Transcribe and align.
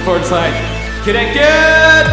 som 0.00 0.06
føler 0.08 0.28
seg 0.28 0.54
krenket! 1.04 2.06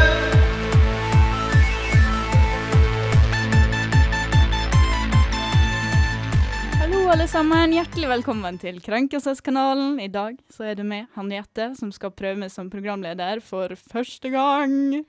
Hallo, 6.81 7.05
alle 7.13 7.27
sammen. 7.31 7.75
Hjertelig 7.75 8.09
velkommen 8.11 8.59
til 8.59 8.81
Krenkelseskanalen. 8.84 10.02
I 10.04 10.09
dag 10.11 10.36
så 10.52 10.68
er 10.71 10.79
det 10.79 10.88
meg, 10.88 11.07
Henriette, 11.15 11.71
som 11.79 11.93
skal 11.95 12.11
prøve 12.15 12.41
meg 12.43 12.52
som 12.52 12.71
programleder 12.73 13.39
for 13.45 13.71
første 13.88 14.33
gang. 14.35 15.05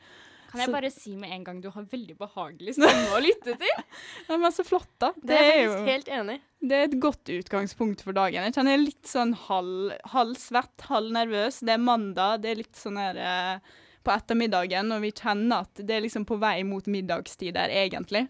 Kan 0.49 0.63
jeg 0.63 0.69
Så- 0.71 0.73
bare 0.73 0.91
si 0.91 1.15
med 1.17 1.31
en 1.35 1.43
gang 1.45 1.61
du 1.61 1.69
har 1.71 1.85
veldig 1.85 2.17
behagelig 2.17 2.75
stemme 2.79 3.11
å 3.13 3.21
lytte 3.21 3.53
til? 3.61 3.83
Det 4.29 4.39
er 4.39 4.55
så 4.57 4.65
flott, 4.65 4.89
da. 4.99 5.11
Det 5.21 5.37
er 5.37 5.45
jeg 5.51 5.65
jo 5.67 5.73
faktisk 5.75 5.91
helt 5.93 6.09
enig. 6.19 6.39
det 6.63 6.79
er 6.79 6.87
et 6.89 6.97
godt 7.01 7.33
utgangspunkt 7.35 8.01
for 8.03 8.17
dagen. 8.17 8.43
Jeg 8.49 8.55
kjenner 8.57 8.73
jeg 8.73 8.81
er 8.81 8.87
litt 8.87 9.11
sånn 9.11 9.35
halv, 9.35 10.37
svett, 10.41 10.87
halv 10.89 11.13
nervøs. 11.13 11.61
Det 11.61 11.75
er 11.77 11.85
mandag. 11.85 12.41
Det 12.43 12.51
er 12.55 12.63
litt 12.63 12.81
sånn 12.81 12.97
her 12.97 13.21
eh, 13.21 13.77
på 14.05 14.15
ettermiddagen, 14.15 14.91
og 14.97 15.05
vi 15.05 15.13
kjenner 15.13 15.67
at 15.67 15.75
det 15.85 15.91
er 15.99 16.05
liksom 16.07 16.25
på 16.25 16.39
vei 16.41 16.63
mot 16.65 16.85
middagstid 16.89 17.53
der, 17.59 17.69
egentlig. 17.69 18.27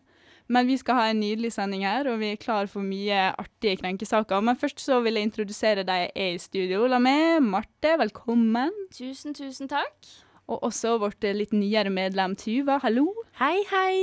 Men 0.50 0.66
vi 0.66 0.78
skal 0.80 0.96
ha 0.96 1.06
en 1.12 1.20
nydelig 1.20 1.52
sending 1.52 1.82
her, 1.84 2.08
og 2.08 2.18
vi 2.22 2.32
er 2.32 2.38
klar 2.40 2.66
for 2.72 2.80
mye 2.82 3.34
artige 3.38 3.78
krenkesaker. 3.82 4.40
Men 4.42 4.56
først 4.56 4.80
så 4.80 4.98
vil 5.04 5.14
jeg 5.20 5.28
introdusere 5.28 5.84
deg 5.84 6.06
jeg 6.08 6.12
er 6.16 6.34
i 6.34 6.38
studio. 6.40 6.86
La 6.88 6.98
meg, 6.98 7.42
Marte, 7.44 7.94
velkommen. 8.00 8.72
Tusen, 8.96 9.36
tusen 9.36 9.68
takk. 9.68 10.08
Og 10.48 10.62
også 10.64 10.94
vårt 11.02 11.24
eh, 11.28 11.36
litt 11.36 11.52
nyere 11.52 11.90
medlem 11.92 12.34
Tuva. 12.38 12.78
Hallo. 12.80 13.10
Hei, 13.36 13.60
hei! 13.68 13.96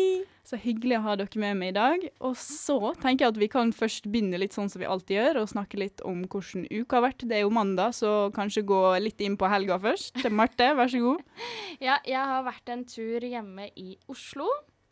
Så 0.45 0.59
hyggelig 0.61 0.99
å 0.99 1.05
ha 1.07 1.15
dere 1.17 1.39
med 1.41 1.57
meg 1.57 1.71
i 1.71 1.75
dag. 1.75 2.03
Og 2.27 2.35
så 2.37 2.77
tenker 3.01 3.25
jeg 3.25 3.33
at 3.33 3.39
vi 3.41 3.47
kan 3.49 3.71
først 3.73 4.05
begynne 4.13 4.37
litt 4.37 4.53
sånn 4.53 4.69
som 4.69 4.83
vi 4.83 4.85
alltid 4.85 5.17
gjør, 5.17 5.39
og 5.41 5.49
snakke 5.49 5.79
litt 5.81 6.03
om 6.05 6.21
hvordan 6.29 6.67
uka 6.69 6.99
har 6.99 7.05
vært. 7.07 7.25
Det 7.25 7.39
er 7.39 7.41
jo 7.47 7.55
mandag, 7.55 7.95
så 7.97 8.11
kanskje 8.35 8.61
gå 8.69 8.81
litt 9.01 9.23
inn 9.25 9.39
på 9.41 9.49
helga 9.49 9.79
først. 9.81 10.21
Marte, 10.29 10.69
vær 10.77 10.91
så 10.93 11.01
god. 11.01 11.25
Ja, 11.87 11.97
jeg 12.07 12.21
har 12.21 12.45
vært 12.45 12.69
en 12.71 12.85
tur 12.87 13.25
hjemme 13.25 13.65
i 13.73 13.95
Oslo. 14.11 14.45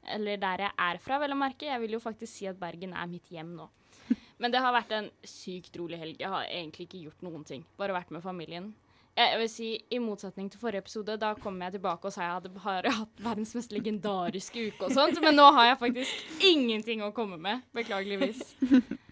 Eller 0.09 0.41
der 0.41 0.65
jeg 0.65 0.75
er 0.89 0.97
fra, 1.05 1.19
vel 1.21 1.35
å 1.35 1.39
merke. 1.39 1.69
Jeg 1.69 1.79
vil 1.85 1.93
jo 1.95 2.01
faktisk 2.01 2.33
si 2.33 2.49
at 2.49 2.57
Bergen 2.59 2.97
er 2.97 3.05
mitt 3.07 3.29
hjem 3.31 3.53
nå. 3.59 3.69
Men 4.41 4.51
det 4.51 4.59
har 4.65 4.73
vært 4.73 4.97
en 4.97 5.13
sykt 5.21 5.77
rolig 5.79 6.01
helg. 6.01 6.17
Jeg 6.17 6.33
har 6.33 6.49
egentlig 6.49 6.89
ikke 6.89 7.05
gjort 7.05 7.23
noen 7.29 7.45
ting. 7.47 7.61
Bare 7.77 7.93
vært 7.95 8.11
med 8.11 8.25
familien. 8.25 8.73
Jeg, 9.13 9.37
vil 9.37 9.49
si, 9.51 9.67
I 9.93 9.99
motsetning 10.01 10.47
til 10.49 10.57
forrige 10.57 10.81
episode, 10.81 11.19
da 11.21 11.35
kom 11.37 11.59
jeg 11.61 11.75
tilbake 11.75 12.09
og 12.09 12.15
sa 12.15 12.23
jeg 12.25 12.37
hadde 12.39 12.49
bare 12.55 12.93
hatt 12.95 13.21
verdens 13.21 13.53
mest 13.53 13.75
legendariske 13.75 14.71
uke 14.71 14.87
og 14.87 14.95
sånt. 14.95 15.19
Men 15.21 15.37
nå 15.37 15.45
har 15.53 15.69
jeg 15.69 15.81
faktisk 15.83 16.41
ingenting 16.49 17.03
å 17.05 17.11
komme 17.13 17.37
med. 17.37 17.61
Beklageligvis. 17.77 18.41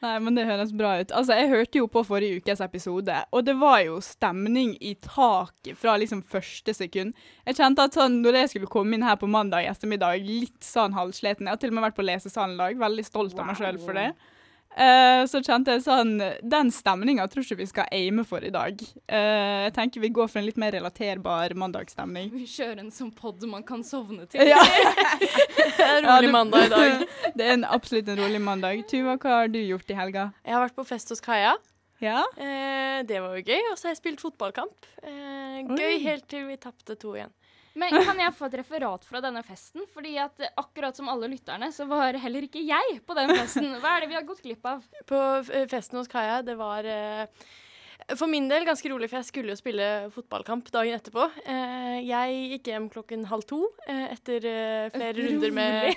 Nei, 0.00 0.14
men 0.24 0.32
det 0.32 0.46
høres 0.48 0.72
bra 0.72 0.94
ut. 1.02 1.12
Altså, 1.12 1.36
jeg 1.36 1.50
hørte 1.50 1.80
jo 1.82 1.88
på 1.92 2.00
forrige 2.08 2.40
ukes 2.40 2.62
episode, 2.64 3.18
og 3.36 3.44
det 3.44 3.52
var 3.60 3.82
jo 3.84 3.98
stemning 4.00 4.72
i 4.80 4.94
taket 5.04 5.76
fra 5.76 5.98
liksom 6.00 6.22
første 6.24 6.72
sekund. 6.72 7.12
Jeg 7.44 7.58
kjente 7.58 7.84
at 7.84 7.98
sånn, 7.98 8.22
når 8.24 8.38
jeg 8.38 8.52
skulle 8.54 8.72
komme 8.72 8.96
inn 8.96 9.04
her 9.04 9.20
på 9.20 9.28
mandag 9.28 9.68
ettermiddag, 9.68 10.24
litt 10.24 10.64
sånn 10.64 10.96
halvsliten 10.96 11.44
Jeg 11.44 11.52
har 11.52 11.60
til 11.60 11.74
og 11.74 11.76
med 11.76 11.90
vært 11.90 12.00
på 12.00 12.06
lesesalen 12.08 12.56
i 12.56 12.62
dag, 12.62 12.80
veldig 12.80 13.04
stolt 13.04 13.36
av 13.36 13.50
meg 13.50 13.60
sjøl 13.60 13.80
for 13.84 14.00
det. 14.00 14.08
Eh, 14.70 15.24
så 15.26 15.40
kjente 15.42 15.74
jeg 15.74 15.82
sånn 15.82 16.12
Den 16.46 16.68
stemninga 16.70 17.24
tror 17.28 17.42
ikke 17.42 17.56
vi 17.58 17.66
skal 17.66 17.88
aime 17.90 18.22
for 18.24 18.44
i 18.46 18.52
dag. 18.54 18.78
Uh, 19.10 19.66
jeg 19.66 19.72
tenker 19.74 20.04
vi 20.04 20.12
går 20.14 20.28
for 20.30 20.38
en 20.40 20.46
litt 20.46 20.60
mer 20.62 20.70
relaterbar 20.76 21.56
mandagsstemning. 21.58 22.30
Vi 22.30 22.46
kjører 22.46 22.78
en 22.84 22.92
sånn 22.94 23.10
pod 23.16 23.42
man 23.50 23.64
kan 23.66 23.82
sovne 23.86 24.28
til. 24.30 24.46
Ja. 24.46 24.60
Det 25.80 25.88
er 25.88 25.96
en 25.98 26.06
rolig 26.06 26.30
du- 26.30 26.36
mandag 26.36 26.68
i 26.68 26.70
dag. 26.70 27.02
Det 27.36 27.48
er 27.48 27.56
en, 27.56 27.66
absolutt 27.66 28.08
en 28.14 28.22
rolig 28.22 28.40
mandag. 28.46 28.84
Tuva, 28.90 29.16
hva 29.18 29.40
har 29.40 29.50
du 29.50 29.58
gjort 29.58 29.90
i 29.90 29.98
helga? 29.98 30.28
Jeg 30.46 30.54
har 30.54 30.64
vært 30.68 30.78
på 30.78 30.86
fest 30.86 31.10
hos 31.10 31.22
Kaja. 31.24 31.56
Ja? 32.00 32.22
Eh, 32.40 33.02
det 33.08 33.18
var 33.20 33.34
jo 33.36 33.42
gøy. 33.44 33.60
Og 33.72 33.76
så 33.76 33.88
har 33.88 33.94
jeg 33.96 34.00
spilt 34.04 34.22
fotballkamp. 34.22 34.86
Eh, 35.02 35.60
gøy 35.66 35.90
Oi. 35.96 35.98
helt 36.06 36.28
til 36.30 36.46
vi 36.48 36.56
tapte 36.62 36.96
to 37.00 37.12
igjen. 37.18 37.32
Men 37.78 37.94
kan 38.02 38.18
jeg 38.18 38.34
få 38.34 38.48
et 38.48 38.56
referat 38.60 39.04
fra 39.06 39.20
denne 39.22 39.42
festen? 39.46 39.84
Fordi 39.94 40.16
at 40.22 40.42
eh, 40.42 40.52
akkurat 40.60 40.96
som 40.96 41.10
alle 41.12 41.28
lytterne, 41.30 41.70
så 41.74 41.86
var 41.90 42.18
heller 42.18 42.46
ikke 42.48 42.62
jeg 42.66 43.00
på 43.06 43.16
den 43.18 43.30
festen. 43.36 43.68
Hva 43.82 43.96
er 43.96 44.04
det 44.04 44.10
vi 44.10 44.18
har 44.18 44.26
gått 44.26 44.42
glipp 44.44 44.66
av? 44.66 44.86
På 45.08 45.20
eh, 45.44 45.66
festen 45.70 46.00
hos 46.00 46.10
Kaja, 46.10 46.40
det 46.46 46.56
var 46.58 46.88
eh, 46.88 47.48
for 48.16 48.30
min 48.30 48.48
del 48.50 48.64
ganske 48.68 48.90
rolig, 48.92 49.08
for 49.10 49.20
jeg 49.20 49.28
skulle 49.28 49.52
jo 49.54 49.58
spille 49.58 49.86
fotballkamp 50.14 50.70
dagen 50.74 50.96
etterpå. 50.96 51.26
Eh, 51.44 51.98
jeg 52.06 52.38
gikk 52.54 52.70
hjem 52.72 52.88
klokken 52.92 53.26
halv 53.30 53.44
to 53.48 53.60
eh, 53.86 54.06
etter 54.14 54.44
flere 54.44 54.90
flere 54.94 55.26
runder 55.28 55.54
med 55.54 55.94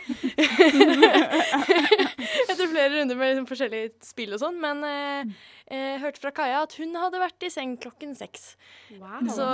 Etter 2.52 2.68
flere 2.68 2.90
runder 2.98 3.18
med 3.18 3.34
liksom 3.34 3.48
forskjellige 3.50 3.94
spill 4.06 4.36
og 4.36 4.42
sånn. 4.44 4.60
Men 4.64 4.84
eh, 4.88 5.34
eh, 5.68 5.96
hørte 6.04 6.22
fra 6.24 6.34
Kaja 6.36 6.64
at 6.68 6.76
hun 6.80 6.96
hadde 7.00 7.22
vært 7.24 7.48
i 7.48 7.52
seng 7.54 7.78
klokken 7.82 8.14
seks. 8.18 8.54
Wow. 9.00 9.24
Så 9.34 9.48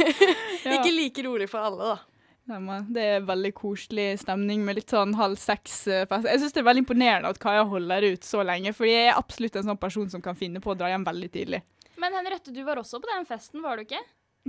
ikke 0.76 0.94
like 0.94 1.26
rolig 1.26 1.50
for 1.50 1.64
alle, 1.64 1.94
da. 1.94 2.19
Men 2.58 2.88
Det 2.92 3.02
er 3.16 3.26
veldig 3.28 3.52
koselig 3.54 4.08
stemning 4.24 4.64
med 4.66 4.80
litt 4.80 4.90
sånn 4.90 5.14
halv 5.18 5.38
seks-fest. 5.38 6.26
Jeg 6.26 6.40
syns 6.42 6.52
det 6.56 6.62
er 6.62 6.68
veldig 6.70 6.84
imponerende 6.84 7.30
at 7.30 7.38
Kaja 7.42 7.62
holder 7.70 8.08
ut 8.12 8.24
så 8.26 8.42
lenge, 8.46 8.72
for 8.74 8.88
jeg 8.90 9.10
er 9.10 9.18
absolutt 9.18 9.56
en 9.60 9.68
sånn 9.70 9.78
person 9.80 10.08
som 10.10 10.22
kan 10.24 10.38
finne 10.38 10.62
på 10.64 10.72
å 10.72 10.78
dra 10.78 10.88
hjem 10.90 11.04
veldig 11.06 11.30
tidlig. 11.36 11.62
Men 12.00 12.16
Henriette, 12.16 12.50
du 12.54 12.62
var 12.64 12.80
også 12.80 12.98
på 13.02 13.10
den 13.12 13.26
festen, 13.28 13.62
var 13.62 13.76
du 13.76 13.84
ikke? 13.84 14.00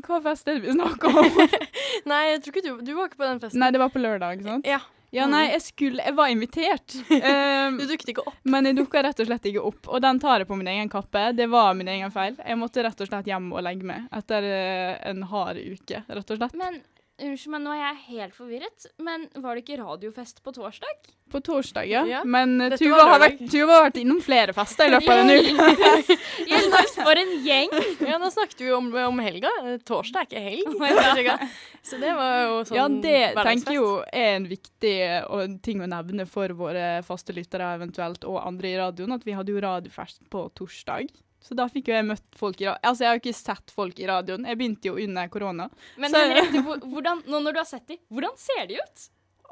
Hva 0.08 0.22
fest 0.24 0.48
er 0.48 0.56
det 0.58 0.70
vi 0.70 0.74
snakker 0.78 1.18
om? 1.20 1.40
Nei, 2.12 2.22
jeg 2.32 2.42
tror 2.46 2.54
ikke 2.56 2.64
du 2.64 2.86
Du 2.88 2.92
var 2.96 3.10
ikke 3.10 3.20
på 3.20 3.28
den 3.28 3.42
festen. 3.44 3.60
Nei, 3.60 3.72
det 3.76 3.82
var 3.82 3.92
på 3.92 4.00
lørdag, 4.02 4.42
sant? 4.48 4.66
Ja. 4.66 4.80
Ja, 5.12 5.26
nei, 5.28 5.42
jeg 5.52 5.60
skulle 5.66 6.00
Jeg 6.06 6.16
var 6.16 6.30
invitert. 6.32 6.94
Um, 7.12 7.76
Du 7.82 7.84
dukket 7.90 8.14
ikke 8.14 8.24
opp. 8.24 8.38
men 8.48 8.70
jeg 8.70 8.78
dukka 8.78 9.02
rett 9.04 9.20
og 9.20 9.28
slett 9.28 9.50
ikke 9.50 9.64
opp, 9.68 9.90
og 9.92 10.00
den 10.06 10.22
tar 10.24 10.40
jeg 10.40 10.48
på 10.48 10.56
min 10.56 10.70
egen 10.72 10.88
kappe. 10.94 11.26
Det 11.36 11.50
var 11.52 11.76
min 11.76 11.90
egen 11.92 12.14
feil. 12.16 12.38
Jeg 12.40 12.56
måtte 12.62 12.86
rett 12.88 13.04
og 13.04 13.10
slett 13.10 13.28
hjem 13.28 13.50
og 13.52 13.66
legge 13.68 13.84
meg 13.90 14.06
etter 14.16 14.48
eh, 14.48 14.94
en 15.12 15.26
hard 15.28 15.60
uke, 15.60 16.00
rett 16.08 16.32
og 16.32 16.40
slett. 16.40 16.56
Men 16.56 16.80
unnskyld 17.24 17.54
meg, 17.54 17.62
nå 17.64 17.74
er 17.76 17.82
jeg 17.82 17.98
helt 18.10 18.36
forvirret. 18.38 18.86
Men 19.04 19.26
var 19.44 19.56
det 19.58 19.64
ikke 19.66 19.80
radiofest 19.82 20.42
på 20.46 20.54
torsdag? 20.56 21.10
På 21.32 21.40
torsdag, 21.40 21.88
ja. 21.88 22.02
Ja. 22.10 22.22
Men 22.28 22.58
uh, 22.60 22.74
Tuva 22.80 23.06
har, 23.08 23.22
vært, 23.24 23.40
Tuva 23.52 23.78
har 23.78 23.86
vært 23.88 24.00
innom 24.02 24.20
flere 24.24 24.56
fester 24.56 24.90
i 24.90 24.94
løpet 24.96 25.12
av 25.14 25.22
en 25.22 25.32
uke. 25.32 26.18
Hjelmars, 26.50 26.96
for 27.00 27.22
en 27.24 27.34
gjeng! 27.46 27.76
Ja, 28.12 28.18
nå 28.20 28.28
snakket 28.34 28.64
vi 28.64 28.68
jo 28.68 28.78
om, 28.82 28.90
om 29.06 29.22
helga. 29.24 29.52
Torsdag 29.88 30.26
er 30.26 30.28
ikke 30.28 30.44
helg. 30.50 31.22
Ja. 31.32 31.38
Så 31.86 31.98
det 32.02 32.12
var 32.18 32.36
jo 32.44 32.56
sånn 32.66 32.78
Ja, 32.78 32.86
det 33.04 33.46
tenker 33.46 33.76
jo 33.76 33.88
er 34.10 34.36
en 34.36 34.48
viktig 34.50 34.96
og 35.30 35.58
ting 35.66 35.82
å 35.84 35.90
nevne 35.90 36.26
for 36.30 36.52
våre 36.58 37.02
faste 37.06 37.34
lyttere 37.36 37.72
eventuelt, 37.78 38.26
og 38.28 38.42
andre 38.42 38.72
i 38.72 38.78
radioen, 38.80 39.14
at 39.16 39.26
vi 39.28 39.36
hadde 39.38 39.54
jo 39.54 39.62
radiofest 39.64 40.24
på 40.34 40.48
torsdag. 40.58 41.14
Så 41.42 41.56
da 41.58 41.66
fikk 41.68 41.88
jo 41.90 41.96
jeg 41.98 42.06
møtt 42.06 42.36
folk 42.38 42.60
i 42.62 42.68
radioen. 42.68 42.84
Altså, 42.86 43.04
jeg 43.04 43.10
har 43.10 43.18
jo 43.18 43.22
ikke 43.24 43.38
sett 43.40 43.72
folk 43.74 44.00
i 44.00 44.06
radioen. 44.10 44.46
Jeg 44.46 44.58
begynte 44.60 44.92
jo 44.92 44.94
under 45.02 45.28
korona. 45.34 45.70
Men 45.98 46.12
Så- 46.14 46.22
Henriette, 46.22 46.62
hvordan, 46.94 47.24
nå 47.26 47.40
når 47.42 47.54
du 47.58 47.60
har 47.64 47.66
sett 47.72 47.88
dem, 47.90 47.98
hvordan 48.14 48.38
ser 48.38 48.68
de 48.70 48.78
ut? 48.78 49.08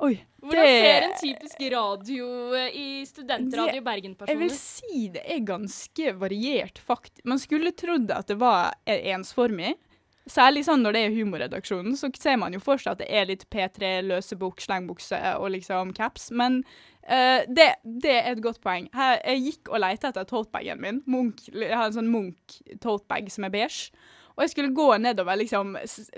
Oi. 0.06 0.14
Hvordan 0.40 0.64
Det- 0.64 0.84
ser 0.86 1.08
en 1.10 1.18
typisk 1.20 1.64
radio 1.74 2.28
eh, 2.56 2.70
i 2.72 3.06
studentradio 3.06 3.82
Jeg 4.30 4.38
vil 4.40 4.50
si 4.56 5.08
det 5.10 5.24
er 5.26 5.42
ganske 5.44 6.14
variert, 6.22 6.80
faktisk. 6.80 7.26
Man 7.26 7.42
skulle 7.42 7.74
trodd 7.76 8.10
at 8.16 8.28
det 8.28 8.38
var 8.40 8.74
ensformig. 8.86 9.74
Særlig 10.30 10.62
sånn 10.68 10.84
når 10.86 10.94
det 10.94 11.02
er 11.08 11.16
humorredaksjonen, 11.18 11.96
så 11.98 12.12
ser 12.16 12.38
man 12.38 12.54
jo 12.54 12.60
for 12.62 12.78
seg 12.78 12.92
at 12.94 13.00
det 13.02 13.08
er 13.10 13.26
litt 13.26 13.48
P3, 13.50 14.04
løsebukk, 14.06 14.62
slengbukse 14.62 15.18
og 15.40 15.50
liksom 15.56 15.92
caps. 15.98 16.30
Men 16.32 16.62
eh, 17.10 17.42
det, 17.50 17.72
det 17.84 18.16
er 18.20 18.32
et 18.32 18.44
godt 18.44 18.62
poeng. 18.64 18.88
Her, 18.96 19.20
jeg 19.24 19.44
gikk 19.48 19.74
og 19.74 19.84
lette 19.84 20.12
etter 20.12 20.30
totebagen 20.30 20.82
min. 20.84 21.02
Munk, 21.10 21.44
jeg 21.52 21.74
har 21.74 21.90
en 21.90 21.98
sånn 21.98 22.14
Munch-totebag 22.14 23.30
som 23.34 23.48
er 23.48 23.54
beige. 23.54 23.90
Og 24.40 24.46
jeg 24.46 24.54
skulle 24.54 24.72
gå 24.72 24.86
nedover 25.04 25.36
liksom, 25.36 25.74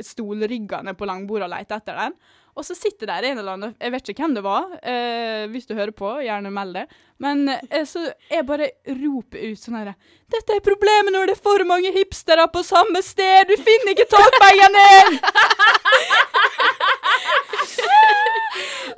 stolryggene 0.06 0.94
på 0.94 1.08
langbordet 1.10 1.48
og 1.48 1.56
lete 1.56 1.80
etter 1.80 1.98
den. 1.98 2.14
Og 2.54 2.66
så 2.68 2.76
sitter 2.76 3.08
der 3.08 3.24
en 3.26 3.40
eller 3.40 3.56
annen, 3.56 3.76
jeg 3.80 3.92
vet 3.94 4.10
ikke 4.12 4.26
hvem 4.26 4.34
det 4.36 4.44
var, 4.44 4.66
uh, 4.76 5.46
hvis 5.50 5.66
du 5.66 5.74
hører 5.74 5.94
på, 5.96 6.10
gjerne 6.22 6.52
meld 6.54 6.76
det. 6.76 6.84
Men 7.24 7.48
uh, 7.50 7.86
så 7.88 8.04
jeg 8.30 8.46
bare 8.46 8.68
roper 9.00 9.46
ut 9.48 9.62
sånn 9.62 9.80
herre 9.80 9.96
Dette 10.30 10.58
er 10.58 10.66
problemet 10.66 11.16
når 11.16 11.32
det 11.32 11.38
er 11.38 11.46
for 11.48 11.64
mange 11.66 11.94
hipstere 11.96 12.46
på 12.52 12.62
samme 12.68 13.02
sted! 13.06 13.50
Du 13.50 13.56
finner 13.58 13.96
ikke 13.96 14.12
totebagen 14.12 14.78
din! 14.78 15.18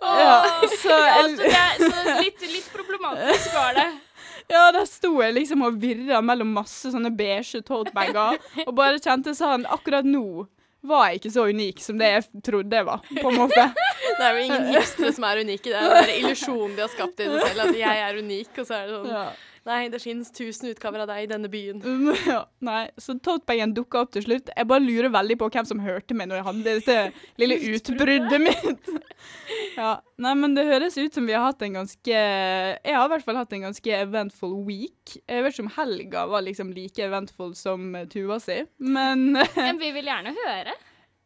ja, 0.01 0.39
så, 0.71 0.89
Ja, 0.89 1.21
så, 1.27 1.35
det 1.37 1.51
er, 1.51 1.77
så 1.83 2.17
litt, 2.21 2.41
litt 2.41 2.71
problematisk 2.73 3.53
var 3.55 3.77
det. 3.77 3.87
ja, 4.53 4.63
der 4.75 4.87
sto 4.89 5.13
jeg 5.21 5.37
liksom 5.37 5.63
og 5.67 5.77
virra 5.81 6.21
mellom 6.25 6.53
masse 6.57 6.91
sånne 6.93 7.13
beige 7.15 7.63
totebager, 7.65 8.39
og 8.65 8.73
bare 8.77 9.01
kjente 9.03 9.35
sånn 9.37 9.67
Akkurat 9.71 10.07
nå 10.07 10.45
var 10.83 11.07
jeg 11.07 11.21
ikke 11.21 11.31
så 11.31 11.45
unik 11.47 11.79
som 11.79 11.99
det 12.01 12.09
jeg 12.11 12.43
trodde 12.43 12.75
jeg 12.75 12.85
var, 12.89 13.05
på 13.07 13.29
en 13.29 13.37
måte. 13.39 13.69
Det 14.17 14.25
er 14.27 14.35
jo 14.35 14.41
ingen 14.43 14.65
hipstere 14.73 15.13
som 15.15 15.23
er 15.29 15.39
unike. 15.45 15.71
Det 15.71 15.79
er 15.79 15.95
den 15.95 16.17
illusjonen 16.19 16.75
de 16.75 16.83
har 16.83 16.91
skapt 16.91 17.23
i 17.23 17.29
seg 17.31 17.45
selv, 17.47 17.61
at 17.69 17.77
jeg 17.79 18.01
er 18.03 18.19
unik, 18.19 18.51
og 18.59 18.67
så 18.67 18.75
er 18.81 18.89
det 18.89 18.97
sånn 18.97 19.11
Ja. 19.13 19.23
Nei, 19.63 19.87
det 19.87 20.01
finnes 20.03 20.27
tusen 20.35 20.73
utgaver 20.73 21.05
av 21.05 21.07
deg 21.13 21.23
i 21.23 21.27
denne 21.31 21.47
byen. 21.51 21.79
Um, 21.87 22.09
ja, 22.27 22.41
nei, 22.67 22.89
så 22.99 23.15
totebagen 23.15 23.71
dukka 23.77 24.01
opp 24.03 24.11
til 24.15 24.25
slutt. 24.25 24.51
Jeg 24.51 24.67
bare 24.67 24.83
lurer 24.83 25.13
veldig 25.13 25.37
på 25.39 25.47
hvem 25.53 25.67
som 25.69 25.83
hørte 25.83 26.17
meg 26.17 26.27
når 26.27 26.41
jeg 26.41 26.47
hadde 26.49 26.65
dette 26.67 26.97
lille 27.41 27.59
utbruddet 27.71 28.43
mitt. 28.43 28.91
ja, 29.79 29.93
nei, 30.19 30.35
men 30.41 30.57
det 30.57 30.67
høres 30.67 30.99
ut 30.99 31.15
som 31.15 31.29
vi 31.29 31.37
har 31.37 31.47
hatt 31.47 31.63
en 31.63 31.79
ganske 31.79 32.11
Jeg 32.11 32.97
har 32.97 33.07
i 33.07 33.13
hvert 33.13 33.23
fall 33.23 33.39
hatt 33.39 33.55
en 33.55 33.69
ganske 33.69 33.99
eventful 34.01 34.57
week. 34.67 35.15
Jeg 35.23 35.45
vet 35.45 35.55
ikke 35.55 35.67
om 35.69 35.75
helga 35.79 36.25
var 36.33 36.43
liksom 36.43 36.75
like 36.75 37.07
eventful 37.07 37.55
som 37.55 37.93
eh, 37.95 38.09
Tuva 38.11 38.41
si, 38.43 38.59
men 38.83 39.31
Men 39.31 39.79
vi 39.79 39.95
vil 39.95 40.11
gjerne 40.11 40.35
høre. 40.43 40.75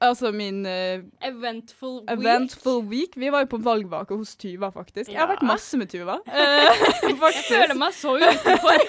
Altså 0.01 0.31
min 0.31 0.65
uh, 0.65 1.01
Eventful 1.25 2.01
week. 2.03 2.11
eventful 2.19 2.81
week 2.91 3.15
Vi 3.17 3.31
var 3.33 3.45
jo 3.45 3.49
på 3.55 3.59
valgvake 3.65 4.17
hos 4.17 4.35
Tuva, 4.38 4.69
faktisk. 4.75 5.09
Jeg 5.11 5.19
har 5.19 5.27
vært 5.31 5.45
masse 5.47 5.77
med 5.77 5.89
Tuva. 5.89 6.19
Uh, 6.27 6.69
Jeg 7.07 7.17
føler 7.47 7.73
meg 7.79 7.94
så 7.97 8.13
utenfor. 8.17 8.83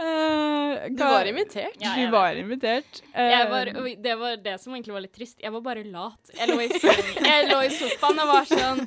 uh, 0.00 0.88
Du 0.96 1.04
var 1.04 1.28
invitert. 1.30 1.76
Ja, 1.80 1.94
Du 1.96 2.02
var 2.10 2.30
var 2.30 2.40
invitert. 2.40 3.02
Eh, 3.14 3.30
Jeg 3.30 3.50
var, 3.50 3.64
det 4.08 4.18
var 4.18 4.36
det 4.44 4.56
som 4.60 4.74
egentlig 4.74 4.94
var 4.96 5.04
litt 5.06 5.14
trist. 5.16 5.38
Jeg 5.42 5.52
var 5.52 5.60
bare 5.60 5.84
lat. 5.84 6.34
Jeg 6.38 6.48
lå 6.48 6.60
i, 6.64 6.68
jeg 6.70 7.48
lå 7.52 7.60
i 7.66 7.70
sofaen 7.74 8.18
og 8.24 8.32
var 8.34 8.48
sånn 8.50 8.86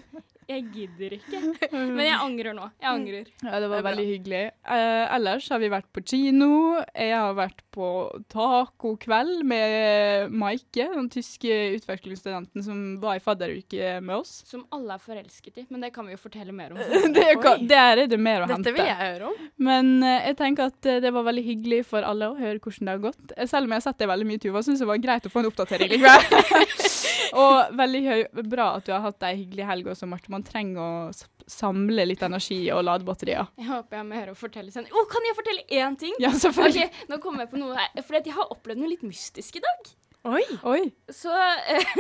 Jeg 0.50 0.66
gidder 0.74 1.16
ikke. 1.18 1.42
Men 1.72 2.04
jeg 2.06 2.18
angrer 2.19 2.56
nå. 2.57 2.68
Jeg 2.81 2.90
angrer. 2.92 3.30
Ja, 3.44 3.60
det 3.63 3.69
var 3.72 3.81
Det 3.81 3.88
veldig 3.90 4.06
hyggelig. 4.10 4.42
Eh, 4.78 5.16
ellers 5.18 5.50
har 5.54 5.62
vi 5.63 5.69
vært 5.74 5.90
på 5.95 6.04
kino. 6.07 6.50
Jeg 6.95 7.13
har 7.16 7.34
vært 7.38 7.62
på 7.74 7.88
tacokveld 8.30 9.42
med 9.50 10.30
Maike, 10.38 10.86
den 10.94 11.07
tyske 11.13 11.56
utvekslingsstudenten 11.80 12.63
som 12.66 12.81
var 13.01 13.18
i 13.18 13.24
fadderuke 13.24 13.95
med 14.06 14.16
oss. 14.19 14.34
Som 14.50 14.66
alle 14.74 14.98
er 14.98 15.01
forelsket 15.04 15.63
i. 15.63 15.66
Men 15.74 15.81
det 15.88 15.94
kan 15.95 16.06
vi 16.07 16.13
jo 16.16 16.22
fortelle 16.22 16.54
mer 16.54 16.75
om. 16.75 16.81
Det 17.13 17.24
er, 17.30 17.38
det 17.68 17.78
er 17.78 18.00
det 18.10 18.18
mer 18.19 18.44
å 18.44 18.48
Dette 18.48 18.56
hente. 18.57 18.72
vil 18.75 18.88
jeg 18.88 18.98
høre 19.00 19.28
om. 19.30 19.42
Men 19.63 19.89
eh, 20.06 20.30
jeg 20.30 20.38
tenker 20.39 20.69
at 20.72 20.88
eh, 20.89 21.00
det 21.04 21.12
var 21.13 21.25
veldig 21.28 21.44
hyggelig 21.46 21.81
for 21.89 22.06
alle 22.07 22.30
å 22.31 22.38
høre 22.38 22.60
hvordan 22.62 22.88
det 22.89 22.94
har 22.96 23.01
gått. 23.04 23.34
Eh, 23.38 23.48
Selv 23.50 23.68
om 23.68 23.74
jeg 23.75 23.81
har 23.81 23.86
sett 23.88 24.00
det 24.01 24.07
veldig 24.10 24.28
mye, 24.30 24.42
Tuva, 24.44 24.63
syns 24.66 24.81
det 24.81 24.88
var 24.89 25.01
greit 25.04 25.28
å 25.30 25.31
få 25.34 25.44
en 25.44 25.50
oppdatering 25.51 26.04
og 27.44 27.75
veldig 27.78 28.01
høy, 28.07 28.22
bra 28.50 28.68
at 28.78 28.88
du 28.88 28.92
har 28.94 29.04
hatt 29.07 29.25
ei 29.28 29.36
hyggelig 29.42 29.66
helg 29.69 29.89
også, 29.94 30.07
Marte. 30.10 30.31
Man 30.34 30.46
trenger 30.48 30.82
å 30.82 31.50
samle 31.50 32.06
litt 32.08 32.24
energi 32.26 32.60
og 32.74 32.86
lade 32.88 33.06
batterier. 33.08 33.50
Jeg 33.60 33.68
håper 33.68 33.98
jeg 33.98 34.04
har 34.04 34.10
mer 34.10 34.32
å 34.32 34.38
fortelle 34.38 34.74
senere. 34.74 34.94
Å, 34.96 35.06
kan 35.12 35.28
jeg 35.28 35.38
fortelle 35.38 35.66
én 35.82 35.98
ting? 36.00 36.16
Ja, 36.24 36.32
selvfølgelig. 36.46 36.88
Okay, 36.90 37.10
Nå 37.12 37.20
kommer 37.24 37.46
jeg 37.46 37.52
på 37.54 37.60
noe 37.62 37.78
her. 37.78 38.04
For 38.06 38.20
jeg 38.20 38.36
har 38.36 38.54
opplevd 38.54 38.82
noe 38.82 38.94
litt 38.94 39.06
mystisk 39.06 39.60
i 39.60 39.64
dag. 39.64 39.92
Oi. 40.24 40.44
Oi. 40.72 40.84
Så 41.12 41.34
eh, 41.36 41.98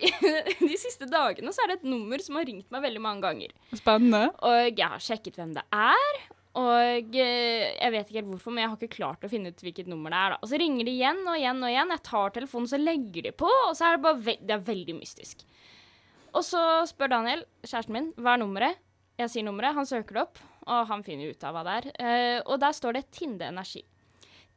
de 0.70 0.76
siste 0.80 1.08
dagene 1.10 1.52
så 1.52 1.64
er 1.64 1.74
det 1.74 1.82
et 1.82 1.90
nummer 1.92 2.22
som 2.24 2.38
har 2.40 2.48
ringt 2.48 2.70
meg 2.72 2.86
veldig 2.86 3.02
mange 3.04 3.26
ganger. 3.26 3.52
Spennende. 3.76 4.30
Og 4.40 4.70
jeg 4.70 4.88
har 4.94 5.04
sjekket 5.04 5.36
hvem 5.40 5.52
det 5.56 5.66
er. 5.76 6.22
Og 6.54 7.16
eh, 7.18 7.74
jeg 7.74 7.92
vet 7.92 8.08
ikke 8.08 8.20
helt 8.20 8.30
hvorfor, 8.30 8.54
men 8.54 8.64
jeg 8.64 8.70
har 8.72 8.78
ikke 8.78 8.96
klart 8.96 9.26
å 9.26 9.30
finne 9.30 9.50
ut 9.52 9.64
hvilket 9.66 9.90
nummer 9.90 10.14
det 10.14 10.20
er. 10.22 10.34
da. 10.34 10.40
Og 10.40 10.50
så 10.50 10.60
ringer 10.62 10.88
de 10.88 10.94
igjen 10.94 11.20
og 11.26 11.36
igjen 11.36 11.60
og 11.60 11.72
igjen. 11.72 11.94
Jeg 11.96 12.04
tar 12.08 12.34
telefonen, 12.38 12.70
så 12.70 12.80
legger 12.80 13.28
de 13.28 13.34
på, 13.44 13.50
og 13.68 13.76
så 13.76 13.88
er 13.88 13.98
det 13.98 14.04
bare 14.06 14.22
ve 14.24 14.36
det 14.40 14.56
er 14.56 14.68
veldig 14.70 14.96
mystisk. 15.02 15.44
Og 16.34 16.42
så 16.42 16.60
spør 16.90 17.12
Daniel, 17.12 17.44
kjæresten 17.62 17.94
min, 17.94 18.10
hva 18.18 18.34
er 18.34 18.42
nummeret? 18.42 18.80
Jeg 19.20 19.30
sier 19.30 19.46
nummeret, 19.46 19.76
han 19.76 19.86
søker 19.86 20.16
det 20.16 20.22
opp, 20.24 20.40
og 20.66 20.88
han 20.90 21.04
finner 21.06 21.30
ut 21.30 21.44
av 21.46 21.54
hva 21.54 21.62
det 21.66 21.74
er. 21.78 21.90
Uh, 21.94 22.38
og 22.50 22.58
der 22.62 22.74
står 22.74 22.96
det 22.96 23.04
Tinde 23.14 23.46
Energi. 23.46 23.84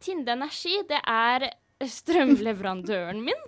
Tinde 0.02 0.34
Energi, 0.34 0.80
det 0.90 1.02
er 1.06 1.52
strømleverandøren 1.86 3.22
min. 3.22 3.44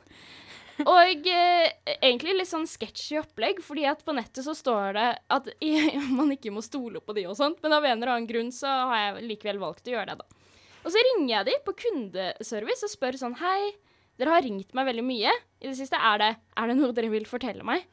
Og 0.86 1.26
eh, 1.28 1.74
egentlig 1.98 2.38
litt 2.38 2.48
sånn 2.48 2.68
sketchy 2.70 3.18
opplegg, 3.20 3.58
fordi 3.66 3.84
at 3.90 4.04
på 4.06 4.14
nettet 4.16 4.46
så 4.46 4.54
står 4.56 4.96
det 4.96 5.08
at 5.36 5.50
man 6.20 6.32
ikke 6.32 6.54
må 6.56 6.64
stole 6.64 7.02
på 7.04 7.16
de 7.18 7.26
og 7.28 7.36
sånt, 7.36 7.60
men 7.66 7.76
av 7.76 7.84
en 7.84 7.98
eller 7.98 8.14
annen 8.14 8.30
grunn 8.30 8.54
så 8.56 8.70
har 8.92 9.02
jeg 9.02 9.26
likevel 9.34 9.60
valgt 9.60 9.90
å 9.90 9.98
gjøre 9.98 10.14
det, 10.14 10.22
da. 10.22 10.56
Og 10.86 10.94
så 10.94 11.04
ringer 11.10 11.34
jeg 11.34 11.48
de 11.50 11.58
på 11.66 11.76
kundeservice 11.82 12.88
og 12.88 12.94
spør 12.94 13.18
sånn 13.20 13.36
Hei, 13.42 13.74
dere 14.20 14.38
har 14.38 14.46
ringt 14.46 14.72
meg 14.78 14.88
veldig 14.88 15.04
mye 15.04 15.34
i 15.60 15.68
det 15.68 15.76
siste. 15.76 16.00
Er 16.00 16.22
det, 16.22 16.30
er 16.56 16.72
det 16.72 16.78
noe 16.80 16.96
dere 16.96 17.12
vil 17.12 17.28
fortelle 17.28 17.66
meg? 17.68 17.84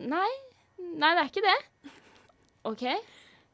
Nei, 0.00 0.30
nei, 0.78 1.12
det 1.14 1.22
er 1.22 1.30
ikke 1.30 1.44
det. 1.44 1.92
OK, 2.68 2.84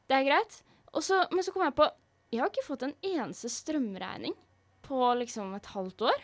det 0.09 0.17
er 0.17 0.27
greit. 0.27 0.59
Så, 1.01 1.19
men 1.33 1.45
så 1.45 1.53
kom 1.53 1.61
jeg 1.65 1.75
på 1.77 1.85
Jeg 2.33 2.41
har 2.41 2.49
ikke 2.49 2.65
fått 2.65 2.83
en 2.87 2.95
eneste 3.05 3.49
strømregning 3.53 4.33
på 4.85 4.97
liksom 5.19 5.51
et 5.57 5.69
halvt 5.75 6.07
år. 6.09 6.23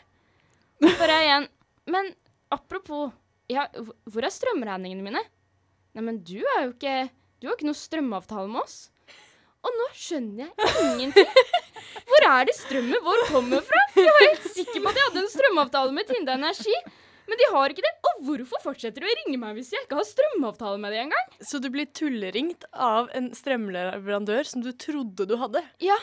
Jeg 0.81 1.21
igjen 1.21 1.45
Men 1.93 2.09
apropos 2.51 3.13
ja, 3.47 3.67
Hvor 4.09 4.25
er 4.25 4.33
strømregningene 4.33 5.05
mine? 5.05 5.21
Nei, 5.95 6.03
men 6.03 6.17
du 6.25 6.39
er 6.41 6.65
jo 6.65 6.73
ikke 6.73 6.95
Du 7.39 7.47
har 7.47 7.55
ikke 7.55 7.69
noe 7.69 7.77
strømavtale 7.77 8.49
med 8.51 8.63
oss. 8.63 8.89
Og 9.65 9.73
nå 9.79 9.85
skjønner 9.97 10.49
jeg 10.49 10.81
ingenting. 10.89 11.29
Hvor 12.09 12.25
er 12.29 12.45
det 12.49 12.53
strømmen 12.57 13.01
vår 13.05 13.23
kommer 13.31 13.63
fra? 13.65 13.79
Jeg 13.97 14.11
var 14.11 14.25
helt 14.27 14.49
sikker 14.51 14.81
på 14.81 14.91
at 14.91 14.99
jeg 14.99 15.07
hadde 15.07 15.23
en 15.23 15.31
strømavtale 15.31 15.95
med 15.95 16.09
Tinde 16.09 16.35
Energi. 16.37 16.75
Men 17.29 17.39
de 17.41 17.47
har 17.53 17.73
ikke 17.73 17.85
det. 17.85 17.93
Og 18.09 18.25
hvorfor 18.27 18.61
fortsetter 18.63 19.03
de 19.03 19.09
å 19.09 19.15
ringe 19.21 19.39
meg 19.41 19.57
hvis 19.57 19.71
jeg 19.73 19.85
ikke 19.85 19.99
har 19.99 20.07
strømavtale 20.07 20.81
med 20.81 20.93
dem 20.95 21.07
engang? 21.07 21.31
Så 21.41 21.61
du 21.63 21.69
blir 21.73 21.89
tulleringt 21.95 22.67
av 22.71 23.09
en 23.17 23.31
strømleverandør 23.35 24.47
som 24.49 24.63
du 24.65 24.71
trodde 24.71 25.27
du 25.29 25.35
hadde? 25.41 25.63
Ja. 25.83 25.97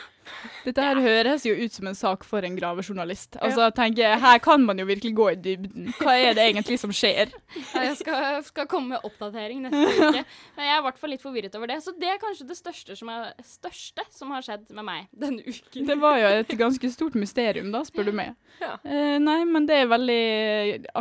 Dette 0.65 0.85
her 0.85 0.99
høres 1.03 1.45
jo 1.47 1.53
ut 1.57 1.73
som 1.75 1.87
en 1.89 1.97
sak 1.97 2.23
for 2.27 2.45
en 2.45 2.55
gravejournalist. 2.57 3.37
Altså, 3.43 3.69
tenker 3.75 4.03
jeg, 4.05 4.21
Her 4.23 4.39
kan 4.43 4.63
man 4.65 4.79
jo 4.79 4.85
virkelig 4.89 5.13
gå 5.17 5.29
i 5.33 5.37
dybden. 5.39 5.89
Hva 5.99 6.15
er 6.19 6.37
det 6.37 6.45
egentlig 6.49 6.79
som 6.81 6.93
skjer? 6.95 7.33
Ja, 7.73 7.83
Jeg 7.89 7.97
skal, 7.99 8.39
skal 8.47 8.67
komme 8.71 8.95
med 8.95 9.07
oppdatering 9.07 9.65
neste 9.65 9.83
uke. 9.83 10.23
Men 10.57 10.67
jeg 10.67 10.75
er 10.75 10.81
i 10.81 10.85
hvert 10.87 11.01
fall 11.01 11.13
litt 11.15 11.25
forvirret 11.25 11.57
over 11.59 11.71
det. 11.73 11.79
Så 11.85 11.95
det 11.99 12.09
er 12.13 12.21
kanskje 12.21 12.47
det 12.49 12.57
største 12.59 12.97
som, 12.99 13.11
er, 13.13 13.33
største 13.47 14.07
som 14.13 14.31
har 14.35 14.45
skjedd 14.45 14.69
med 14.73 14.87
meg 14.87 15.09
denne 15.11 15.43
uken. 15.45 15.87
Det 15.89 15.99
var 16.01 16.19
jo 16.21 16.31
et 16.39 16.55
ganske 16.59 16.93
stort 16.93 17.17
mysterium, 17.19 17.71
da, 17.73 17.83
spør 17.87 18.09
du 18.09 18.15
meg. 18.15 18.33
Ja. 18.61 18.75
Eh, 18.85 19.17
nei, 19.21 19.41
men 19.49 19.67
det 19.69 19.81
er 19.83 19.91
veldig 19.91 20.23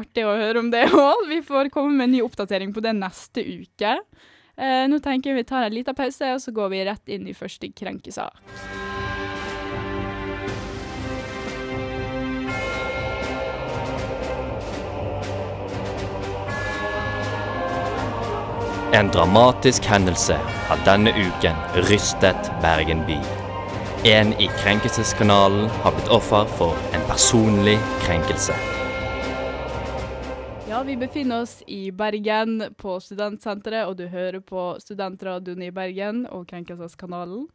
artig 0.02 0.26
å 0.26 0.36
høre 0.40 0.62
om 0.64 0.70
det 0.72 0.86
òg. 1.06 1.26
Vi 1.30 1.42
får 1.46 1.72
komme 1.74 1.94
med 1.96 2.10
en 2.10 2.16
ny 2.19 2.22
oppdatering 2.26 2.74
på 2.74 2.84
det 2.84 2.94
neste 2.98 3.44
uke. 3.44 3.96
Eh, 4.56 4.84
nå 4.88 4.98
tenker 5.04 5.32
jeg 5.32 5.40
vi 5.42 5.48
tar 5.48 5.66
en 5.69 5.74
liten 5.74 5.96
pause, 5.96 6.34
og 6.36 6.42
så 6.44 6.52
går 6.54 6.72
vi 6.74 6.84
rett 6.88 7.14
inn 7.16 7.28
i 7.30 7.36
første 7.36 7.72
krenkesak. 7.72 9.12
En 18.94 19.09
dramatisk 19.09 19.87
hendelse 19.89 20.35
har 20.69 20.81
denne 20.85 21.15
uken 21.17 21.56
rystet 21.89 22.50
Bergen 22.61 22.99
by. 23.06 23.15
En 24.05 24.35
i 24.37 24.50
Krenkelseskanalen 24.61 25.71
har 25.81 25.94
blitt 25.97 26.11
offer 26.12 26.44
for 26.59 26.77
en 26.93 27.06
personlig 27.09 27.79
krenkelse. 28.03 28.53
Ja, 30.69 30.83
vi 30.85 30.99
befinner 31.00 31.41
oss 31.47 31.62
i 31.67 31.89
Bergen 31.93 32.61
på 32.77 32.99
Studentsenteret, 33.00 33.89
og 33.89 33.97
du 33.97 34.11
hører 34.12 34.44
på 34.44 34.75
Studentradioen 34.85 35.65
i 35.65 35.73
Bergen 35.73 36.27
og 36.29 36.44
Krenkelseskanalen. 36.53 37.47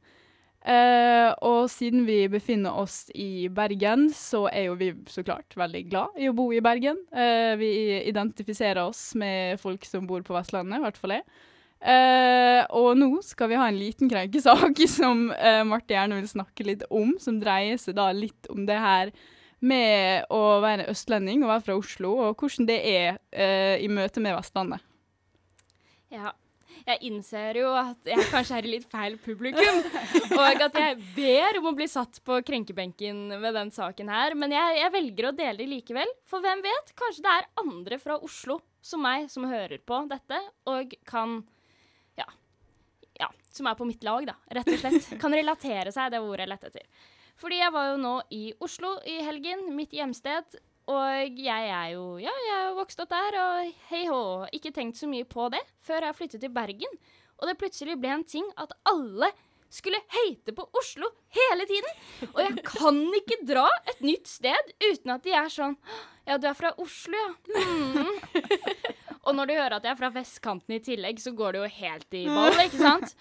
Eh, 0.67 1.29
og 1.47 1.69
siden 1.71 2.03
vi 2.03 2.25
befinner 2.27 2.75
oss 2.75 3.05
i 3.15 3.47
Bergen, 3.47 4.09
så 4.11 4.47
er 4.51 4.67
jo 4.67 4.73
vi 4.79 4.89
så 5.07 5.23
klart 5.23 5.55
veldig 5.55 5.83
glad 5.87 6.17
i 6.19 6.27
å 6.27 6.35
bo 6.35 6.49
i 6.51 6.59
Bergen. 6.63 6.99
Eh, 7.15 7.53
vi 7.59 7.69
identifiserer 8.09 8.81
oss 8.83 9.13
med 9.15 9.61
folk 9.61 9.87
som 9.87 10.09
bor 10.09 10.25
på 10.27 10.35
Vestlandet, 10.35 10.81
i 10.81 10.83
hvert 10.83 10.99
fall 10.99 11.15
jeg. 11.15 11.23
Eh, 11.77 12.63
og 12.75 12.97
nå 12.97 13.21
skal 13.23 13.51
vi 13.51 13.59
ha 13.61 13.67
en 13.69 13.79
liten 13.79 14.09
krenkesak 14.11 14.81
som 14.97 15.29
eh, 15.31 15.61
Marte 15.67 15.93
gjerne 15.95 16.17
vil 16.19 16.29
snakke 16.31 16.65
litt 16.67 16.83
om, 16.89 17.13
som 17.21 17.37
dreier 17.39 17.79
seg 17.79 17.95
da 17.99 18.09
litt 18.15 18.49
om 18.51 18.65
det 18.67 18.79
her 18.81 19.13
med 19.63 20.27
å 20.33 20.59
være 20.61 20.89
østlending 20.91 21.45
og 21.45 21.53
være 21.53 21.65
fra 21.69 21.77
Oslo, 21.79 22.11
og 22.27 22.41
hvordan 22.41 22.67
det 22.69 22.81
er 22.91 23.21
eh, 23.31 23.77
i 23.81 23.87
møte 23.89 24.21
med 24.21 24.35
Vestlandet. 24.35 24.83
Ja. 26.13 26.35
Jeg 26.87 27.03
innser 27.09 27.57
jo 27.59 27.73
at 27.75 28.07
jeg 28.07 28.27
kanskje 28.31 28.57
er 28.61 28.67
i 28.67 28.69
litt 28.77 28.85
feil 28.87 29.17
publikum, 29.19 29.81
og 30.37 30.61
at 30.63 30.77
jeg 30.79 30.95
ber 31.17 31.59
om 31.59 31.67
å 31.67 31.75
bli 31.75 31.87
satt 31.91 32.21
på 32.23 32.37
krenkebenken 32.47 33.25
ved 33.41 33.57
den 33.59 33.73
saken 33.75 34.07
her, 34.11 34.37
men 34.39 34.55
jeg, 34.55 34.77
jeg 34.79 34.93
velger 34.93 35.27
å 35.27 35.33
dele 35.35 35.59
det 35.59 35.67
likevel. 35.73 36.13
For 36.31 36.43
hvem 36.43 36.63
vet, 36.63 36.93
kanskje 36.95 37.25
det 37.25 37.33
er 37.33 37.49
andre 37.59 37.99
fra 37.99 38.15
Oslo 38.23 38.61
som 38.79 39.03
meg 39.03 39.27
som 39.33 39.49
hører 39.51 39.83
på 39.83 39.99
dette, 40.07 40.39
og 40.71 40.95
kan 41.09 41.41
ja, 42.15 42.29
ja, 43.19 43.27
som 43.51 43.67
er 43.67 43.75
på 43.75 43.87
mitt 43.89 44.07
lag, 44.07 44.23
da, 44.29 44.37
rett 44.55 44.71
og 44.71 44.79
slett. 44.79 45.11
Kan 45.19 45.35
relatere 45.35 45.91
seg, 45.91 46.13
det 46.13 46.23
ordet 46.23 46.45
jeg 46.45 46.53
lette 46.53 46.71
etter. 46.71 47.05
Fordi 47.37 47.59
jeg 47.59 47.73
var 47.75 47.91
jo 47.91 47.97
nå 48.01 48.15
i 48.33 48.43
Oslo 48.63 48.95
i 49.05 49.19
helgen, 49.27 49.67
mitt 49.75 49.91
hjemsted. 49.93 50.55
Og 50.87 51.39
jeg 51.43 51.71
er 51.73 51.89
jo 51.95 52.05
Ja, 52.23 52.31
jeg 52.47 52.59
er 52.61 52.77
vokst 52.77 53.01
opp 53.03 53.11
der, 53.11 53.39
og 53.41 53.73
hei 53.89 54.05
hå, 54.07 54.21
ikke 54.55 54.71
tenkt 54.75 54.99
så 54.99 55.09
mye 55.09 55.27
på 55.27 55.49
det 55.53 55.63
før 55.83 56.07
jeg 56.07 56.17
flyttet 56.21 56.43
til 56.45 56.53
Bergen. 56.55 56.99
Og 57.37 57.49
det 57.49 57.57
plutselig 57.59 57.97
ble 57.99 58.15
en 58.15 58.25
ting 58.27 58.47
at 58.57 58.71
alle 58.87 59.29
skulle 59.69 59.99
heite 60.15 60.53
på 60.55 60.63
Oslo 60.79 61.09
hele 61.35 61.65
tiden. 61.67 61.97
Og 62.31 62.39
jeg 62.39 62.63
kan 62.65 63.01
ikke 63.19 63.41
dra 63.49 63.65
et 63.91 63.99
nytt 64.05 64.29
sted 64.31 64.71
uten 64.79 65.11
at 65.17 65.25
de 65.27 65.35
er 65.35 65.51
sånn 65.51 65.75
Ja, 66.27 66.37
du 66.39 66.47
er 66.47 66.55
fra 66.57 66.71
Oslo, 66.79 67.19
ja. 67.19 67.33
Mm. 67.57 68.13
Og 69.27 69.35
når 69.35 69.49
du 69.49 69.53
hører 69.57 69.75
at 69.75 69.83
jeg 69.83 69.91
er 69.91 69.99
fra 69.99 70.09
vestkanten 70.15 70.77
i 70.77 70.79
tillegg, 70.83 71.19
så 71.19 71.33
går 71.35 71.55
det 71.55 71.59
jo 71.59 71.71
helt 71.81 72.15
i 72.15 72.21
ball, 72.31 72.55
ikke 72.63 72.79
sant? 72.79 73.11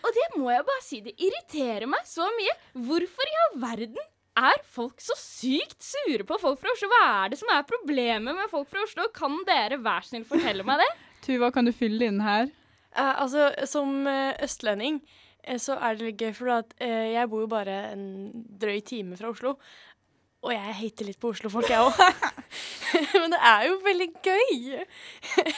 Og 0.00 0.16
det 0.16 0.26
må 0.38 0.48
jeg 0.54 0.64
bare 0.70 0.84
si 0.86 1.00
det 1.04 1.12
irriterer 1.20 1.84
meg 1.90 2.06
så 2.08 2.24
mye. 2.38 2.54
Hvorfor 2.88 3.28
i 3.28 3.36
all 3.44 3.58
verden 3.66 4.00
er 4.40 4.62
folk 4.72 5.02
så 5.02 5.16
sykt 5.18 5.82
sure 5.84 6.26
på 6.26 6.38
folk 6.40 6.60
fra 6.62 6.72
Oslo? 6.74 6.88
Hva 6.92 7.02
er 7.22 7.32
det 7.32 7.40
som 7.40 7.50
er 7.52 7.66
problemet 7.68 8.36
med 8.36 8.50
folk 8.52 8.70
fra 8.70 8.84
Oslo? 8.86 9.08
Kan 9.16 9.40
dere 9.48 9.80
vær 9.82 10.06
snill 10.06 10.26
fortelle 10.28 10.66
meg 10.66 10.82
det? 10.82 10.90
Tuva, 11.26 11.50
kan 11.54 11.68
du 11.68 11.74
fylle 11.76 12.08
inn 12.10 12.22
her? 12.24 12.50
Uh, 12.96 13.22
altså, 13.22 13.50
som 13.70 14.02
uh, 14.08 14.32
østlending 14.42 14.98
uh, 15.04 15.58
så 15.60 15.76
er 15.78 15.96
det 15.98 16.08
litt 16.08 16.24
gøy, 16.24 16.32
for 16.36 16.54
at, 16.56 16.74
jeg 16.80 17.30
bor 17.30 17.44
jo 17.44 17.50
bare 17.50 17.78
en 17.92 18.04
drøy 18.60 18.80
time 18.86 19.18
fra 19.20 19.30
Oslo. 19.30 19.56
Og 20.40 20.54
jeg 20.54 20.76
hater 20.78 21.04
litt 21.04 21.20
på 21.20 21.34
Oslo-folk, 21.34 21.68
jeg 21.68 21.84
òg. 21.84 21.98
Men 23.20 23.34
det 23.34 23.40
er 23.44 23.66
jo 23.68 23.74
veldig 23.84 24.06
gøy. 24.24 24.78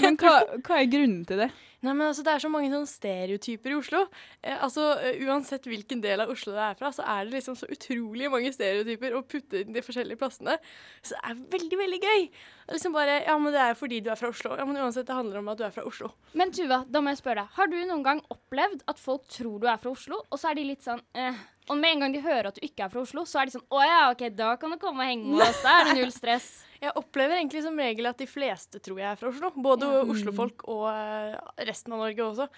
Men 0.03 0.19
hva, 0.19 0.41
hva 0.59 0.81
er 0.81 0.91
grunnen 0.91 1.23
til 1.29 1.45
det? 1.45 1.53
Nei, 1.83 1.93
men 1.99 2.07
altså, 2.07 2.23
Det 2.23 2.31
er 2.31 2.43
så 2.45 2.51
mange 2.53 2.71
sånne 2.71 2.87
stereotyper 2.87 3.73
i 3.73 3.77
Oslo. 3.81 4.05
Eh, 4.39 4.55
altså, 4.55 4.85
eh, 5.03 5.19
Uansett 5.27 5.67
hvilken 5.67 6.03
del 6.05 6.23
av 6.23 6.31
Oslo 6.31 6.55
det 6.55 6.63
er 6.63 6.77
fra, 6.79 6.93
så 6.95 7.03
er 7.03 7.27
det 7.27 7.35
liksom 7.35 7.57
så 7.59 7.67
utrolig 7.75 8.31
mange 8.31 8.53
stereotyper 8.55 9.17
å 9.19 9.25
putte 9.27 9.65
inn 9.65 9.75
de 9.75 9.83
forskjellige 9.83 10.21
plassene. 10.21 10.55
Så 11.03 11.17
det 11.17 11.23
er 11.27 11.41
veldig, 11.57 11.79
veldig 11.81 12.01
gøy. 12.07 12.29
Liksom 12.71 12.95
bare, 12.95 13.19
ja, 13.27 13.35
men 13.39 13.55
det 13.55 13.65
er 13.65 13.75
fordi 13.79 13.99
du 14.05 14.13
er 14.15 14.21
fra 14.21 14.31
Oslo. 14.31 14.55
Ja, 14.59 14.67
men 14.69 14.79
uansett, 14.79 15.09
det 15.11 15.19
handler 15.19 15.43
om 15.43 15.51
at 15.51 15.59
du 15.59 15.65
er 15.67 15.75
fra 15.75 15.87
Oslo. 15.89 16.13
Men 16.39 16.55
Tuva, 16.55 16.85
da 16.87 17.03
må 17.03 17.11
jeg 17.11 17.23
spørre 17.25 17.43
deg. 17.43 17.57
Har 17.59 17.73
du 17.73 17.77
noen 17.81 18.07
gang 18.07 18.23
opplevd 18.31 18.87
at 18.87 19.03
folk 19.03 19.27
tror 19.35 19.59
du 19.59 19.67
er 19.67 19.83
fra 19.83 19.91
Oslo, 19.91 20.23
og 20.31 20.39
så 20.39 20.53
er 20.53 20.61
de 20.61 20.69
litt 20.71 20.87
sånn 20.87 21.03
eh. 21.19 21.43
Og 21.71 21.79
med 21.79 21.95
en 21.95 22.03
gang 22.03 22.15
de 22.15 22.23
hører 22.25 22.49
at 22.51 22.59
du 22.59 22.65
ikke 22.67 22.87
er 22.87 22.91
fra 22.91 23.03
Oslo, 23.05 23.23
så 23.29 23.43
er 23.43 23.49
de 23.49 23.55
sånn 23.55 23.67
Å 23.71 23.83
ja, 23.87 23.99
OK, 24.11 24.25
da 24.35 24.55
kan 24.61 24.73
du 24.75 24.79
komme 24.83 25.05
og 25.05 25.11
henge 25.13 25.31
med 25.31 25.45
oss. 25.47 25.61
Da 25.63 25.75
er 25.79 25.91
det 25.91 25.99
null 26.01 26.15
stress. 26.15 26.49
Jeg 26.83 26.95
opplever 26.99 27.39
egentlig 27.39 27.63
som 27.63 27.77
regel 27.79 28.09
at 28.11 28.19
de 28.19 28.27
fleste 28.27 28.81
tror 28.83 28.97
jeg 28.99 29.07
er 29.07 29.19
fra 29.21 29.29
Oslo. 29.31 29.53
Både 29.63 29.87
ja. 29.87 30.01
oslofolk 30.03 30.65
og 30.67 30.89
eh, 30.91 31.37
resten 31.69 31.95
av 31.95 32.01
Norge 32.03 32.25
også. 32.25 32.49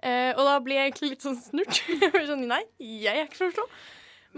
Eh, 0.00 0.30
og 0.30 0.40
da 0.48 0.54
blir 0.64 0.78
jeg 0.78 0.88
egentlig 0.88 1.10
litt 1.10 1.26
sånn 1.26 1.36
snurt. 1.36 1.82
Jeg 2.00 2.08
blir 2.14 2.24
sånn, 2.30 2.46
Nei, 2.48 2.62
jeg 2.80 3.12
er 3.12 3.26
ikke 3.26 3.42
fra 3.42 3.50
Oslo. 3.50 3.66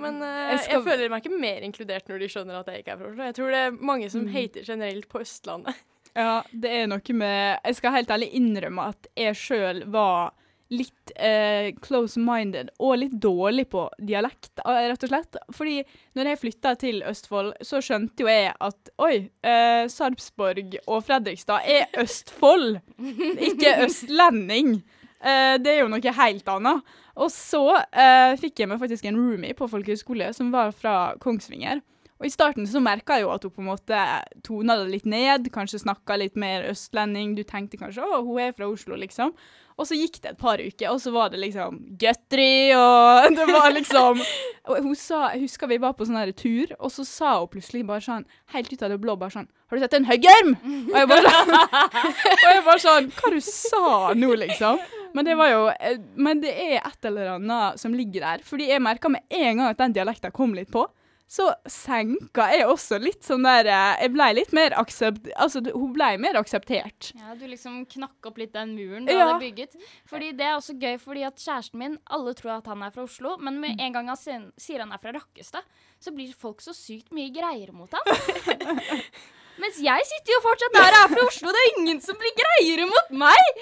Men 0.03 0.19
eh, 0.19 0.51
Jeg 0.51 0.65
jeg, 0.73 0.83
føler 0.89 1.13
meg 1.13 1.23
ikke 1.23 1.39
mer 1.47 1.67
inkludert 1.69 2.11
når 2.11 2.25
de 2.25 2.31
skjønner 2.33 2.59
at 2.59 2.73
jeg 2.73 2.83
ikke 2.83 2.97
er 2.97 2.99
fra 3.05 3.13
Oslo. 3.13 3.29
Jeg 3.29 3.37
tror 3.39 3.55
det 3.55 3.61
er 3.69 3.79
mange 3.93 4.11
som 4.17 4.27
hater 4.35 4.67
generelt 4.67 5.07
på 5.13 5.23
Østlandet. 5.23 5.85
Ja, 6.17 6.41
det 6.51 6.73
er 6.73 6.91
noe 6.91 7.17
med 7.21 7.39
Jeg 7.61 7.79
skal 7.79 7.95
helt 8.01 8.11
ærlig 8.17 8.33
innrømme 8.35 8.91
at 8.97 9.09
jeg 9.15 9.39
sjøl 9.39 9.85
var 9.95 10.35
litt 10.75 11.13
eh, 11.15 11.71
close-minded 11.83 12.73
og 12.83 12.97
litt 12.99 13.15
dårlig 13.23 13.69
på 13.71 13.85
dialekt, 14.03 14.59
eh, 14.65 14.89
rett 14.91 15.07
og 15.07 15.13
slett. 15.13 15.39
Fordi 15.55 15.79
når 16.19 16.33
jeg 16.33 16.41
flytta 16.43 16.75
til 16.81 17.03
Østfold, 17.07 17.53
så 17.65 17.81
skjønte 17.85 18.27
jo 18.27 18.31
jeg 18.31 18.53
at 18.69 18.93
oi, 19.03 19.29
eh, 19.47 19.87
Sarpsborg 19.93 20.79
og 20.87 21.05
Fredrikstad 21.07 21.67
er 21.71 21.87
Østfold, 22.03 22.81
ikke 22.99 23.77
østlending. 23.87 24.81
Eh, 25.21 25.57
det 25.63 25.73
er 25.73 25.83
jo 25.85 25.91
noe 25.93 26.17
helt 26.21 26.49
annet. 26.53 26.97
Og 27.17 27.31
så 27.33 27.65
eh, 27.77 28.35
fikk 28.41 28.61
jeg 28.61 28.71
meg 28.71 28.83
faktisk 28.83 29.07
en 29.09 29.19
roomie 29.21 29.57
på 29.57 29.69
folkehøyskole 29.71 30.33
som 30.37 30.51
var 30.53 30.75
fra 30.77 31.15
Kongsvinger. 31.23 31.81
Og 32.17 32.25
i 32.25 32.33
starten 32.33 32.65
så 32.69 32.81
merka 32.81 33.19
jeg 33.19 33.27
jo 33.27 33.33
at 33.35 33.45
hun 33.45 33.53
på 33.53 33.61
en 33.61 33.69
måte 33.69 34.01
tona 34.47 34.79
det 34.81 34.89
litt 34.89 35.09
ned, 35.09 35.51
kanskje 35.53 35.83
snakka 35.83 36.17
litt 36.17 36.37
mer 36.41 36.65
østlending. 36.71 37.35
Du 37.37 37.43
tenkte 37.45 37.77
kanskje 37.77 38.01
'å, 38.01 38.25
hun 38.25 38.41
er 38.41 38.53
fra 38.57 38.69
Oslo', 38.71 38.97
liksom. 38.97 39.35
Og 39.77 39.85
så 39.85 39.93
gikk 39.93 40.23
det 40.23 40.31
et 40.31 40.39
par 40.41 40.57
uker, 40.57 40.89
og 40.89 41.01
så 41.01 41.13
var 41.13 41.29
det 41.29 41.39
liksom 41.43 41.77
gutteri, 42.01 42.73
og 42.73 43.29
det 43.37 43.47
var 43.51 43.69
liksom 43.77 44.23
Og 44.73 44.83
hun 44.83 44.95
sa, 44.97 45.29
jeg 45.35 45.45
husker 45.45 45.69
vi 45.69 45.77
var 45.79 45.93
på 45.93 46.07
sånn 46.09 46.33
tur, 46.33 46.73
og 46.81 46.91
så 46.91 47.05
sa 47.05 47.39
hun 47.39 47.51
plutselig 47.53 47.85
bare 47.87 48.01
sånn, 48.01 48.25
helt 48.55 48.73
ut 48.73 48.83
av 48.83 48.91
det 48.91 48.99
blå, 48.99 49.17
bare 49.21 49.31
sånn 49.37 49.49
'Har 49.69 49.77
du 49.77 49.83
sett 49.85 49.95
en 49.95 50.09
høggorm?' 50.09 50.57
Og 50.93 50.97
jeg 50.97 51.09
bare 51.09 51.29
sånn 51.29 51.53
Og 51.53 52.49
jeg 52.49 52.65
bare 52.65 52.79
sånn 52.81 53.11
Hva 53.13 53.31
du 53.31 53.41
sa 53.41 54.15
nå, 54.15 54.33
liksom? 54.47 54.81
Men 55.13 55.25
det 55.25 55.37
var 55.37 55.49
jo 55.53 55.63
eh, 55.77 55.99
Men 56.17 56.41
det 56.41 56.53
er 56.57 56.81
et 56.81 57.05
eller 57.05 57.37
annet 57.37 57.81
som 57.81 57.93
ligger 57.93 58.21
der. 58.21 58.45
Fordi 58.45 58.69
jeg 58.69 58.83
merka 58.85 59.09
med 59.09 59.25
en 59.31 59.57
gang 59.61 59.69
at 59.71 59.79
den 59.81 59.95
dialekten 59.97 60.33
kom 60.33 60.53
litt 60.57 60.71
på. 60.73 60.87
Så 61.29 61.49
senka 61.67 62.45
jeg 62.55 62.69
også 62.71 63.01
litt 63.03 63.25
sånn 63.27 63.43
der 63.43 63.67
eh, 63.67 64.03
Jeg 64.05 64.13
blei 64.15 64.29
litt 64.37 64.53
mer 64.55 64.77
aksept... 64.79 65.25
Altså, 65.35 65.59
hun 65.75 65.91
blei 65.97 66.13
mer 66.23 66.39
akseptert. 66.39 67.09
Ja, 67.19 67.35
Du 67.35 67.43
liksom 67.51 67.81
knakk 67.91 68.29
opp 68.31 68.39
litt 68.39 68.53
den 68.55 68.77
muren 68.77 69.09
du 69.09 69.11
Ja. 69.11 69.33
hadde 69.33 69.41
bygget. 69.43 69.75
Fordi 70.07 70.31
Det 70.39 70.47
er 70.47 70.55
også 70.55 70.77
gøy, 70.79 70.95
fordi 71.03 71.25
at 71.27 71.37
kjæresten 71.43 71.83
min 71.83 71.99
Alle 72.07 72.35
tror 72.39 72.59
at 72.61 72.71
han 72.71 72.83
er 72.87 72.95
fra 72.95 73.03
Oslo, 73.09 73.37
men 73.43 73.59
med 73.61 73.81
en 73.81 73.93
gang 73.93 74.07
han 74.13 74.17
sier 74.57 74.79
han 74.85 74.93
er 74.95 75.03
fra 75.03 75.13
Rakkestad, 75.19 75.67
så 75.99 76.15
blir 76.15 76.31
folk 76.33 76.63
så 76.63 76.71
sykt 76.77 77.11
mye 77.11 77.33
greiere 77.35 77.75
mot 77.75 77.91
han. 77.91 78.07
Mens 79.63 79.79
jeg 79.81 80.05
sitter 80.07 80.35
jo 80.37 80.41
fortsatt 80.45 80.75
der 80.77 80.95
og 80.95 81.03
er 81.03 81.13
fra 81.17 81.27
Oslo, 81.27 81.53
det 81.55 81.63
er 81.65 81.79
ingen 81.81 82.01
som 82.05 82.19
blir 82.21 82.35
greiere 82.39 82.87
mot 82.91 83.11
meg! 83.25 83.55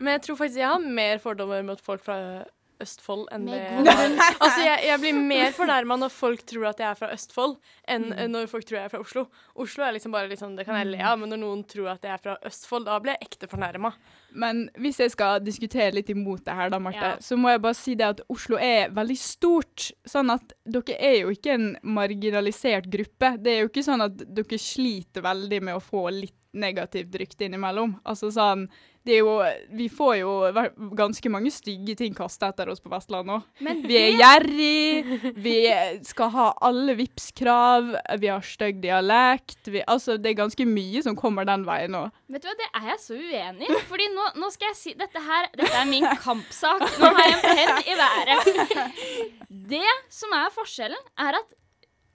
Men 0.00 0.14
jeg 0.16 0.22
tror 0.26 0.38
faktisk 0.40 0.60
jeg 0.62 0.70
har 0.70 0.78
mer 0.98 1.18
fordommer 1.22 1.62
mot 1.66 1.80
folk 1.84 2.02
fra 2.06 2.18
Østfold 2.80 3.26
enn 3.34 3.46
det. 3.48 3.58
Altså, 4.42 4.60
jeg, 4.62 4.84
jeg 4.86 5.00
blir 5.02 5.16
mer 5.18 5.52
fornærma 5.56 5.96
når 5.98 6.12
folk 6.14 6.44
tror 6.46 6.68
at 6.70 6.78
jeg 6.82 6.88
er 6.90 6.98
fra 6.98 7.08
Østfold, 7.14 7.56
enn 7.88 8.04
Mm. 8.08 8.30
når 8.32 8.46
folk 8.50 8.64
tror 8.68 8.78
jeg 8.78 8.84
er 8.86 8.92
fra 8.92 9.00
Oslo. 9.02 9.24
Oslo 9.58 9.84
er 9.84 9.92
liksom 9.96 10.12
bare 10.14 10.28
litt 10.30 10.38
sånn, 10.40 10.54
det 10.56 10.64
kan 10.68 10.76
jeg 10.78 10.86
le 10.92 11.00
av, 11.02 11.18
men 11.18 11.28
når 11.34 11.40
noen 11.42 11.64
tror 11.68 11.90
at 11.94 12.02
jeg 12.06 12.12
er 12.14 12.22
fra 12.22 12.36
Østfold, 12.46 12.86
da 12.86 12.98
blir 13.02 13.16
jeg 13.16 13.28
ekte 13.28 13.48
fornærma. 13.50 13.92
Men 14.38 14.64
hvis 14.78 14.98
jeg 15.00 15.10
skal 15.14 15.40
diskutere 15.42 15.92
litt 15.96 16.10
imot 16.12 16.44
det 16.46 16.54
her, 16.54 16.70
da, 16.70 16.78
Marte, 16.78 16.96
Ja. 17.00 17.16
så 17.24 17.36
må 17.40 17.50
jeg 17.50 17.62
bare 17.64 17.74
si 17.74 17.94
det 17.98 18.06
at 18.06 18.20
Oslo 18.28 18.56
er 18.60 18.90
veldig 18.94 19.16
stort. 19.18 19.90
Sånn 20.06 20.30
at 20.34 20.52
dere 20.68 20.96
er 21.00 21.16
jo 21.22 21.30
ikke 21.34 21.54
en 21.54 21.68
marginalisert 21.82 22.88
gruppe. 22.92 23.34
Det 23.42 23.52
er 23.56 23.60
jo 23.64 23.70
ikke 23.70 23.84
sånn 23.86 24.04
at 24.04 24.16
dere 24.26 24.58
sliter 24.60 25.24
veldig 25.24 25.62
med 25.62 25.74
å 25.78 25.82
få 25.82 26.06
litt 26.12 26.34
negativt 26.56 27.14
rykte 27.20 27.48
innimellom. 27.48 27.98
Altså 28.08 28.30
sånn 28.32 28.68
det 29.08 29.14
er 29.16 29.22
jo, 29.22 29.36
Vi 29.72 29.86
får 29.88 30.14
jo 30.20 30.32
ganske 30.96 31.30
mange 31.32 31.50
stygge 31.54 31.94
ting 31.96 32.16
kasta 32.16 32.50
etter 32.52 32.68
oss 32.68 32.82
på 32.84 32.90
Vestlandet 32.92 33.38
òg. 33.38 33.68
Vi 33.88 33.96
er 33.96 34.16
gjerrig, 34.18 35.32
vi 35.38 35.54
skal 36.04 36.32
ha 36.34 36.48
alle 36.68 36.96
Vipps-krav, 36.98 37.94
vi 38.20 38.28
har 38.28 38.44
stygg 38.44 38.82
dialekt. 38.82 39.62
Vi, 39.64 39.80
altså, 39.86 40.18
det 40.20 40.34
er 40.34 40.40
ganske 40.42 40.66
mye 40.68 41.02
som 41.06 41.16
kommer 41.16 41.48
den 41.48 41.64
veien 41.68 41.96
òg. 41.96 42.12
Vet 42.28 42.44
du 42.44 42.50
hva, 42.50 42.56
det 42.60 42.68
er 42.68 42.90
jeg 42.92 43.00
så 43.06 43.16
uenig 43.16 43.70
i. 43.70 43.80
Fordi 43.88 44.10
nå, 44.12 44.26
nå 44.42 44.50
skal 44.52 44.72
jeg 44.72 44.78
si 44.82 44.96
Dette 44.98 45.22
her 45.24 45.48
Dette 45.56 45.72
er 45.78 45.88
min 45.88 46.04
kampsak. 46.20 46.84
Nå 47.00 47.12
har 47.14 47.24
jeg 47.24 47.38
en 47.38 47.46
penn 47.46 47.88
i 47.88 47.96
været. 48.02 48.52
Det 49.72 49.96
som 50.12 50.36
er 50.36 50.52
forskjellen, 50.52 51.00
er 51.24 51.40
at 51.40 51.56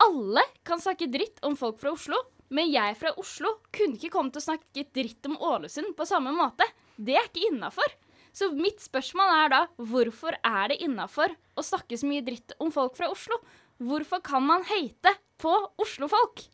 alle 0.04 0.44
kan 0.68 0.82
snakke 0.84 1.08
dritt 1.10 1.42
om 1.46 1.58
folk 1.58 1.80
fra 1.82 1.94
Oslo. 1.96 2.18
Men 2.54 2.70
jeg 2.70 2.98
fra 3.00 3.14
Oslo 3.18 3.56
kunne 3.74 3.98
ikke 3.98 4.14
komme 4.14 4.34
til 4.34 4.44
å 4.44 4.48
snakke 4.52 4.86
dritt 4.94 5.26
om 5.30 5.40
Ålesund 5.42 5.96
på 5.98 6.06
samme 6.06 6.34
måte. 6.38 6.68
Det 6.96 7.18
er 7.18 7.26
ikke 7.26 7.50
innafor. 7.50 7.96
Så 8.34 8.50
mitt 8.54 8.82
spørsmål 8.82 9.32
er 9.40 9.52
da 9.54 9.62
hvorfor 9.78 10.38
er 10.38 10.72
det 10.72 10.80
innafor 10.86 11.34
å 11.58 11.66
snakke 11.66 11.98
så 11.98 12.10
mye 12.10 12.26
dritt 12.26 12.56
om 12.62 12.72
folk 12.74 12.98
fra 12.98 13.10
Oslo? 13.14 13.38
Hvorfor 13.82 14.22
kan 14.26 14.46
man 14.46 14.66
hate 14.70 15.16
på 15.42 15.54
Oslo-folk? 15.82 16.46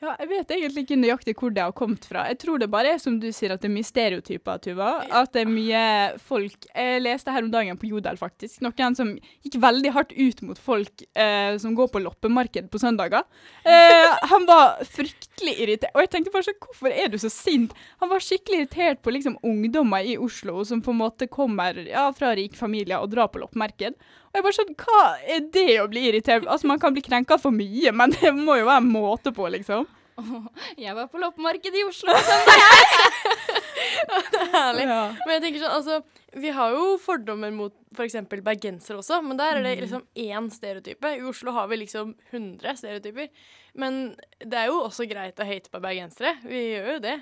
Ja, 0.00 0.14
jeg 0.16 0.30
vet 0.30 0.52
egentlig 0.54 0.82
ikke 0.86 0.96
nøyaktig 0.96 1.34
hvor 1.36 1.50
det 1.52 1.60
har 1.60 1.74
kommet 1.76 2.06
fra. 2.08 2.22
Jeg 2.30 2.38
tror 2.40 2.60
det 2.62 2.70
bare 2.72 2.94
er 2.94 3.00
som 3.02 3.18
du 3.20 3.26
sier, 3.36 3.52
at 3.52 3.60
det 3.60 3.68
er 3.68 3.74
mye 3.74 3.84
stereotyper, 3.84 4.60
Tuva. 4.64 4.88
At 5.12 5.34
det 5.34 5.42
er 5.42 5.50
mye 5.50 5.82
folk 6.24 6.64
Jeg 6.72 7.02
leste 7.04 7.34
her 7.34 7.44
om 7.44 7.50
dagen 7.52 7.76
på 7.76 7.90
Jodel, 7.90 8.16
faktisk. 8.16 8.62
Noen 8.64 8.96
som 8.96 9.12
gikk 9.44 9.58
veldig 9.60 9.92
hardt 9.92 10.14
ut 10.16 10.40
mot 10.48 10.56
folk 10.60 11.04
eh, 11.12 11.52
som 11.60 11.76
går 11.76 11.92
på 11.92 12.00
loppemarked 12.00 12.70
på 12.72 12.80
søndager. 12.80 13.28
Eh, 13.68 14.08
han 14.32 14.48
var 14.48 14.80
fryktelig 14.88 15.29
irritert. 15.48 15.94
Og 15.94 16.04
jeg 16.04 16.10
tenkte 16.12 16.32
bare 16.34 16.46
sånn, 16.46 16.58
hvorfor 16.66 16.92
er 16.92 17.08
du 17.12 17.16
så 17.20 17.30
sint? 17.32 17.72
Han 18.02 18.10
var 18.12 18.24
skikkelig 18.24 18.62
irritert 18.62 19.02
på 19.04 19.14
liksom 19.14 19.38
ungdommer 19.46 20.06
i 20.06 20.18
Oslo 20.20 20.64
som 20.68 20.82
på 20.84 20.94
en 20.94 21.00
måte 21.00 21.30
kommer 21.30 21.78
ja, 21.88 22.08
fra 22.16 22.34
rik 22.36 22.58
familie 22.58 22.98
og 23.00 23.12
drar 23.14 23.30
på 23.32 23.42
loppemarked. 23.42 23.96
Og 24.30 24.38
jeg 24.38 24.46
bare 24.46 24.58
sånn, 24.58 24.76
Hva 24.78 25.04
er 25.36 25.46
det 25.52 25.80
å 25.82 25.88
bli 25.90 26.04
irritert 26.10 26.46
Altså, 26.46 26.68
Man 26.70 26.78
kan 26.78 26.94
bli 26.94 27.02
krenka 27.02 27.38
for 27.40 27.54
mye, 27.54 27.92
men 27.92 28.14
det 28.18 28.34
må 28.36 28.60
jo 28.60 28.68
være 28.68 28.84
en 28.84 28.92
måte 28.92 29.34
på, 29.36 29.48
liksom. 29.56 29.88
Jeg 30.84 30.94
var 30.96 31.06
på 31.12 31.20
loppemarkedet 31.22 31.80
i 31.80 31.84
Oslo 31.88 32.12
på 32.14 32.22
søndag. 32.26 33.60
Herlig. 34.54 34.84
Ja. 34.88 35.00
Men 35.26 35.34
jeg 35.36 35.42
tenker 35.44 35.62
sånn, 35.62 35.74
altså, 35.76 36.00
vi 36.42 36.50
har 36.54 36.74
jo 36.74 36.96
fordommer 37.02 37.52
mot 37.54 37.74
f.eks. 37.96 38.16
bergensere 38.44 39.00
også, 39.00 39.20
men 39.24 39.38
der 39.40 39.56
er 39.56 39.60
Mm. 39.60 39.64
det 39.68 39.74
liksom 39.84 40.04
én 40.16 40.50
stereotype. 40.54 41.10
I 41.18 41.22
Oslo 41.26 41.52
har 41.56 41.68
vi 41.70 41.76
liksom 41.82 42.14
100 42.32 42.76
stereotyper. 42.80 43.28
Men 43.74 44.16
det 44.40 44.58
er 44.58 44.66
jo 44.70 44.80
også 44.86 45.06
greit 45.10 45.38
å 45.40 45.46
hate 45.46 45.70
på 45.70 45.80
bergensere. 45.82 46.36
Vi 46.44 46.62
gjør 46.74 46.92
jo 46.94 46.98
det. 47.06 47.16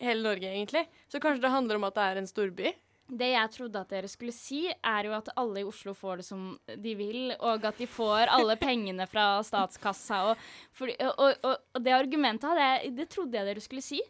Hele 0.00 0.22
Norge, 0.26 0.48
egentlig. 0.50 0.86
Så 1.08 1.20
kanskje 1.22 1.42
det 1.46 1.50
handler 1.54 1.76
om 1.78 1.84
at 1.88 1.94
det 1.94 2.02
er 2.10 2.16
en 2.22 2.26
storby. 2.30 2.72
Det 3.04 3.28
jeg 3.34 3.50
trodde 3.52 3.80
at 3.84 3.90
dere 3.92 4.08
skulle 4.08 4.32
si, 4.32 4.62
er 4.72 5.08
jo 5.08 5.12
at 5.12 5.28
alle 5.36 5.60
i 5.60 5.66
Oslo 5.68 5.92
får 5.96 6.22
det 6.22 6.26
som 6.26 6.44
de 6.66 6.94
vil, 6.96 7.34
og 7.36 7.66
at 7.68 7.76
de 7.78 7.88
får 7.90 8.32
alle 8.32 8.56
pengene 8.66 9.06
fra 9.10 9.42
statskassa. 9.44 10.22
Og, 10.30 10.44
fordi, 10.72 10.96
og, 11.12 11.36
og, 11.44 11.66
og 11.74 11.84
det 11.84 11.92
argumentet 11.96 12.48
hadde 12.48 12.68
jeg, 12.70 12.94
det 12.96 13.08
trodde 13.12 13.36
jeg 13.36 13.50
dere 13.50 13.64
skulle 13.64 13.84
si. 13.84 14.00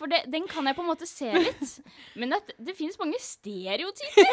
For 0.00 0.08
det, 0.08 0.22
den 0.32 0.46
kan 0.48 0.64
jeg 0.64 0.76
på 0.78 0.80
en 0.84 0.88
måte 0.88 1.06
se 1.08 1.28
litt. 1.36 1.74
Men 2.20 2.32
at 2.38 2.50
det 2.56 2.72
finnes 2.78 2.96
mange 3.00 3.18
stereotyper. 3.20 4.30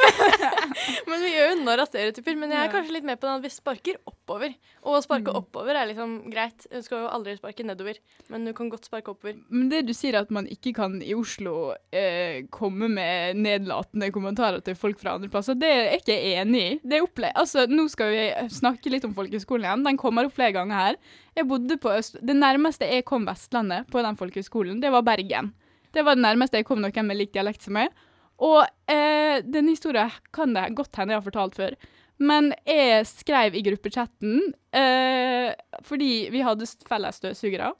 Men 1.10 1.22
vi 1.26 1.32
gjør 1.34 1.50
jo 1.52 1.58
blanda 1.68 1.86
stereotyper, 1.90 2.38
men 2.40 2.54
jeg 2.54 2.62
er 2.64 2.72
kanskje 2.72 2.94
litt 2.96 3.06
med 3.08 3.20
på 3.20 3.28
den 3.28 3.40
at 3.42 3.44
vi 3.44 3.52
sparker 3.52 3.98
oppover. 4.08 4.54
Og 4.86 4.98
å 4.98 5.04
sparke 5.04 5.28
Mm. 5.28 5.40
oppover 5.42 5.76
er 5.76 5.90
liksom 5.90 6.12
greit. 6.32 6.64
Du 6.72 6.80
skal 6.86 7.02
jo 7.04 7.10
aldri 7.12 7.34
sparke 7.36 7.66
nedover, 7.68 7.98
men 8.32 8.46
du 8.48 8.54
kan 8.56 8.70
godt 8.72 8.86
sparke 8.88 9.12
oppover. 9.12 9.36
Men 9.52 9.68
det 9.72 9.82
du 9.90 9.94
sier 9.98 10.16
at 10.22 10.30
man 10.32 10.48
ikke 10.48 10.72
kan 10.78 10.98
i 11.04 11.12
Oslo 11.18 11.74
eh, 11.92 12.46
komme 12.54 12.88
med 12.94 13.36
nedlatende 13.44 14.08
kommentarer 14.16 14.64
til 14.64 14.78
folk 14.80 15.00
fra 15.02 15.18
andre 15.18 15.28
plasser, 15.34 15.58
det 15.60 15.68
er 15.68 15.84
jeg 15.90 16.02
ikke 16.04 16.18
enig 16.44 16.62
i. 16.64 16.80
Det 16.88 17.02
opple 17.04 17.34
altså, 17.36 17.66
nå 17.68 17.88
skal 17.92 18.14
vi 18.14 18.24
snakke 18.56 18.94
litt 18.94 19.08
om 19.10 19.16
folkehøgskolen 19.18 19.68
igjen. 19.68 19.86
Den 19.90 20.00
kommer 20.00 20.30
opp 20.30 20.38
flere 20.38 20.56
ganger 20.56 20.80
her. 20.86 21.02
Jeg 21.38 21.46
bodde 21.46 21.77
på 21.77 21.91
Øst 21.94 22.17
Det 22.25 22.34
nærmeste 22.34 22.88
jeg 22.89 23.06
kom 23.06 23.27
Vestlandet 23.27 23.86
på 23.94 24.01
den 24.01 24.17
folkehøyskolen, 24.17 24.82
det 24.82 24.89
var 24.91 25.06
Bergen. 25.06 25.53
Det 25.94 26.03
var 26.06 26.17
det 26.17 26.25
nærmeste 26.25 26.58
jeg 26.58 26.65
kom 26.65 26.82
noen 26.82 27.06
med 27.06 27.17
lik 27.20 27.34
dialekt 27.36 27.62
som 27.65 27.77
meg. 27.77 27.94
Og 28.41 28.65
eh, 28.89 29.44
denne 29.46 29.74
historien 29.74 30.13
kan 30.34 30.53
det 30.53 30.72
godt 30.77 30.98
hende 30.98 31.13
jeg 31.13 31.22
har 31.22 31.25
fortalt 31.25 31.58
før. 31.58 31.75
Men 32.17 32.51
jeg 32.65 33.06
skrev 33.06 33.53
i 33.53 33.62
gruppechatten 33.65 34.39
eh, 34.74 35.53
fordi 35.86 36.29
vi 36.34 36.41
hadde 36.46 36.70
felles 36.89 37.22
støvsugere. 37.22 37.74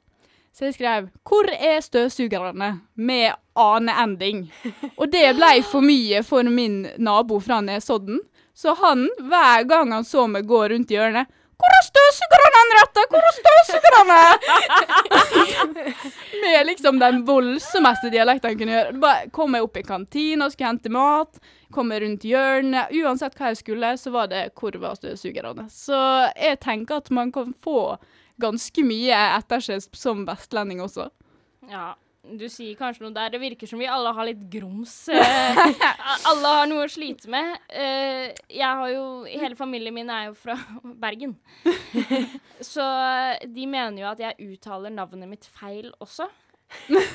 Så 0.54 0.64
jeg 0.64 0.74
skrev 0.74 1.10
'Hvor 1.22 1.50
er 1.50 1.80
støvsugerne?' 1.82 2.80
med 2.94 3.32
ane-ending. 3.54 4.50
Og 4.98 5.12
det 5.12 5.34
ble 5.36 5.62
for 5.62 5.80
mye 5.80 6.22
for 6.22 6.42
min 6.42 6.88
nabo 6.98 7.38
fra 7.40 7.60
Nesodden. 7.60 8.20
Så 8.54 8.74
han, 8.74 9.08
hver 9.18 9.66
gang 9.68 9.92
han 9.92 10.04
så 10.04 10.26
meg 10.26 10.46
gå 10.46 10.66
rundt 10.70 10.90
hjørnet 10.90 11.26
'Hvor 11.58 11.72
er 11.74 11.84
støvsugerne, 11.88 12.48
Henriette? 12.56 13.02
Hvor 13.10 13.22
er 13.28 13.34
støvsugerne?' 13.40 14.24
med 16.42 16.66
liksom 16.66 17.00
den 17.02 17.16
voldsomste 17.26 18.10
dialekten 18.14 18.50
han 18.52 18.58
kunne 18.60 18.76
gjøre. 18.76 18.92
Bare 19.02 19.30
kom 19.34 19.54
jeg 19.56 19.66
opp 19.66 19.76
i 19.76 19.82
kantina, 19.82 20.46
og 20.46 20.52
skulle 20.54 20.70
hente 20.70 20.92
mat. 20.94 21.40
Kom 21.74 21.90
jeg 21.92 22.02
rundt 22.04 22.24
hjørnet. 22.24 22.94
Uansett 23.02 23.34
hva 23.36 23.50
jeg 23.50 23.60
skulle, 23.62 23.96
så 23.98 24.14
var 24.14 24.30
det 24.30 24.52
'Hvor 24.54 24.78
var 24.78 24.94
støvsugerne?' 24.94 25.68
Så 25.70 25.98
jeg 26.36 26.60
tenker 26.60 27.02
at 27.02 27.10
man 27.10 27.32
kan 27.32 27.54
få 27.54 27.96
ganske 28.40 28.82
mye 28.86 29.18
etterskjell 29.38 29.82
som 29.92 30.26
vestlending 30.26 30.80
også. 30.80 31.10
Ja, 31.68 31.94
du 32.36 32.44
sier 32.52 32.76
kanskje 32.78 33.04
noe 33.06 33.14
der. 33.16 33.30
Det 33.32 33.40
virker 33.42 33.70
som 33.70 33.80
vi 33.80 33.88
alle 33.88 34.12
har 34.14 34.28
litt 34.28 34.42
grums. 34.52 34.94
Eh, 35.08 35.62
alle 36.30 36.54
har 36.58 36.66
noe 36.70 36.86
å 36.86 36.90
slite 36.92 37.30
med. 37.32 37.54
Eh, 37.70 38.34
jeg 38.52 38.80
har 38.82 38.90
jo 38.92 39.06
Hele 39.28 39.56
familien 39.58 39.94
min 39.94 40.10
er 40.12 40.28
jo 40.28 40.34
fra 40.38 40.56
Bergen. 41.04 41.36
Så 42.72 42.84
de 43.46 43.70
mener 43.70 44.02
jo 44.02 44.10
at 44.10 44.20
jeg 44.22 44.52
uttaler 44.52 44.92
navnet 44.94 45.30
mitt 45.30 45.48
feil 45.48 45.92
også. 46.02 46.28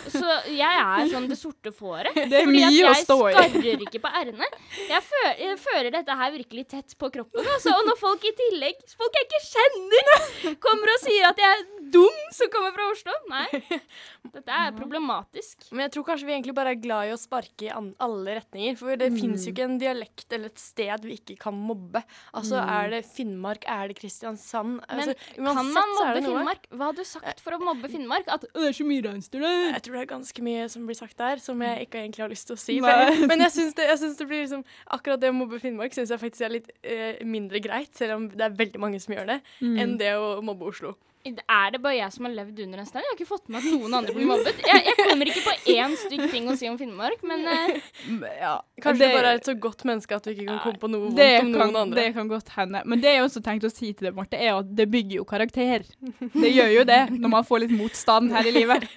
Så 0.10 0.30
jeg 0.50 0.66
er 0.66 1.10
sånn 1.12 1.28
det 1.30 1.36
sorte 1.38 1.70
fåret. 1.76 2.16
Det 2.16 2.40
er 2.40 2.50
mye 2.50 2.90
å 2.90 2.94
stå 2.98 3.18
i. 3.30 3.34
skarrer 3.36 3.84
ikke 3.86 4.02
på 4.02 4.10
r-ene. 4.10 4.48
Jeg, 4.90 5.04
jeg 5.44 5.60
føler 5.62 5.92
dette 5.94 6.16
her 6.18 6.34
virkelig 6.34 6.64
tett 6.74 6.96
på 6.98 7.12
kroppen. 7.14 7.46
Altså. 7.54 7.76
Og 7.78 7.86
når 7.86 8.00
folk 8.02 8.26
i 8.26 8.34
tillegg, 8.40 8.82
folk 8.98 9.20
jeg 9.20 9.30
ikke 9.30 9.44
kjenner, 9.52 10.58
kommer 10.64 10.96
og 10.96 11.04
sier 11.06 11.30
at 11.30 11.44
jeg 11.44 11.68
dum 11.94 12.20
som 12.34 12.50
kommer 12.54 12.72
fra 12.76 12.86
Oslo 12.92 13.14
Nei. 13.32 13.48
Dette 14.34 14.56
er 14.56 14.74
problematisk. 14.78 15.68
Men 15.72 15.86
jeg 15.88 15.94
tror 15.96 16.06
kanskje 16.08 16.28
vi 16.28 16.34
egentlig 16.36 16.56
bare 16.58 16.74
er 16.74 16.80
glad 16.82 17.10
i 17.10 17.14
å 17.14 17.20
sparke 17.20 17.68
i 17.68 17.72
alle 17.74 18.36
retninger. 18.40 18.78
For 18.80 18.96
det 19.00 19.10
finnes 19.16 19.46
jo 19.46 19.54
ikke 19.54 19.66
en 19.68 19.78
dialekt 19.82 20.34
eller 20.34 20.52
et 20.52 20.62
sted 20.62 21.06
vi 21.08 21.18
ikke 21.20 21.38
kan 21.42 21.58
mobbe. 21.58 22.02
Altså 22.34 22.62
er 22.62 22.94
det 22.96 23.02
Finnmark, 23.10 23.68
er 23.70 23.92
det 23.92 23.98
Kristiansand? 24.00 24.80
Men 24.88 25.04
altså, 25.14 25.16
kan 25.36 25.60
man 25.60 25.72
mobbe. 25.74 26.24
Finnmark? 26.24 26.68
Hva 26.74 26.90
hadde 26.92 27.04
du 27.06 27.10
sagt 27.10 27.44
for 27.44 27.58
å 27.58 27.62
mobbe 27.64 27.92
Finnmark? 27.92 28.30
At 28.34 28.46
det 28.48 28.68
er 28.72 28.78
så 28.78 28.88
mye 28.88 29.04
reinsdyr 29.06 29.44
der. 29.44 29.60
Jeg 29.76 29.86
tror 29.88 29.98
det 30.00 30.04
er 30.06 30.12
ganske 30.14 30.46
mye 30.50 30.68
som 30.74 30.88
blir 30.90 31.00
sagt 31.00 31.18
der, 31.22 31.42
som 31.44 31.62
jeg 31.66 31.88
ikke 31.88 32.02
egentlig 32.04 32.26
har 32.26 32.34
lyst 32.34 32.50
til 32.50 32.58
å 32.58 32.62
si. 32.64 32.80
Nei. 32.84 33.28
Men 33.30 33.46
jeg 33.48 33.56
syns 33.58 33.78
det, 33.78 33.90
det 34.20 34.28
blir 34.30 34.44
liksom 34.46 34.64
Akkurat 34.94 35.22
det 35.22 35.32
å 35.32 35.36
mobbe 35.36 35.60
Finnmark 35.62 35.94
syns 35.96 36.12
jeg 36.14 36.22
faktisk 36.22 36.46
er 36.48 36.54
litt 36.58 36.70
eh, 36.84 37.22
mindre 37.28 37.62
greit, 37.64 37.92
selv 37.98 38.18
om 38.18 38.28
det 38.32 38.46
er 38.46 38.56
veldig 38.58 38.82
mange 38.82 39.00
som 39.04 39.16
gjør 39.16 39.34
det, 39.36 39.40
Mm. 39.64 39.76
enn 39.80 39.98
det 40.00 40.12
å 40.18 40.42
mobbe 40.44 40.66
Oslo. 40.68 40.96
Er 41.24 41.72
det 41.72 41.80
bare 41.80 41.96
jeg 41.96 42.12
som 42.12 42.26
har 42.28 42.34
levd 42.36 42.58
under 42.66 42.82
en 42.82 42.88
stein? 42.88 43.04
Jeg 43.06 43.08
har 43.14 43.16
ikke 43.16 43.28
fått 43.30 43.46
med 43.48 43.62
at 43.62 43.68
noen 43.72 43.94
andre 43.96 44.12
blir 44.16 44.28
mobbet. 44.28 44.58
Jeg, 44.68 44.82
jeg 44.90 44.96
kommer 45.00 45.30
ikke 45.32 45.44
på 45.46 45.54
én 45.72 45.94
stygg 46.02 46.24
ting 46.34 46.50
å 46.52 46.56
si 46.60 46.68
om 46.68 46.76
Finnmark, 46.80 47.22
men 47.24 47.46
uh, 47.48 48.26
Ja, 48.42 48.54
Kanskje 48.84 49.08
du 49.08 49.16
bare 49.16 49.32
er 49.32 49.40
et 49.40 49.48
så 49.48 49.56
godt 49.56 49.86
menneske 49.88 50.18
at 50.18 50.28
du 50.28 50.34
ikke 50.34 50.50
kan 50.50 50.60
komme 50.66 50.82
på 50.82 50.90
noe 50.92 51.06
vondt 51.06 51.24
om 51.24 51.48
om 51.48 51.54
kan, 51.54 51.72
noen 51.72 51.80
andre. 51.86 52.02
det 52.02 52.18
kan 52.18 52.32
godt 52.32 52.52
hende. 52.58 52.84
Men 52.84 53.04
det 53.04 53.16
jeg 53.16 53.24
også 53.24 53.44
tenkte 53.46 53.72
å 53.72 53.74
si 53.74 53.94
til 53.94 54.10
deg, 54.10 54.18
Marte, 54.20 54.36
er 54.36 54.58
at 54.58 54.76
det 54.76 54.90
bygger 54.92 55.22
jo 55.22 55.26
karakter. 55.32 55.88
Det 56.34 56.52
gjør 56.52 56.72
jo 56.76 56.86
det 56.92 57.02
når 57.16 57.36
man 57.38 57.48
får 57.48 57.64
litt 57.66 57.76
motstand 57.78 58.34
her 58.36 58.52
i 58.52 58.56
livet. 58.60 58.88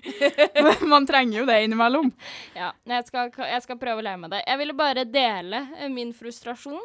Man 0.96 1.06
trenger 1.06 1.42
jo 1.44 1.48
det 1.48 1.62
innimellom. 1.68 2.10
ja. 2.58 2.72
Jeg 2.90 3.06
skal, 3.10 3.30
jeg 3.30 3.62
skal 3.62 3.78
prøve 3.78 4.02
å 4.02 4.06
lære 4.06 4.20
meg 4.24 4.32
det. 4.34 4.42
Jeg 4.46 4.60
ville 4.64 4.74
bare 4.76 5.06
dele 5.06 5.62
eh, 5.78 5.90
min 5.92 6.10
frustrasjon. 6.16 6.82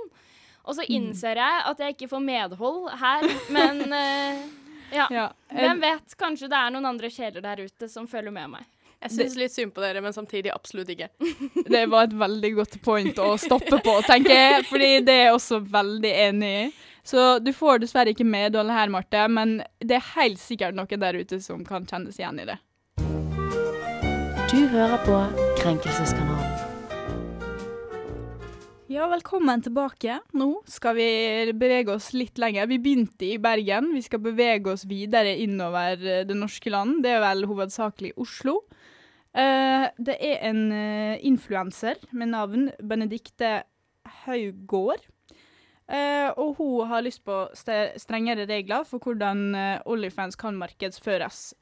Og 0.62 0.76
så 0.78 0.86
innser 0.94 1.40
jeg 1.42 1.62
at 1.72 1.80
jeg 1.82 1.96
ikke 1.96 2.10
får 2.12 2.22
medhold 2.22 2.92
her, 3.02 3.26
men 3.56 3.82
eh, 3.98 4.42
ja. 4.94 5.08
Ja. 5.14 5.26
Hvem 5.54 5.82
vet? 5.84 6.16
Kanskje 6.20 6.50
det 6.52 6.60
er 6.60 6.76
noen 6.76 6.88
andre 6.94 7.10
sjeler 7.14 7.44
der 7.44 7.66
ute 7.66 7.90
som 7.92 8.08
følger 8.10 8.34
med 8.36 8.54
meg. 8.58 8.70
Jeg 9.02 9.16
syns 9.16 9.36
litt 9.40 9.54
synd 9.54 9.74
på 9.74 9.82
dere, 9.82 10.02
men 10.06 10.14
samtidig 10.14 10.52
absolutt 10.54 10.92
ikke. 10.94 11.08
Det 11.74 11.86
var 11.90 12.06
et 12.06 12.14
veldig 12.14 12.52
godt 12.60 12.78
point 12.86 13.18
å 13.24 13.32
stoppe 13.42 13.80
på, 13.82 13.96
tenker 14.06 14.36
jeg. 14.36 14.66
Fordi 14.70 14.92
det 15.08 15.16
er 15.16 15.24
jeg 15.26 15.38
også 15.40 15.62
veldig 15.74 16.12
enig 16.28 16.52
i. 16.60 16.66
Så 17.02 17.40
du 17.42 17.50
får 17.58 17.82
dessverre 17.82 18.14
ikke 18.14 18.28
med 18.30 18.56
alle 18.62 18.76
her, 18.78 18.94
Marte, 18.94 19.26
men 19.34 19.64
det 19.82 19.98
er 19.98 20.10
helt 20.20 20.38
sikkert 20.38 20.78
noen 20.78 21.02
der 21.02 21.18
ute 21.18 21.42
som 21.42 21.66
kan 21.66 21.90
kjennes 21.90 22.22
igjen 22.22 22.44
i 22.44 22.50
det. 22.52 22.60
Du 24.52 24.60
hører 24.70 25.00
på 25.08 25.18
Krenkelseskanalen. 25.64 26.71
Ja, 28.92 29.06
velkommen 29.08 29.62
tilbake. 29.64 30.18
Nå 30.36 30.50
skal 30.68 30.98
vi 30.98 31.06
bevege 31.56 31.94
oss 31.94 32.10
litt 32.12 32.42
lenger. 32.42 32.66
Vi 32.68 32.76
begynte 32.84 33.24
i 33.24 33.38
Bergen. 33.40 33.88
Vi 33.96 34.02
skal 34.04 34.20
bevege 34.20 34.74
oss 34.74 34.84
videre 34.84 35.32
innover 35.40 36.02
eh, 36.04 36.26
det 36.28 36.36
norske 36.36 36.74
land. 36.74 36.98
Det 37.06 37.14
er 37.16 37.22
vel 37.24 37.46
hovedsakelig 37.48 38.12
Oslo. 38.20 38.58
Eh, 39.32 39.88
det 39.96 40.18
er 40.20 40.44
en 40.50 40.62
uh, 40.76 41.16
influenser 41.24 42.04
med 42.12 42.34
navn 42.34 42.68
Benedikte 42.84 43.62
Haugård. 44.26 45.08
Eh, 45.88 46.28
og 46.36 46.60
hun 46.60 46.92
har 46.92 47.08
lyst 47.08 47.24
på 47.24 47.46
strengere 47.56 48.44
regler 48.50 48.84
for 48.88 49.00
hvordan 49.00 49.56
Onlyfans 49.88 50.36
kan 50.36 50.60
markedsføres. 50.60 51.54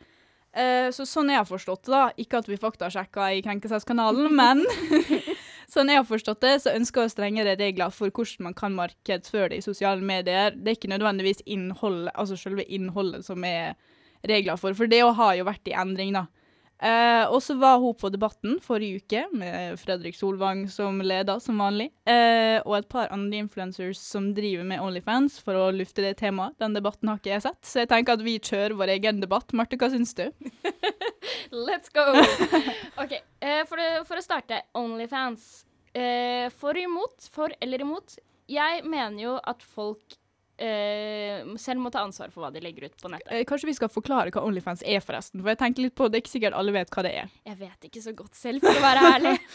Eh, 0.49 0.89
så 0.89 1.05
sånn 1.05 1.29
jeg 1.29 1.37
har 1.37 1.45
forstått 1.45 1.85
det, 1.85 1.93
da, 1.93 2.05
ikke 2.17 2.39
at 2.41 2.47
vi 2.49 2.57
faktasjekka 2.57 3.27
i 3.37 3.41
Krenkelseskanalen, 3.45 4.31
men 4.33 4.63
sånn 5.69 5.91
jeg 5.91 6.01
har 6.01 6.07
forstått 6.07 6.41
det, 6.43 6.55
så 6.63 6.73
ønsker 6.77 7.05
hun 7.05 7.13
strengere 7.13 7.55
regler 7.59 7.93
for 7.93 8.11
hvordan 8.13 8.49
man 8.49 8.57
kan 8.57 8.75
markedsføre 8.77 9.51
det 9.53 9.61
i 9.61 9.65
sosiale 9.65 10.01
medier. 10.05 10.55
Det 10.55 10.71
er 10.73 10.79
ikke 10.79 10.91
nødvendigvis 10.91 11.43
innholdet, 11.45 12.13
altså 12.15 12.37
selve 12.39 12.65
innholdet 12.65 13.25
som 13.27 13.45
er 13.47 13.77
regler 14.27 14.59
for, 14.59 14.75
for 14.75 14.91
det 14.91 15.01
har 15.03 15.35
jo 15.37 15.47
vært 15.47 15.69
i 15.69 15.77
endring, 15.77 16.15
da. 16.17 16.25
Eh, 16.79 17.25
og 17.27 17.41
så 17.43 17.57
var 17.59 17.79
hun 17.83 17.95
på 17.99 18.07
Debatten 18.13 18.55
forrige 18.63 19.01
uke, 19.01 19.23
med 19.35 19.79
Fredrik 19.81 20.15
Solvang 20.15 20.63
som 20.71 21.01
leder, 21.03 21.41
som 21.43 21.59
vanlig. 21.59 21.89
Eh, 22.07 22.59
og 22.63 22.77
et 22.77 22.89
par 22.91 23.11
andre 23.15 23.41
influencers 23.43 23.99
som 23.99 24.31
driver 24.37 24.67
med 24.67 24.79
Onlyfans 24.83 25.39
for 25.43 25.59
å 25.59 25.65
lufte 25.75 26.05
det 26.05 26.15
temaet. 26.21 26.55
Den 26.61 26.77
debatten 26.77 27.11
har 27.11 27.19
ikke 27.19 27.33
jeg 27.33 27.45
sett, 27.49 27.59
så 27.67 27.83
jeg 27.83 27.91
tenker 27.91 28.15
at 28.15 28.23
vi 28.23 28.37
kjører 28.39 28.77
vår 28.79 28.93
egen 28.95 29.19
debatt. 29.23 29.51
Marte, 29.57 29.79
hva 29.79 29.91
syns 29.91 30.15
du? 30.15 30.29
Let's 31.67 31.91
go! 31.91 32.05
OK, 33.03 33.17
eh, 33.43 33.65
for, 33.67 33.83
for 34.07 34.21
å 34.21 34.23
starte, 34.23 34.63
Onlyfans. 34.79 35.51
Eh, 35.91 36.47
for 36.61 36.77
imot, 36.79 37.27
for 37.33 37.51
eller 37.59 37.83
imot? 37.83 38.19
Jeg 38.49 38.85
mener 38.87 39.19
jo 39.23 39.35
at 39.45 39.61
folk 39.75 40.15
selv 40.59 41.83
må 41.83 41.91
ta 41.93 42.01
ansvar 42.03 42.31
for 42.33 42.43
hva 42.43 42.51
de 42.53 42.61
legger 42.63 42.89
ut 42.89 43.01
på 43.01 43.11
nettet. 43.11 43.31
Eh, 43.31 43.45
kanskje 43.47 43.69
vi 43.69 43.75
skal 43.77 43.91
forklare 43.91 44.33
hva 44.35 44.43
Onlyfans 44.47 44.83
er, 44.83 44.99
forresten. 45.05 45.41
For 45.41 45.53
jeg 45.53 45.61
tenker 45.61 45.85
litt 45.85 45.95
på, 45.95 46.09
Det 46.09 46.19
er 46.19 46.23
ikke 46.25 46.33
sikkert 46.33 46.57
alle 46.59 46.73
vet 46.75 46.91
hva 46.93 47.03
det 47.05 47.13
er. 47.21 47.33
Jeg 47.47 47.59
vet 47.61 47.89
ikke 47.89 48.03
så 48.03 48.13
godt 48.17 48.35
selv, 48.35 48.65
for 48.65 48.79
å 48.79 48.85
være 48.85 49.11
ærlig. 49.15 49.35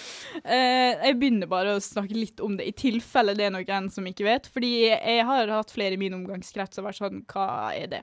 Eh, 0.45 1.07
jeg 1.07 1.17
begynner 1.19 1.49
bare 1.49 1.77
å 1.77 1.81
snakke 1.83 2.17
litt 2.17 2.41
om 2.45 2.57
det, 2.59 2.67
i 2.69 2.75
tilfelle 2.77 3.33
det 3.39 3.47
er 3.47 3.53
noen 3.55 3.87
som 3.93 4.07
ikke 4.07 4.27
vet. 4.27 4.49
Fordi 4.53 4.73
jeg 4.91 5.25
har 5.29 5.53
hatt 5.53 5.73
flere 5.73 5.97
i 5.97 6.01
min 6.01 6.17
omgangskrets 6.17 6.77
som 6.77 6.85
har 6.85 6.93
vært 6.93 7.01
sånn 7.01 7.23
Hva 7.31 7.47
er 7.73 7.91
det? 7.93 8.01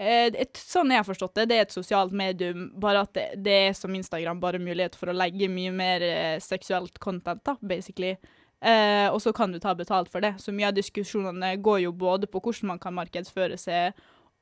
Eh, 0.00 0.30
et, 0.32 0.56
sånn 0.56 0.92
jeg 0.92 1.02
har 1.02 1.06
forstått 1.06 1.36
det, 1.36 1.46
det 1.50 1.58
er 1.58 1.66
et 1.66 1.74
sosialt 1.74 2.14
medium, 2.16 2.68
bare 2.80 3.04
at 3.04 3.14
det, 3.16 3.26
det 3.44 3.56
er 3.66 3.74
som 3.76 3.94
Instagram, 3.94 4.40
bare 4.42 4.62
mulighet 4.62 4.96
for 4.96 5.12
å 5.12 5.16
legge 5.16 5.50
mye 5.52 5.72
mer 5.76 6.04
eh, 6.06 6.36
seksuelt 6.40 6.96
content, 7.02 7.42
da, 7.44 7.56
basically. 7.60 8.14
Eh, 8.60 9.08
og 9.08 9.20
så 9.24 9.32
kan 9.32 9.52
du 9.52 9.58
ta 9.58 9.74
betalt 9.74 10.10
for 10.12 10.20
det. 10.24 10.34
Så 10.38 10.52
mye 10.52 10.68
av 10.68 10.76
diskusjonene 10.76 11.54
går 11.64 11.84
jo 11.86 11.92
både 11.96 12.28
på 12.30 12.42
hvordan 12.44 12.74
man 12.74 12.82
kan 12.82 12.96
markedsføre 12.96 13.58
seg, 13.60 13.96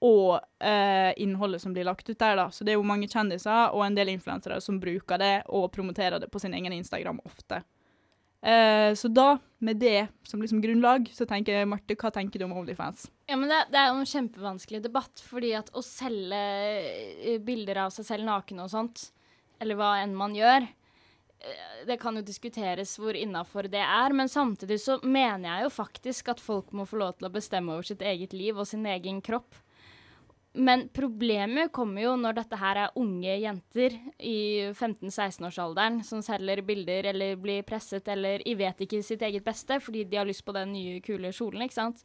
og 0.04 0.38
eh, 0.62 1.10
innholdet 1.18 1.62
som 1.62 1.72
blir 1.74 1.86
lagt 1.86 2.06
ut 2.10 2.18
der, 2.18 2.36
da. 2.38 2.48
Så 2.54 2.64
det 2.64 2.74
er 2.74 2.78
jo 2.78 2.86
mange 2.86 3.08
kjendiser 3.10 3.74
og 3.74 3.82
en 3.86 3.96
del 3.98 4.12
influensere 4.12 4.60
som 4.62 4.78
bruker 4.82 5.18
det 5.18 5.34
og 5.50 5.72
promoterer 5.74 6.22
det 6.22 6.30
på 6.30 6.42
sin 6.42 6.54
egen 6.54 6.74
Instagram 6.76 7.18
ofte. 7.26 7.62
Eh, 8.42 8.94
så 8.94 9.10
da, 9.10 9.32
med 9.58 9.80
det 9.82 10.06
som 10.22 10.42
liksom 10.42 10.62
grunnlag, 10.62 11.10
så 11.14 11.26
tenker 11.26 11.58
jeg, 11.58 11.68
Marte, 11.70 11.96
hva 11.98 12.12
tenker 12.14 12.38
du 12.38 12.46
om 12.46 12.54
Onlyfans? 12.60 13.08
Ja, 13.26 13.36
men 13.36 13.50
det, 13.50 13.64
det 13.72 13.80
er 13.80 13.90
jo 13.90 13.98
en 13.98 14.10
kjempevanskelig 14.12 14.82
debatt, 14.86 15.22
fordi 15.26 15.52
at 15.58 15.72
å 15.74 15.82
selge 15.82 16.38
eh, 16.38 17.40
bilder 17.42 17.86
av 17.88 17.94
seg 17.94 18.06
selv 18.06 18.28
naken 18.28 18.62
og 18.62 18.70
sånt, 18.70 19.08
eller 19.58 19.78
hva 19.78 19.96
enn 20.04 20.14
man 20.14 20.38
gjør, 20.38 20.68
det 21.86 21.96
kan 22.00 22.16
jo 22.18 22.24
diskuteres 22.26 22.96
hvor 22.98 23.16
innafor 23.16 23.68
det 23.70 23.80
er, 23.82 24.14
men 24.16 24.28
samtidig 24.28 24.80
så 24.82 24.98
mener 25.04 25.46
jeg 25.48 25.68
jo 25.68 25.70
faktisk 25.70 26.32
at 26.34 26.42
folk 26.42 26.72
må 26.74 26.86
få 26.88 26.98
lov 26.98 27.14
til 27.18 27.28
å 27.28 27.32
bestemme 27.34 27.74
over 27.76 27.86
sitt 27.86 28.02
eget 28.02 28.34
liv 28.34 28.58
og 28.58 28.66
sin 28.66 28.86
egen 28.90 29.22
kropp. 29.24 29.54
Men 30.58 30.88
problemet 30.90 31.70
kommer 31.72 32.02
jo 32.02 32.14
når 32.18 32.40
dette 32.40 32.58
her 32.58 32.80
er 32.82 32.96
unge 32.98 33.34
jenter 33.38 33.94
i 34.18 34.38
15-16-årsalderen 34.72 36.00
som 36.06 36.22
selger 36.24 36.64
bilder 36.66 37.12
eller 37.12 37.36
blir 37.38 37.66
presset 37.68 38.08
eller 38.10 38.42
i 38.48 38.56
vet 38.58 38.82
ikke 38.82 39.04
sitt 39.06 39.22
eget 39.22 39.46
beste 39.46 39.78
fordi 39.84 40.02
de 40.08 40.18
har 40.18 40.26
lyst 40.26 40.42
på 40.46 40.56
den 40.56 40.72
nye, 40.74 40.98
kule 41.04 41.30
kjolen, 41.30 41.62
ikke 41.68 41.78
sant. 41.78 42.02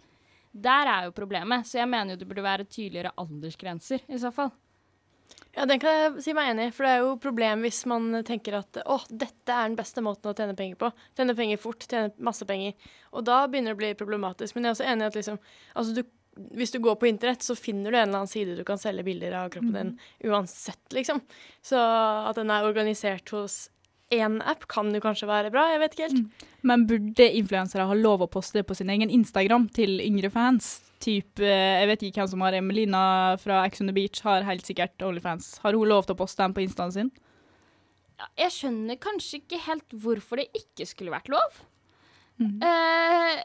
Der 0.54 0.86
er 0.86 1.08
jo 1.08 1.16
problemet, 1.18 1.66
så 1.66 1.80
jeg 1.80 1.90
mener 1.90 2.14
jo 2.14 2.22
det 2.22 2.30
burde 2.30 2.46
være 2.46 2.70
tydeligere 2.70 3.16
aldersgrenser 3.18 4.06
i 4.06 4.22
så 4.22 4.30
fall. 4.36 4.54
Ja, 5.54 5.68
Den 5.70 5.82
kan 5.82 5.94
jeg 5.94 6.24
si 6.26 6.34
meg 6.34 6.50
enig 6.50 6.70
i, 6.70 6.74
for 6.74 6.88
det 6.88 6.92
er 6.96 7.04
jo 7.04 7.14
problem 7.22 7.62
hvis 7.66 7.84
man 7.90 8.10
tenker 8.26 8.58
at 8.58 8.80
å, 8.90 8.98
dette 9.10 9.54
er 9.54 9.70
den 9.70 9.78
beste 9.78 10.02
måten 10.06 10.32
å 10.32 10.34
tjene 10.38 10.56
penger 10.58 10.80
på. 10.82 10.90
Tjene 11.18 11.36
penger 11.38 11.62
fort, 11.62 11.86
tjene 11.86 12.10
masse 12.26 12.48
penger. 12.50 12.74
Og 13.14 13.26
da 13.28 13.44
begynner 13.46 13.74
det 13.74 13.78
å 13.78 13.82
bli 13.84 13.92
problematisk. 14.00 14.56
Men 14.56 14.66
jeg 14.66 14.72
er 14.72 14.78
også 14.78 14.88
enig 14.90 15.06
i 15.06 15.12
at 15.12 15.20
liksom, 15.20 15.38
altså 15.78 15.98
du, 16.00 16.02
hvis 16.58 16.74
du 16.74 16.80
går 16.82 16.98
på 16.98 17.10
internett, 17.12 17.46
så 17.46 17.58
finner 17.58 17.94
du 17.94 18.00
en 18.00 18.08
eller 18.08 18.24
annen 18.24 18.32
side 18.32 18.58
du 18.58 18.64
kan 18.66 18.82
selge 18.82 19.06
bilder 19.06 19.38
av 19.44 19.54
kroppen 19.54 19.78
din 19.78 20.32
uansett, 20.32 20.82
liksom. 20.98 21.22
Så 21.62 21.78
at 21.78 22.40
den 22.40 22.50
er 22.54 22.66
organisert 22.66 23.30
hos 23.36 23.68
én 24.12 24.40
app 24.42 24.66
kan 24.68 24.92
jo 24.94 25.02
kanskje 25.04 25.30
være 25.30 25.52
bra, 25.54 25.68
jeg 25.72 25.82
vet 25.82 25.96
ikke 25.96 26.08
helt. 26.08 26.46
Men 26.64 26.86
burde 26.90 27.28
influensere 27.40 27.88
ha 27.90 27.98
lov 27.98 28.26
å 28.26 28.30
poste 28.32 28.64
på 28.64 28.76
sin 28.78 28.92
egen 28.94 29.12
Instagram 29.14 29.70
til 29.74 30.00
yngre 30.04 30.32
fans? 30.34 30.76
Typ, 31.04 31.40
eh, 31.40 31.82
jeg 31.82 31.90
vet 31.92 32.06
ikke 32.08 32.22
hvem 32.22 32.32
som 32.32 32.46
har 32.46 32.58
Emelina 32.58 33.04
fra 33.42 33.64
Ex 33.68 33.82
on 33.82 33.88
the 33.88 33.96
Beach, 33.96 34.22
har 34.24 34.46
helt 34.48 34.66
sikkert 34.66 35.02
Onlyfans. 35.04 35.58
Har 35.64 35.74
hun 35.74 35.90
lov 35.90 36.06
til 36.06 36.16
å 36.16 36.22
poste 36.22 36.44
den 36.44 36.56
på 36.56 36.64
instaen 36.64 36.94
sin? 36.96 37.12
Ja, 38.20 38.30
jeg 38.46 38.56
skjønner 38.56 39.00
kanskje 39.02 39.42
ikke 39.42 39.62
helt 39.66 39.96
hvorfor 40.04 40.40
det 40.40 40.50
ikke 40.56 40.88
skulle 40.88 41.14
vært 41.14 41.32
lov. 41.34 41.64
Mm. 42.40 42.62
Eh, 42.64 43.44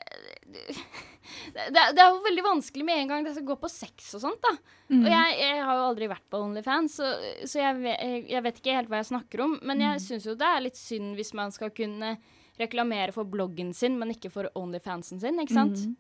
det, 1.55 1.85
det 1.97 2.03
er 2.03 2.09
jo 2.09 2.25
veldig 2.25 2.45
vanskelig 2.47 2.87
med 2.89 3.03
en 3.03 3.13
gang 3.13 3.27
det 3.27 3.35
skal 3.37 3.47
gå 3.51 3.59
på 3.61 3.71
sex 3.73 4.11
og 4.19 4.25
sånt, 4.25 4.41
da. 4.45 4.55
Mm. 4.89 5.03
Og 5.03 5.09
jeg, 5.13 5.37
jeg 5.43 5.63
har 5.69 5.79
jo 5.79 5.87
aldri 5.91 6.11
vært 6.11 6.27
på 6.33 6.41
Onlyfans, 6.47 6.99
så, 7.01 7.13
så 7.45 7.63
jeg, 7.63 7.79
vet, 7.83 8.03
jeg, 8.03 8.25
jeg 8.33 8.45
vet 8.47 8.61
ikke 8.63 8.77
helt 8.79 8.93
hva 8.93 9.03
jeg 9.03 9.11
snakker 9.13 9.45
om. 9.45 9.57
Men 9.69 9.85
jeg 9.85 10.03
syns 10.05 10.29
jo 10.29 10.37
det 10.39 10.49
er 10.49 10.67
litt 10.67 10.81
synd 10.81 11.15
hvis 11.19 11.35
man 11.37 11.55
skal 11.55 11.73
kunne 11.77 12.17
reklamere 12.59 13.15
for 13.15 13.29
bloggen 13.29 13.73
sin, 13.77 13.99
men 14.01 14.13
ikke 14.15 14.33
for 14.35 14.51
Onlyfansen 14.59 15.21
sin, 15.23 15.39
ikke 15.43 15.57
sant? 15.57 15.87
Mm. 15.87 15.97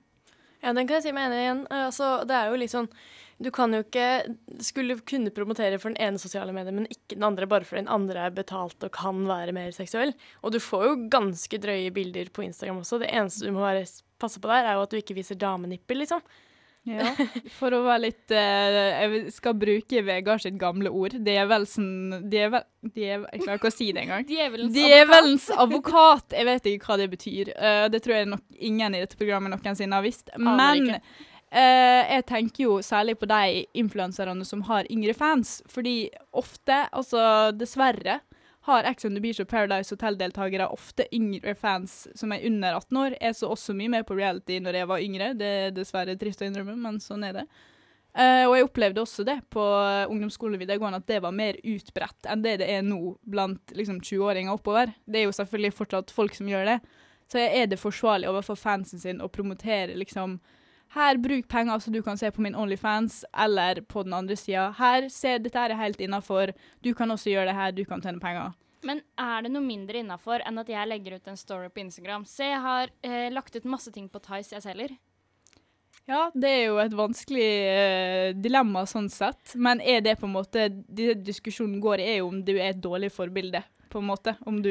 Ja, 0.59 0.73
den 0.75 0.89
kan 0.89 0.99
jeg 0.99 1.07
si 1.07 1.15
meg 1.15 1.29
enig 1.29 1.39
i 1.39 1.45
igjen. 1.45 1.63
Altså, 1.71 2.09
det 2.27 2.35
er 2.35 2.51
jo 2.51 2.59
litt 2.59 2.73
sånn 2.73 2.89
Du 3.39 3.51
kan 3.55 3.71
jo 3.71 3.85
ikke 3.85 4.07
skulle 4.67 4.97
kunne 5.07 5.31
promotere 5.35 5.79
for 5.79 5.95
den 5.95 6.01
ene 6.03 6.19
sosiale 6.19 6.55
medier, 6.55 6.75
men 6.75 6.89
ikke 6.91 7.15
den 7.15 7.27
andre, 7.29 7.47
bare 7.51 7.69
fordi 7.69 7.85
den 7.85 7.93
andre 7.95 8.25
er 8.27 8.35
betalt 8.35 8.83
og 8.83 8.91
kan 8.97 9.23
være 9.29 9.55
mer 9.55 9.71
seksuell. 9.77 10.11
Og 10.43 10.55
du 10.55 10.59
får 10.63 10.87
jo 10.89 10.97
ganske 11.13 11.61
drøye 11.63 11.93
bilder 11.95 12.33
på 12.35 12.43
Instagram 12.49 12.83
også. 12.83 12.99
Det 13.05 13.13
eneste 13.15 13.47
du 13.47 13.55
må 13.55 13.63
være, 13.63 13.87
passe 14.21 14.43
på 14.43 14.51
der, 14.51 14.67
er 14.67 14.79
jo 14.79 14.85
at 14.85 14.93
du 14.93 15.01
ikke 15.01 15.17
viser 15.17 15.39
damenipper, 15.39 15.99
liksom. 16.03 16.23
Ja, 16.89 17.11
for 17.59 17.75
å 17.75 17.83
være 17.85 18.01
litt 18.07 18.33
eh, 18.33 18.77
Jeg 19.03 19.33
skal 19.35 19.57
bruke 19.59 20.03
Vegard 20.07 20.43
sitt 20.45 20.57
gamle 20.61 20.93
ord. 20.95 21.17
Djevelsen 21.25 21.89
Djevel... 22.31 22.65
djevel 22.95 23.27
jeg 23.33 23.43
klarer 23.43 23.61
ikke 23.61 23.73
å 23.73 23.75
si 23.75 23.89
det 23.93 24.05
engang. 24.05 24.29
Djevelens 24.29 24.77
Djevelens 24.77 25.49
advokat. 25.53 26.37
Jeg 26.37 26.49
vet 26.49 26.71
ikke 26.73 26.93
hva 26.93 27.01
det 27.01 27.09
betyr. 27.13 27.53
Uh, 27.59 27.87
det 27.93 28.03
tror 28.05 28.21
jeg 28.21 28.31
nok 28.31 28.63
ingen 28.71 28.97
i 28.97 29.03
dette 29.05 29.19
programmet 29.21 29.53
noensinne 29.53 29.99
har 29.99 30.07
visst. 30.07 30.33
Men 30.39 30.95
eh, 30.95 32.15
jeg 32.15 32.27
tenker 32.31 32.65
jo 32.65 32.79
særlig 32.85 33.19
på 33.21 33.29
de 33.29 33.67
influenserne 33.83 34.47
som 34.49 34.65
har 34.71 34.89
yngre 34.93 35.17
fans. 35.19 35.59
Fordi 35.69 35.99
ofte, 36.33 36.87
altså 36.89 37.51
dessverre, 37.57 38.21
har 38.69 38.87
Ex 38.89 39.07
on 39.09 39.17
the 39.17 39.23
Beach 39.25 39.41
og 39.43 39.49
Paradise 39.49 39.95
Hotel-deltakere 39.95 40.69
ofte 40.73 41.07
yngre 41.15 41.55
fans 41.57 42.05
som 42.19 42.33
er 42.35 42.45
under 42.47 42.77
18 42.77 43.01
år. 43.01 43.17
Jeg 43.17 43.39
så 43.39 43.51
også 43.55 43.75
mye 43.77 43.93
mer 43.97 44.05
på 44.07 44.17
reality 44.19 44.59
når 44.63 44.81
jeg 44.81 44.91
var 44.91 45.05
yngre. 45.05 45.33
Det 45.41 45.51
er 45.63 45.75
dessverre 45.77 46.17
trist 46.21 46.45
å 46.45 46.49
innrømme, 46.49 46.77
men 46.77 47.01
sånn 47.03 47.25
er 47.29 47.41
det. 47.41 47.47
Uh, 48.19 48.45
og 48.49 48.55
jeg 48.57 48.67
opplevde 48.67 49.03
også 49.05 49.25
det 49.29 49.37
på 49.53 49.63
ungdomsskole 50.11 50.57
og 50.57 50.63
videregående, 50.63 51.01
at 51.03 51.11
det 51.11 51.21
var 51.23 51.35
mer 51.37 51.59
utbredt 51.61 52.29
enn 52.33 52.41
det 52.43 52.57
det 52.63 52.71
er 52.73 52.87
nå 52.87 53.15
blant 53.29 53.75
liksom, 53.79 54.01
20-åringer 54.03 54.57
oppover. 54.57 54.93
Det 55.07 55.23
er 55.23 55.29
jo 55.29 55.37
selvfølgelig 55.37 55.77
fortsatt 55.77 56.15
folk 56.15 56.37
som 56.37 56.49
gjør 56.51 56.73
det. 56.73 56.79
Så 57.29 57.41
er 57.45 57.69
det 57.69 57.81
forsvarlig 57.81 58.31
overfor 58.31 58.57
fansen 58.57 59.01
sin 59.01 59.21
å 59.21 59.29
promotere 59.33 59.97
liksom 60.01 60.39
her, 60.95 61.19
bruk 61.21 61.49
penger 61.49 61.83
så 61.83 61.93
du 61.93 62.01
kan 62.03 62.19
se 62.19 62.31
på 62.33 62.43
min 62.45 62.57
Onlyfans, 62.57 63.25
eller 63.37 63.83
på 63.85 64.03
den 64.07 64.15
andre 64.17 64.37
sida. 64.37 64.71
Her, 64.79 65.09
se, 65.13 65.37
dette 65.43 65.65
er 65.67 65.77
helt 65.77 66.01
innafor. 66.01 66.55
Du 66.85 66.95
kan 66.97 67.11
også 67.11 67.33
gjøre 67.33 67.51
det 67.51 67.59
her, 67.59 67.75
du 67.77 67.85
kan 67.89 68.03
tjene 68.05 68.23
penger. 68.23 68.55
Men 68.87 69.03
er 69.19 69.43
det 69.43 69.51
noe 69.53 69.65
mindre 69.65 70.01
innafor 70.01 70.45
enn 70.47 70.61
at 70.63 70.71
jeg 70.71 70.89
legger 70.89 71.19
ut 71.19 71.29
en 71.29 71.39
story 71.39 71.69
på 71.73 71.83
Instagram? 71.83 72.25
Se, 72.29 72.47
jeg 72.47 72.63
har 72.63 72.93
eh, 73.03 73.29
lagt 73.35 73.57
ut 73.57 73.67
masse 73.69 73.93
ting 73.95 74.07
på 74.09 74.23
Tice 74.23 74.55
jeg 74.55 74.65
selger. 74.65 74.95
Ja, 76.09 76.29
det 76.33 76.49
er 76.49 76.63
jo 76.71 76.79
et 76.81 76.95
vanskelig 76.97 77.49
eh, 77.69 78.29
dilemma 78.39 78.87
sånn 78.89 79.11
sett. 79.13 79.57
Men 79.61 79.83
er 79.83 80.01
det 80.05 80.17
på 80.21 80.29
en 80.29 80.37
måte 80.39 80.69
Det 80.71 81.19
diskusjonen 81.27 81.83
går 81.85 82.01
i, 82.01 82.07
er 82.15 82.21
jo 82.23 82.31
om 82.31 82.41
du 82.45 82.55
er 82.57 82.71
et 82.71 82.81
dårlig 82.81 83.11
forbilde, 83.13 83.61
på 83.91 83.99
en 84.03 84.07
måte. 84.09 84.37
Om 84.47 84.61
du 84.63 84.71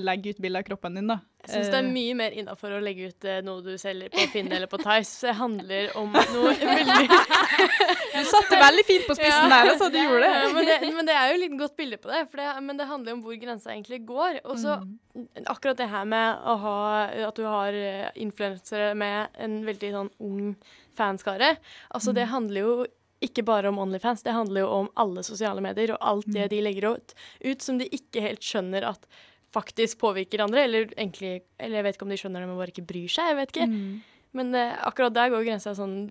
legger 0.00 0.30
ut 0.30 0.38
bilde 0.44 0.58
av 0.62 0.64
kroppen 0.68 0.94
din, 0.98 1.06
da. 1.10 1.18
Jeg 1.46 1.52
syns 1.54 1.68
det 1.70 1.78
er 1.78 1.84
Eh, 1.86 1.92
mye 1.94 2.14
mer 2.18 2.34
innafor 2.34 2.72
å 2.76 2.80
legge 2.82 3.08
ut 3.12 3.24
eh, 3.24 3.38
noe 3.46 3.62
du 3.62 3.76
selger 3.78 4.10
på 4.10 4.24
Finn 4.32 4.50
eller 4.52 4.66
på 4.68 4.78
Tice. 4.82 5.26
Det 5.28 5.34
handler 5.38 5.92
om 5.96 6.12
noe 6.12 6.52
veldig 6.78 7.06
Du 7.08 8.24
satte 8.26 8.58
veldig 8.58 8.84
fint 8.88 9.06
på 9.08 9.14
spissen 9.16 9.46
Ja. 9.46 9.62
der, 9.62 9.70
altså. 9.72 9.88
Du 9.94 9.98
gjorde 10.00 10.26
Ja, 10.26 10.40
det. 10.48 10.52
men, 10.54 10.66
det, 10.66 10.78
men 10.96 11.06
det 11.06 11.14
er 11.14 11.32
jo 11.32 11.38
litt 11.44 11.54
godt 11.60 11.76
bilde 11.78 11.98
på 12.02 12.10
det, 12.10 12.24
det, 12.34 12.48
men 12.66 12.76
det 12.80 12.88
handler 12.90 13.12
om 13.16 13.22
hvor 13.24 13.38
grensa 13.40 13.70
egentlig 13.74 14.04
går. 14.08 14.40
Og 14.44 14.58
så 14.58 14.78
Mm. 15.18 15.28
akkurat 15.50 15.76
det 15.76 15.88
her 15.90 16.04
med 16.04 16.36
ha, 16.62 17.06
at 17.26 17.34
du 17.34 17.42
har 17.42 17.72
eh, 17.74 18.10
influensere 18.22 18.94
med 18.94 19.28
en 19.38 19.64
veldig 19.66 19.90
sånn 19.94 20.10
ung 20.20 20.54
fanskare, 20.98 21.56
altså 21.94 22.10
Mm. 22.10 22.14
det 22.14 22.26
handler 22.28 22.60
jo 22.60 22.86
ikke 23.24 23.42
bare 23.44 23.68
om 23.72 23.78
Onlyfans, 23.82 24.22
det 24.22 24.34
handler 24.36 24.62
jo 24.62 24.68
om 24.82 24.90
alle 24.96 25.24
sosiale 25.26 25.62
medier 25.64 25.94
og 25.96 25.98
alt 26.00 26.26
Mm. 26.28 26.34
det 26.34 26.50
de 26.50 26.60
legger 26.62 26.94
ut, 26.94 27.14
ut 27.44 27.62
som 27.62 27.78
de 27.78 27.88
ikke 27.88 28.22
helt 28.22 28.40
skjønner 28.40 28.86
at 28.86 29.06
faktisk 29.50 29.98
påvirker 29.98 30.42
andre, 30.44 30.64
eller 30.64 30.86
egentlig 30.92 31.42
Eller 31.58 31.76
jeg 31.80 31.84
vet 31.84 31.96
ikke 31.96 32.02
om 32.06 32.10
de 32.12 32.16
skjønner 32.20 32.40
det, 32.40 32.48
men 32.48 32.58
bare 32.58 32.70
ikke 32.70 32.86
bryr 32.86 33.08
seg, 33.08 33.30
jeg 33.32 33.36
vet 33.36 33.52
ikke. 33.56 33.66
Mm. 33.66 34.00
Men 34.38 34.54
eh, 34.54 34.76
akkurat 34.86 35.14
der 35.14 35.30
går 35.32 35.46
grensa 35.46 35.72
sånn 35.74 36.10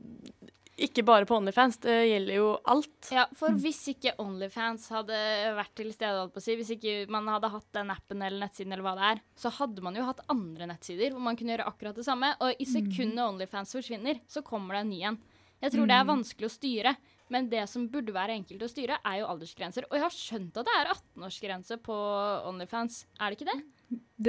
Ikke 0.77 1.03
bare 1.05 1.25
på 1.25 1.37
Onlyfans, 1.37 1.79
det 1.81 1.95
gjelder 2.09 2.35
jo 2.37 2.49
alt. 2.69 3.07
Ja, 3.13 3.23
for 3.33 3.49
hvis 3.49 3.79
ikke 3.95 4.13
Onlyfans 4.21 4.89
hadde 4.93 5.17
vært 5.57 5.73
til 5.79 5.89
stede, 5.93 6.19
holdt 6.19 6.35
på 6.35 6.41
å 6.41 6.45
si, 6.45 6.53
hvis 6.59 6.69
ikke 6.75 7.09
man 7.09 7.25
hadde 7.33 7.49
hatt 7.49 7.65
den 7.73 7.89
appen 7.89 8.21
eller 8.21 8.43
nettsiden 8.45 8.73
eller 8.75 8.85
hva 8.85 8.93
det 8.99 9.07
er, 9.15 9.23
så 9.41 9.49
hadde 9.55 9.81
man 9.81 9.95
jo 9.97 10.05
hatt 10.05 10.21
andre 10.29 10.67
nettsider 10.69 11.15
hvor 11.15 11.23
man 11.25 11.35
kunne 11.39 11.55
gjøre 11.55 11.65
akkurat 11.71 11.97
det 11.97 12.05
samme. 12.05 12.29
Og 12.45 12.53
i 12.61 12.67
sekundet 12.69 13.23
Onlyfans 13.25 13.73
forsvinner, 13.73 14.19
så 14.29 14.43
kommer 14.45 14.77
det 14.77 14.83
en 14.83 14.89
ny 14.93 15.01
en. 15.09 15.17
Jeg 15.63 15.73
tror 15.73 15.89
det 15.89 15.95
er 15.97 16.05
vanskelig 16.07 16.47
å 16.47 16.53
styre, 16.53 16.93
men 17.33 17.47
det 17.51 17.63
som 17.71 17.87
burde 17.91 18.13
være 18.15 18.35
enkelt 18.37 18.61
å 18.63 18.69
styre, 18.71 18.99
er 19.01 19.21
jo 19.21 19.29
aldersgrenser. 19.31 19.87
Og 19.89 19.97
jeg 19.97 20.05
har 20.05 20.13
skjønt 20.15 20.59
at 20.61 20.67
det 20.67 20.75
er 20.77 20.91
18-årsgrense 20.93 21.79
på 21.83 21.97
Onlyfans, 22.51 23.01
er 23.19 23.33
det 23.33 23.39
ikke 23.39 23.49
det? 23.49 23.57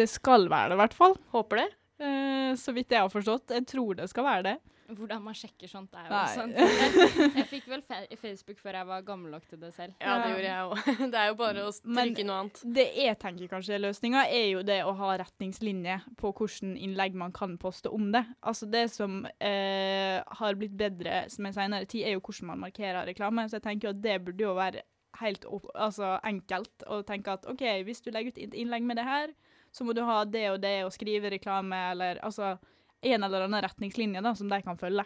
Det 0.00 0.08
skal 0.10 0.48
være 0.50 0.72
det, 0.72 0.78
i 0.78 0.82
hvert 0.82 0.96
fall. 0.96 1.18
Håper 1.34 1.62
det. 1.62 1.68
Eh, 1.98 2.50
så 2.58 2.74
vidt 2.74 2.94
jeg 2.94 3.04
har 3.04 3.12
forstått. 3.12 3.54
Jeg 3.58 3.66
tror 3.68 3.98
det 3.98 4.08
skal 4.10 4.26
være 4.26 4.46
det. 4.48 4.56
Hvordan 4.88 5.20
man 5.20 5.36
sjekker 5.36 5.68
sånt 5.68 5.92
er 5.98 6.06
jo 6.06 6.12
Nei. 6.14 6.28
sant. 6.32 6.56
Jeg, 6.56 7.30
jeg 7.36 7.46
fikk 7.50 7.66
vel 7.68 7.82
fe 7.84 7.98
Facebook 8.16 8.60
før 8.62 8.78
jeg 8.78 8.88
var 8.88 9.02
gammel 9.04 9.34
nok 9.36 9.44
til 9.50 9.60
det 9.60 9.72
selv. 9.76 9.92
Ja, 10.00 10.14
det 10.22 10.30
gjorde 10.32 10.46
jeg 10.46 10.68
òg. 10.70 10.88
Det 11.12 11.20
er 11.20 11.26
jo 11.28 11.36
bare 11.40 11.64
å 11.68 11.72
trykke 11.76 12.24
noe 12.28 12.38
annet. 12.42 12.62
Det 12.78 12.86
jeg 12.96 13.18
tenker 13.20 13.50
kanskje 13.52 13.76
er 13.76 13.82
løsninga, 13.84 14.24
er 14.32 14.46
jo 14.54 14.62
det 14.64 14.78
å 14.88 14.94
ha 14.96 15.10
retningslinjer 15.20 16.06
på 16.20 16.32
hvordan 16.38 16.76
innlegg 16.76 17.18
man 17.20 17.34
kan 17.36 17.58
poste 17.60 17.92
om 17.92 18.08
det. 18.14 18.24
Altså 18.40 18.68
Det 18.70 18.86
som 18.94 19.20
eh, 19.44 20.22
har 20.40 20.58
blitt 20.60 20.76
bedre 20.78 21.26
med 21.36 21.56
senere 21.56 21.88
tid, 21.88 22.06
er 22.06 22.16
jo 22.16 22.22
hvordan 22.24 22.54
man 22.54 22.64
markerer 22.68 23.04
reklame. 23.08 23.44
Så 23.48 23.58
jeg 23.58 23.66
tenker 23.68 23.90
jo 23.90 23.94
at 23.96 24.02
det 24.06 24.16
burde 24.24 24.48
jo 24.48 24.56
være 24.56 24.86
helt 25.20 25.44
opp, 25.50 25.68
altså 25.74 26.16
enkelt 26.26 26.84
å 26.88 27.02
tenke 27.06 27.36
at 27.36 27.46
OK, 27.50 27.64
hvis 27.84 28.02
du 28.04 28.10
legger 28.14 28.32
ut 28.32 28.42
et 28.48 28.56
innlegg 28.56 28.84
med 28.86 29.00
det 29.00 29.06
her, 29.08 29.32
så 29.74 29.84
må 29.84 29.92
du 29.92 30.02
ha 30.06 30.22
det 30.24 30.46
og 30.52 30.60
det 30.62 30.76
og 30.86 30.92
skrive 30.94 31.32
reklame, 31.34 31.76
eller 31.92 32.20
altså 32.24 32.54
en 33.02 33.24
eller 33.24 33.46
annen 33.46 33.62
retningslinje 33.62 34.22
da, 34.24 34.34
som 34.34 34.48
de 34.50 34.60
kan 34.62 34.78
følge. 34.78 35.04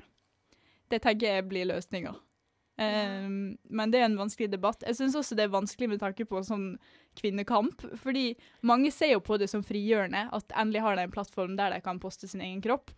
Det 0.90 1.00
tenker 1.02 1.36
jeg 1.36 1.48
blir 1.48 1.68
løsninga. 1.68 2.14
Um, 2.80 3.58
men 3.68 3.92
det 3.92 4.00
er 4.00 4.08
en 4.08 4.18
vanskelig 4.18 4.48
debatt. 4.52 4.84
Jeg 4.86 4.96
syns 4.98 5.16
også 5.18 5.36
det 5.36 5.44
er 5.46 5.52
vanskelig 5.52 5.90
med 5.92 6.00
tanke 6.00 6.24
på 6.28 6.40
sånn 6.46 6.76
kvinnekamp. 7.20 7.84
Fordi 8.00 8.32
mange 8.66 8.92
ser 8.94 9.14
jo 9.14 9.22
på 9.24 9.38
det 9.40 9.50
som 9.52 9.64
frigjørende, 9.66 10.26
at 10.32 10.56
endelig 10.56 10.84
har 10.86 10.96
de 10.96 11.06
en 11.06 11.14
plattform 11.14 11.56
der 11.58 11.74
de 11.74 11.82
kan 11.84 12.00
poste 12.02 12.30
sin 12.30 12.44
egen 12.44 12.62
kropp. 12.64 12.94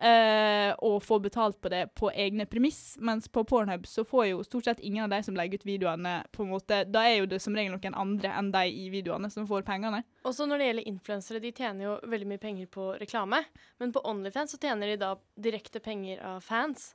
Eh, 0.00 0.72
og 0.84 1.02
få 1.02 1.18
betalt 1.22 1.60
på 1.60 1.70
det 1.72 1.86
på 1.98 2.10
egne 2.10 2.46
premiss. 2.46 2.96
Mens 2.98 3.28
på 3.28 3.44
Pornhub 3.44 3.86
så 3.86 4.04
får 4.04 4.26
jo 4.26 4.42
stort 4.46 4.68
sett 4.68 4.80
ingen 4.80 5.04
av 5.04 5.12
de 5.12 5.22
som 5.26 5.36
legger 5.38 5.60
ut 5.60 5.66
videoene, 5.68 6.16
på 6.32 6.44
en 6.44 6.52
måte, 6.54 6.82
da 6.90 7.04
er 7.08 7.20
jo 7.20 7.30
det 7.30 7.40
som 7.42 7.56
regel 7.56 7.76
noen 7.76 7.98
andre 7.98 8.34
enn 8.38 8.50
de 8.54 8.64
i 8.70 8.88
videoene 8.92 9.30
som 9.32 9.48
får 9.48 9.66
pengene. 9.66 10.02
Også 10.24 10.48
når 10.48 10.60
det 10.60 10.68
gjelder 10.70 10.92
influensere, 10.92 11.42
de 11.44 11.54
tjener 11.54 11.88
jo 11.88 11.96
veldig 12.10 12.30
mye 12.32 12.42
penger 12.42 12.70
på 12.74 12.90
reklame. 13.00 13.44
Men 13.82 13.94
på 13.94 14.04
Onlyfans 14.10 14.56
så 14.56 14.60
tjener 14.60 14.92
de 14.92 15.00
da 15.00 15.14
direkte 15.40 15.82
penger 15.84 16.22
av 16.34 16.44
fans. 16.44 16.92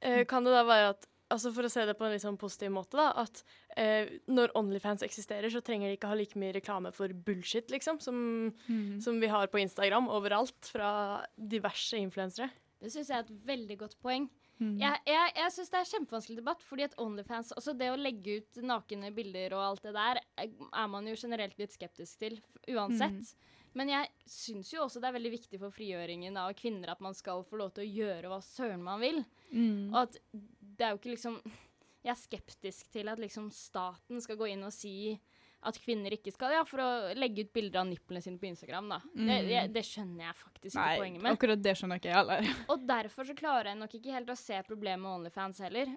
Uh, 0.00 0.24
kan 0.24 0.46
det 0.46 0.54
da 0.54 0.64
være 0.64 0.92
at 0.94 1.08
altså 1.30 1.52
For 1.54 1.66
å 1.66 1.70
se 1.72 1.84
det 1.86 1.94
på 1.98 2.04
en 2.06 2.12
litt 2.14 2.24
sånn 2.24 2.38
positiv 2.40 2.72
måte, 2.74 2.98
da, 2.98 3.10
at 3.22 3.42
eh, 3.76 4.10
når 4.30 4.52
Onlyfans 4.58 5.04
eksisterer, 5.06 5.50
så 5.52 5.62
trenger 5.64 5.88
de 5.88 5.96
ikke 5.98 6.10
ha 6.10 6.18
like 6.18 6.38
mye 6.40 6.54
reklame 6.56 6.92
for 6.96 7.12
bullshit, 7.14 7.70
liksom, 7.70 8.00
som, 8.02 8.18
Mm. 8.68 9.00
som 9.00 9.20
vi 9.20 9.30
har 9.30 9.46
på 9.48 9.60
Instagram 9.62 10.08
overalt, 10.08 10.58
fra 10.72 11.24
diverse 11.36 11.96
influensere. 11.98 12.50
Det 12.80 12.90
syns 12.92 13.08
jeg 13.08 13.18
er 13.18 13.26
et 13.26 13.46
veldig 13.46 13.76
godt 13.78 13.96
poeng. 14.02 14.28
Mm. 14.60 14.74
Jeg, 14.80 15.00
jeg, 15.08 15.32
jeg 15.36 15.52
syns 15.54 15.70
det 15.72 15.78
er 15.80 15.88
kjempevanskelig 15.88 16.36
debatt, 16.36 16.62
fordi 16.68 16.84
at 16.84 16.94
Onlyfans 17.00 17.52
Altså 17.56 17.72
det 17.72 17.86
å 17.88 17.96
legge 17.96 18.40
ut 18.42 18.58
nakne 18.68 19.08
bilder 19.16 19.54
og 19.56 19.62
alt 19.64 19.86
det 19.86 19.94
der, 19.96 20.20
er 20.36 20.90
man 20.92 21.06
jo 21.08 21.14
generelt 21.16 21.56
litt 21.58 21.72
skeptisk 21.72 22.18
til, 22.20 22.36
uansett. 22.68 23.14
uansett. 23.16 23.36
Men 23.78 23.88
jeg 23.92 24.08
syns 24.26 24.72
jo 24.74 24.82
også 24.82 24.98
det 25.00 25.06
er 25.08 25.14
veldig 25.14 25.30
viktig 25.30 25.58
for 25.62 25.70
frigjøringen 25.70 26.36
av 26.42 26.50
kvinner 26.58 26.90
at 26.90 27.00
man 27.00 27.14
skal 27.14 27.44
få 27.46 27.60
lov 27.60 27.70
til 27.76 27.84
å 27.86 27.92
gjøre 28.00 28.32
hva 28.32 28.40
søren 28.42 28.82
man 28.82 28.98
vil. 29.00 29.20
Mm. 29.54 29.92
Og 29.94 30.00
at 30.02 30.18
det 30.80 30.86
er 30.88 30.94
jo 30.94 31.00
ikke 31.02 31.12
liksom 31.14 31.36
Jeg 32.00 32.14
er 32.14 32.16
skeptisk 32.16 32.88
til 32.94 33.10
at 33.12 33.20
liksom 33.20 33.50
staten 33.52 34.22
skal 34.24 34.38
gå 34.40 34.46
inn 34.54 34.64
og 34.64 34.72
si 34.72 35.18
at 35.68 35.76
kvinner 35.76 36.14
ikke 36.16 36.32
skal 36.32 36.54
Ja, 36.56 36.62
for 36.64 36.80
å 36.80 36.90
legge 37.14 37.42
ut 37.44 37.50
bilder 37.52 37.82
av 37.82 37.88
nipplene 37.90 38.22
sine 38.24 38.40
på 38.40 38.48
Instagram, 38.48 38.86
da. 38.88 38.98
Det, 39.12 39.20
Mm. 39.20 39.48
det, 39.50 39.64
det 39.74 39.82
skjønner 39.84 40.24
jeg 40.30 40.36
faktisk 40.40 40.74
Nei, 40.78 40.86
ikke 40.94 41.02
poenget 41.02 41.20
med. 41.20 41.26
Nei, 41.28 41.34
akkurat 41.36 41.62
det 41.66 41.74
skjønner 41.76 42.00
ikke 42.00 42.08
jeg 42.08 42.16
heller. 42.16 42.48
Og 42.72 42.86
derfor 42.88 43.28
så 43.28 43.36
klarer 43.36 43.68
jeg 43.74 43.78
nok 43.82 43.94
ikke 44.00 44.14
helt 44.16 44.32
å 44.32 44.38
se 44.40 44.62
problemet 44.70 45.04
med 45.04 45.12
Onlyfans 45.18 45.60
heller. 45.60 45.92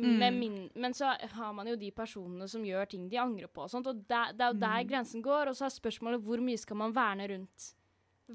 Mm. 0.00 0.38
Min, 0.38 0.56
men 0.80 0.94
så 0.96 1.10
har 1.34 1.52
man 1.52 1.68
jo 1.68 1.76
de 1.76 1.90
personene 1.92 2.48
som 2.48 2.64
gjør 2.64 2.88
ting 2.88 3.04
de 3.12 3.18
angrer 3.20 3.52
på 3.52 3.66
og 3.66 3.70
sånt, 3.70 3.86
og 3.92 4.00
der, 4.08 4.32
det 4.32 4.40
er 4.46 4.54
jo 4.54 4.60
der 4.64 4.80
Mm. 4.80 4.88
grensen 4.88 5.22
går. 5.22 5.48
Og 5.52 5.54
så 5.60 5.66
er 5.68 5.76
spørsmålet 5.76 6.24
hvor 6.24 6.40
mye 6.40 6.56
skal 6.58 6.80
man 6.80 6.94
verne 6.96 7.28
rundt 7.28 7.74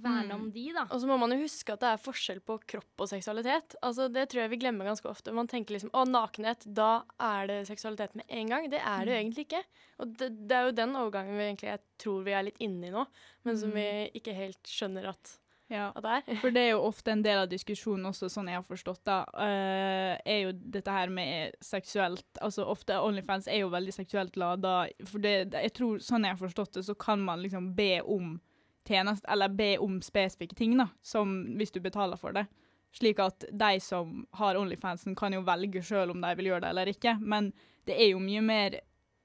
Verne 0.04 0.28
Mm. 0.34 0.42
om 0.42 0.52
de, 0.52 0.66
da. 0.74 0.84
Og 0.92 1.02
så 1.02 1.08
må 1.08 1.18
man 1.20 1.32
jo 1.32 1.38
huske 1.44 1.74
at 1.74 1.80
det 1.80 1.90
er 1.94 2.04
forskjell 2.04 2.40
på 2.46 2.60
kropp 2.68 3.02
og 3.06 3.10
seksualitet. 3.10 3.76
Altså 3.82 4.08
Det 4.12 4.28
tror 4.30 4.42
jeg 4.44 4.50
vi 4.52 4.58
glemmer 4.62 4.86
ganske 4.86 5.10
ofte. 5.10 5.34
Man 5.34 5.48
tenker 5.48 5.74
liksom 5.78 5.90
å, 5.94 6.06
nakenhet, 6.08 6.66
da 6.74 7.04
er 7.20 7.48
det 7.48 7.68
seksualitet 7.68 8.16
med 8.16 8.26
en 8.30 8.48
gang. 8.48 8.70
Det 8.70 8.80
er 8.80 9.06
det 9.06 9.14
jo 9.14 9.20
egentlig 9.22 9.46
ikke. 9.48 9.64
Og 10.00 10.14
det, 10.18 10.30
det 10.48 10.56
er 10.58 10.66
jo 10.70 10.72
den 10.78 10.96
overgangen 10.96 11.38
vi 11.38 11.44
egentlig 11.50 11.72
jeg 11.74 11.80
tror 11.98 12.24
vi 12.24 12.32
er 12.38 12.44
litt 12.44 12.58
inne 12.62 12.88
i 12.88 12.94
nå, 12.94 13.06
men 13.44 13.58
som 13.58 13.72
vi 13.74 13.88
ikke 14.14 14.34
helt 14.38 14.64
skjønner 14.64 15.10
at, 15.10 15.38
Ja. 15.70 15.92
For 16.42 16.50
det 16.56 16.62
er 16.62 16.70
jo 16.78 16.84
ofte 16.88 17.12
en 17.12 17.22
del 17.26 17.42
av 17.42 17.50
diskusjonen 17.52 18.06
også, 18.08 18.30
sånn 18.32 18.48
jeg 18.48 18.56
har 18.56 18.64
forstått 18.64 19.02
det, 19.04 19.18
uh, 19.36 20.16
er 20.24 20.38
jo 20.46 20.52
dette 20.56 20.88
her 20.96 21.10
med 21.12 21.58
seksuelt 21.60 22.24
Altså 22.42 22.64
ofte 22.64 22.96
Onlyfans 23.04 23.50
er 23.52 23.66
jo 23.66 23.70
veldig 23.74 23.92
seksuelt 23.92 24.38
lada. 24.40 24.88
For 25.06 25.20
det, 25.20 25.50
det- 25.52 25.64
jeg 25.68 25.74
tror, 25.74 25.98
sånn 26.00 26.24
jeg 26.24 26.38
har 26.38 26.48
forstått 26.48 26.72
det, 26.80 26.86
så 26.88 26.96
kan 26.98 27.20
man 27.20 27.42
liksom 27.44 27.74
be 27.76 28.00
om 28.02 28.40
tjeneste, 28.88 29.28
eller 29.32 29.54
be 29.54 29.76
om 29.84 30.00
spesifikke 30.04 30.58
ting, 30.58 30.78
da, 30.80 30.90
som 31.06 31.36
hvis 31.60 31.74
du 31.76 31.82
betaler 31.84 32.20
for 32.20 32.36
det. 32.36 32.48
Slik 32.96 33.20
at 33.22 33.46
de 33.52 33.80
som 33.84 34.24
har 34.40 34.58
Onlyfansen, 34.58 35.16
kan 35.16 35.36
jo 35.36 35.44
velge 35.46 35.84
sjøl 35.86 36.14
om 36.14 36.24
de 36.24 36.34
vil 36.40 36.52
gjøre 36.52 36.64
det 36.66 36.74
eller 36.74 36.92
ikke. 36.92 37.18
Men 37.20 37.52
det 37.88 37.98
er 38.00 38.14
jo 38.14 38.22
mye 38.24 38.44
mer 38.44 38.80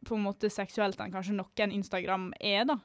på 0.07 0.19
en 0.19 0.25
måte 0.27 0.51
seksuelt 0.51 0.99
enn 1.01 1.15
kanskje 1.15 1.37
noen 1.39 1.75
Instagram 1.79 2.33
er, 2.41 2.67
da. 2.69 2.81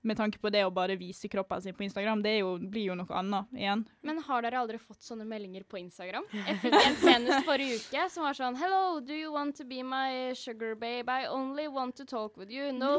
Med 0.00 0.16
tanke 0.16 0.38
på 0.38 0.50
det 0.54 0.60
å 0.62 0.70
bare 0.70 0.94
vise 0.94 1.26
kroppen 1.28 1.62
sin 1.62 1.74
på 1.74 1.82
Instagram, 1.82 2.20
det 2.22 2.36
jo, 2.36 2.52
blir 2.70 2.92
jo 2.92 2.94
noe 3.00 3.14
annet 3.18 3.56
igjen. 3.58 3.80
Men 4.06 4.20
har 4.28 4.44
dere 4.44 4.60
aldri 4.60 4.78
fått 4.78 5.02
sånne 5.02 5.26
meldinger 5.26 5.64
på 5.66 5.80
Instagram? 5.80 6.26
Jeg 6.38 6.58
fikk 6.62 6.76
en 6.78 6.98
senest 7.00 7.46
forrige 7.48 7.80
uke 7.82 8.04
som 8.14 8.26
var 8.28 8.38
sånn 8.38 8.58
Hello, 8.60 9.00
do 9.02 9.16
you 9.16 9.32
want 9.34 9.58
to 9.58 9.66
be 9.66 9.82
my 9.82 10.30
sugar 10.38 10.76
babe? 10.78 11.10
I 11.10 11.26
only 11.26 11.66
want 11.66 11.98
to 11.98 12.06
talk 12.06 12.38
with 12.38 12.54
you. 12.54 12.70
No, 12.70 12.94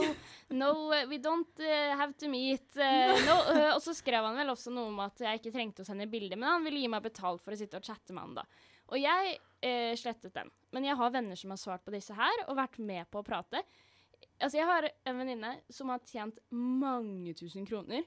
no, 0.52 0.74
we 1.08 1.22
don't 1.24 1.64
uh, 1.64 1.96
have 1.96 2.18
to 2.20 2.28
meet. 2.28 2.68
Uh, 2.76 3.16
no. 3.24 3.40
uh, 3.48 3.70
og 3.78 3.84
så 3.86 3.96
skrev 3.96 4.28
han 4.28 4.36
vel 4.36 4.52
også 4.52 4.74
noe 4.76 4.92
om 4.92 5.00
at 5.08 5.24
jeg 5.24 5.40
ikke 5.40 5.56
trengte 5.56 5.86
å 5.86 5.88
sende 5.88 6.10
bilder, 6.12 6.36
men 6.36 6.52
han 6.52 6.68
ville 6.68 6.84
gi 6.84 6.92
meg 6.92 7.08
betalt 7.08 7.46
for 7.46 7.56
å 7.56 7.62
sitte 7.62 7.80
og 7.80 7.88
chatte 7.88 8.12
med 8.12 8.28
han 8.28 8.42
da. 8.42 8.50
Og 8.90 9.00
jeg 9.00 9.38
slettet 10.00 10.32
den. 10.34 10.48
Men 10.72 10.86
jeg 10.88 10.96
har 10.96 11.12
venner 11.12 11.38
som 11.38 11.52
har 11.52 11.60
svart 11.60 11.84
på 11.84 11.92
disse 11.92 12.16
her, 12.16 12.46
og 12.48 12.56
vært 12.58 12.78
med 12.80 13.10
på 13.12 13.20
å 13.20 13.26
prate. 13.28 13.60
Altså, 14.40 14.60
jeg 14.60 14.68
har 14.70 14.88
en 14.90 15.20
venninne 15.20 15.54
som 15.74 15.92
har 15.92 16.04
tjent 16.08 16.40
mange 16.56 17.34
tusen 17.38 17.68
kroner 17.68 18.06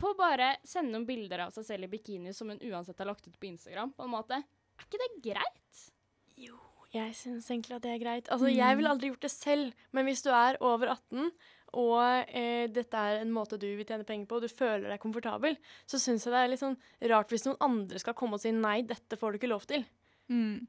på 0.00 0.12
å 0.12 0.16
bare 0.18 0.54
sende 0.66 0.92
noen 0.92 1.06
bilder 1.08 1.46
av 1.46 1.54
seg 1.54 1.66
selv 1.68 1.86
i 1.86 1.92
bikini 1.96 2.32
som 2.36 2.50
hun 2.52 2.60
uansett 2.68 2.98
har 3.00 3.08
lagt 3.08 3.26
ut 3.28 3.36
på 3.40 3.48
Instagram, 3.48 3.94
på 3.96 4.04
en 4.04 4.12
måte. 4.12 4.40
Er 4.76 4.88
ikke 4.88 5.00
det 5.02 5.10
greit? 5.30 5.84
Jo, 6.36 6.56
Jeg 6.92 7.16
syns 7.18 7.48
egentlig 7.50 7.76
at 7.76 7.84
det 7.84 7.92
er 7.92 8.00
greit. 8.00 8.28
Altså, 8.32 8.48
Jeg 8.52 8.76
ville 8.76 8.92
aldri 8.92 9.10
gjort 9.10 9.24
det 9.24 9.32
selv, 9.32 9.86
men 9.92 10.06
hvis 10.08 10.22
du 10.24 10.30
er 10.30 10.56
over 10.64 10.92
18, 10.94 11.30
og 11.76 12.30
eh, 12.30 12.68
dette 12.72 12.96
er 12.96 13.20
en 13.20 13.32
måte 13.34 13.58
du 13.60 13.66
vil 13.66 13.84
tjene 13.84 14.06
penger 14.06 14.28
på, 14.30 14.38
og 14.38 14.46
du 14.46 14.52
føler 14.52 14.88
deg 14.88 15.02
komfortabel, 15.02 15.58
så 15.88 16.00
syns 16.00 16.24
jeg 16.24 16.32
det 16.32 16.40
er 16.40 16.52
litt 16.52 16.62
sånn 16.62 16.78
rart 17.10 17.32
hvis 17.32 17.44
noen 17.48 17.60
andre 17.66 18.00
skal 18.00 18.16
komme 18.16 18.38
og 18.38 18.44
si 18.44 18.52
nei, 18.54 18.78
dette 18.86 19.18
får 19.20 19.32
du 19.34 19.40
ikke 19.40 19.52
lov 19.52 19.66
til. 19.68 19.84
Mm. 20.32 20.66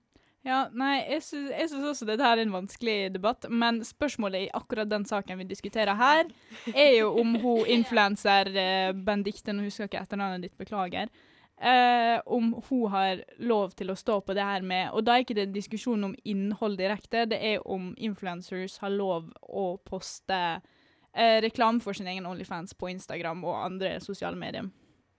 Ja, 0.48 0.62
nei, 0.72 1.02
jeg 1.10 1.24
syns, 1.26 1.74
også 1.76 2.06
dette 2.08 2.24
her 2.24 2.38
er 2.38 2.46
en 2.46 2.54
vanskelig 2.56 3.10
debatt, 3.12 3.50
men 3.52 3.82
spørsmålet 3.84 4.46
i 4.46 4.52
akkurat 4.56 4.88
den 4.88 5.04
saken 5.08 5.42
vi 5.42 5.48
diskuterer 5.50 5.98
her, 6.00 6.30
er 6.72 6.94
jo 7.02 7.10
om 7.20 7.34
hun 7.44 7.68
influenser 7.68 8.52
eh, 8.56 8.94
Bendikte, 8.96 9.52
nå 9.52 9.66
husker 9.66 9.84
jeg 9.84 9.92
ikke 9.92 10.06
etternavnet 10.06 10.46
ditt, 10.46 10.56
beklager, 10.60 11.12
eh, 11.60 12.16
om 12.24 12.54
hun 12.70 12.86
har 12.94 13.26
lov 13.44 13.76
til 13.76 13.92
å 13.92 13.98
stå 14.00 14.22
på 14.24 14.38
det 14.38 14.46
her 14.48 14.64
med 14.64 14.94
Og 14.96 15.04
da 15.04 15.18
er 15.18 15.26
ikke 15.26 15.36
det 15.42 15.50
diskusjon 15.52 16.08
om 16.08 16.16
innhold 16.24 16.80
direkte, 16.80 17.26
det 17.28 17.42
er 17.52 17.68
om 17.68 17.92
influencers 17.98 18.80
har 18.86 18.96
lov 18.96 19.28
å 19.44 19.68
poste 19.84 20.40
eh, 21.12 21.42
reklame 21.44 21.84
for 21.84 21.98
sin 21.98 22.08
egen 22.08 22.30
Onlyfans 22.30 22.78
på 22.80 22.94
Instagram 22.94 23.44
og 23.44 23.66
andre 23.66 23.98
sosiale 24.00 24.40
medier. 24.40 24.72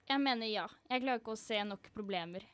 Jeg 0.09 0.25
mener 0.25 0.49
ja. 0.49 0.65
Jeg 0.89 1.05
klarer 1.05 1.21
ikke 1.21 1.37
å 1.37 1.43
se 1.45 1.61
nok 1.69 1.93
problemer 1.93 2.49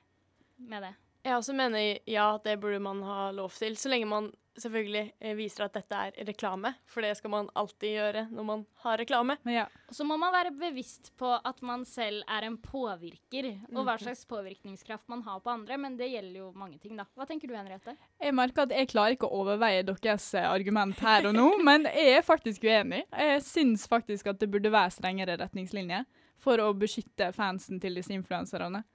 med 0.60 0.90
det. 0.90 0.96
Jeg 1.26 1.40
også 1.40 1.56
mener 1.58 1.98
ja, 2.06 2.28
det 2.44 2.60
burde 2.62 2.80
man 2.86 3.02
ha 3.02 3.30
lov 3.34 3.50
til, 3.58 3.74
så 3.82 3.90
lenge 3.90 4.06
man 4.10 4.28
selvfølgelig 4.56 5.04
eh, 5.20 5.34
viser 5.36 5.66
at 5.66 5.74
dette 5.76 5.98
er 5.98 6.28
reklame, 6.28 6.72
for 6.88 7.04
det 7.04 7.16
skal 7.18 7.32
man 7.34 7.48
alltid 7.58 7.96
gjøre 7.96 8.22
når 8.32 8.48
man 8.48 8.64
har 8.86 9.00
reklame. 9.02 9.36
Ja, 9.50 9.66
så 9.92 10.06
må 10.08 10.18
man 10.22 10.34
være 10.36 10.54
bevisst 10.56 11.12
på 11.20 11.34
at 11.36 11.62
man 11.66 11.86
selv 11.90 12.24
er 12.32 12.48
en 12.48 12.58
påvirker, 12.62 13.50
og 13.74 13.88
hva 13.88 13.98
slags 14.02 14.22
påvirkningskraft 14.30 15.10
man 15.12 15.26
har 15.26 15.42
på 15.44 15.52
andre, 15.52 15.80
men 15.82 15.98
det 16.00 16.12
gjelder 16.14 16.40
jo 16.44 16.52
mange 16.56 16.80
ting, 16.80 16.96
da. 17.00 17.08
Hva 17.18 17.28
tenker 17.30 17.52
du, 17.52 17.58
Henriette? 17.58 17.98
Jeg 18.22 18.36
merker 18.38 18.68
at 18.68 18.76
jeg 18.78 18.92
klarer 18.94 19.18
ikke 19.18 19.30
å 19.30 19.42
overveie 19.44 19.84
deres 19.88 20.30
eh, 20.38 20.48
argument 20.48 21.00
her 21.04 21.32
og 21.32 21.36
nå, 21.36 21.50
men 21.68 21.90
jeg 21.90 22.20
er 22.20 22.28
faktisk 22.28 22.70
uenig. 22.70 23.04
Jeg 23.12 23.42
syns 23.50 23.90
faktisk 23.92 24.32
at 24.32 24.40
det 24.44 24.52
burde 24.54 24.74
være 24.74 24.94
strengere 24.96 25.40
retningslinjer 25.42 26.06
for 26.42 26.62
å 26.62 26.70
beskytte 26.78 27.32
fansen 27.36 27.82
til 27.82 27.98
disse 27.98 28.14
influenserne. 28.14 28.86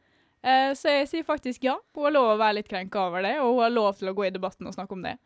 Eh, 0.40 0.72
så 0.76 0.88
jeg 0.88 1.09
sier 1.11 1.26
faktisk 1.26 1.64
ja. 1.68 1.76
Hun 1.94 2.09
har 2.09 2.16
lov 2.16 2.33
å 2.35 2.40
være 2.40 2.61
litt 2.61 2.70
krenka 2.70 3.07
over 3.11 3.24
det, 3.26 3.37
og 3.42 3.55
hun 3.55 3.64
har 3.66 3.74
lov 3.74 3.94
til 3.98 4.11
å 4.11 4.16
gå 4.16 4.26
i 4.29 4.35
debatten 4.35 4.68
og 4.70 4.76
snakke 4.76 4.96
om 4.96 5.05
det. 5.05 5.16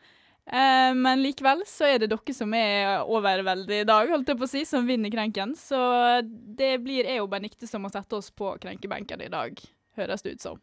Eh, 0.44 0.90
men 0.98 1.22
likevel 1.24 1.62
så 1.68 1.86
er 1.88 2.02
det 2.02 2.10
dere 2.12 2.34
som 2.36 2.52
er 2.58 3.04
overveldet 3.06 3.84
i 3.84 3.88
dag, 3.88 4.10
holdt 4.10 4.28
jeg 4.32 4.40
på 4.40 4.48
å 4.48 4.50
si, 4.50 4.64
som 4.68 4.86
vinner 4.88 5.12
krenken. 5.14 5.54
Så 5.58 5.78
det 6.24 6.76
blir 6.84 7.08
jeg 7.08 7.22
og 7.22 7.30
Benikte 7.32 7.70
som 7.70 7.86
må 7.86 7.92
sette 7.94 8.18
oss 8.18 8.32
på 8.34 8.56
krenkebenken 8.62 9.22
i 9.24 9.30
dag, 9.32 9.56
høres 9.98 10.26
det 10.26 10.36
ut 10.36 10.48
som. 10.48 10.60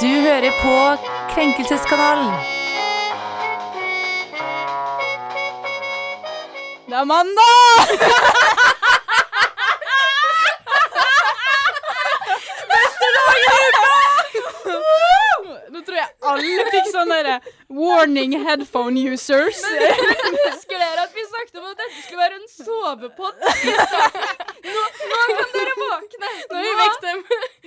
Du 0.00 0.10
hører 0.10 0.50
på 0.58 0.74
Krenkelseskanalen. 1.34 2.32
Det 6.88 6.96
er 7.00 7.04
mandag! 7.04 7.92
Nå 15.74 15.80
tror 15.82 15.96
jeg 15.98 16.08
alle 16.30 16.66
fikk 16.70 16.90
sånn 16.92 17.10
derre 17.10 17.38
warning 18.04 18.32
headphone 18.44 18.96
users. 19.12 19.60
Husker 19.64 20.78
dere 20.78 21.04
at 21.06 21.14
vi 21.14 21.22
snakket 21.24 21.56
om 21.60 21.68
at 21.70 21.78
dette 21.78 22.02
skulle 22.02 22.20
være 22.20 22.36
en 22.36 22.50
sovepod? 22.52 23.38
Nå, 24.64 24.82
nå 25.10 25.20
kan 25.30 25.54
dere 25.54 25.72
våkne! 25.78 26.30
Nå 26.52 26.88
dem. 27.04 27.22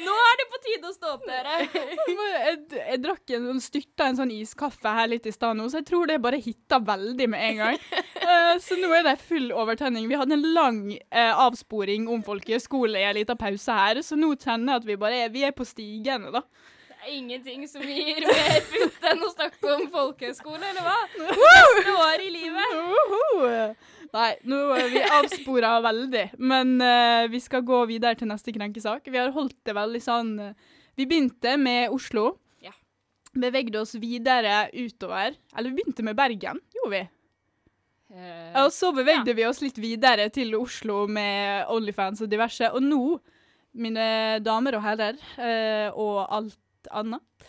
Nå 0.05 0.17
er 0.27 0.37
det 0.41 0.45
på 0.51 0.59
tide 0.67 0.91
å 0.91 0.93
stå 0.93 1.15
opp, 1.15 1.25
dere. 1.25 1.57
Jeg, 1.65 2.59
jeg 2.75 3.01
drakk 3.01 3.33
en 3.37 3.49
sånn 3.49 3.63
styrta 3.63 4.11
en 4.11 4.19
sånn 4.19 4.35
iskaffe 4.37 4.93
her 4.99 5.09
litt 5.09 5.25
i 5.29 5.33
stad 5.33 5.57
nå, 5.57 5.67
så 5.71 5.81
jeg 5.81 5.89
tror 5.89 6.09
det 6.09 6.19
bare 6.21 6.41
hitta 6.41 6.79
veldig 6.85 7.29
med 7.33 7.49
en 7.49 7.63
gang. 7.63 7.81
Eh, 8.27 8.57
så 8.59 8.75
nå 8.75 8.89
er 8.91 9.05
det 9.05 9.13
full 9.23 9.53
overtenning. 9.55 10.09
Vi 10.09 10.17
hadde 10.19 10.35
en 10.35 10.41
lang 10.51 10.79
eh, 10.91 11.29
avsporing 11.31 12.09
om 12.11 12.25
folkehøyskole 12.25 12.99
i 12.99 13.05
en 13.07 13.15
liten 13.15 13.39
pause 13.39 13.71
her, 13.71 14.01
så 14.03 14.17
nå 14.19 14.33
kjenner 14.33 14.73
jeg 14.73 14.81
at 14.81 14.87
vi 14.89 14.97
bare 14.99 15.21
er, 15.21 15.29
vi 15.31 15.45
er 15.47 15.53
på 15.55 15.63
stigende, 15.63 16.33
da. 16.35 16.41
Det 16.97 17.11
er 17.11 17.17
ingenting 17.19 17.67
som 17.69 17.83
gir 17.85 18.23
mer 18.25 18.63
futt 18.67 19.03
enn 19.05 19.21
å 19.23 19.29
snakke 19.31 19.69
om 19.75 19.83
folkehøyskole, 19.93 20.71
eller 20.71 20.81
hva? 20.83 20.95
Neste 21.21 21.93
år 21.93 22.23
i 22.25 22.31
livet. 22.33 23.83
Nei, 24.17 24.31
nå 24.49 24.59
er 24.75 24.89
vi 24.91 25.03
avspora 25.19 25.75
veldig, 25.83 26.23
men 26.39 26.73
uh, 26.81 27.27
vi 27.29 27.41
skal 27.43 27.63
gå 27.67 27.83
videre 27.91 28.17
til 28.17 28.31
neste 28.31 28.53
krenkesak. 28.55 29.07
Vi 29.13 29.19
har 29.19 29.31
holdt 29.35 29.59
det 29.67 29.75
veldig 29.77 30.01
sånn 30.03 30.33
eh, 30.41 30.73
Vi 30.97 31.05
begynte 31.05 31.53
med 31.61 31.93
Oslo. 31.93 32.31
Ja. 32.65 32.73
Bevegde 33.37 33.83
oss 33.83 33.93
videre 34.01 34.65
utover. 34.73 35.37
Eller 35.53 35.69
vi 35.69 35.81
begynte 35.83 36.07
med 36.07 36.17
Bergen, 36.17 36.59
gjorde 36.79 36.93
vi. 36.95 37.03
Uh, 38.09 38.63
Og 38.65 38.71
så 38.73 38.89
bevegde 38.95 39.35
vi 39.37 39.45
oss 39.45 39.61
litt 39.61 39.77
videre 39.83 40.31
til 40.33 40.55
Oslo 40.57 41.03
med 41.11 41.67
Onlyfans 41.69 42.23
og 42.25 42.31
diverse. 42.31 42.71
Og 42.73 42.81
nå 42.83 43.19
mine 43.77 44.39
damer 44.41 44.79
og 44.79 44.81
herrer, 44.87 45.19
eh, 45.37 45.91
og 45.93 46.23
alt 46.33 46.57
annet. 46.91 47.47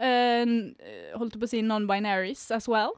Uh, 0.00 0.72
eh, 0.80 1.12
holdt 1.20 1.36
på 1.36 1.44
å 1.44 1.50
si 1.50 1.60
non-binaries 1.64 2.46
as 2.56 2.68
well. 2.70 2.94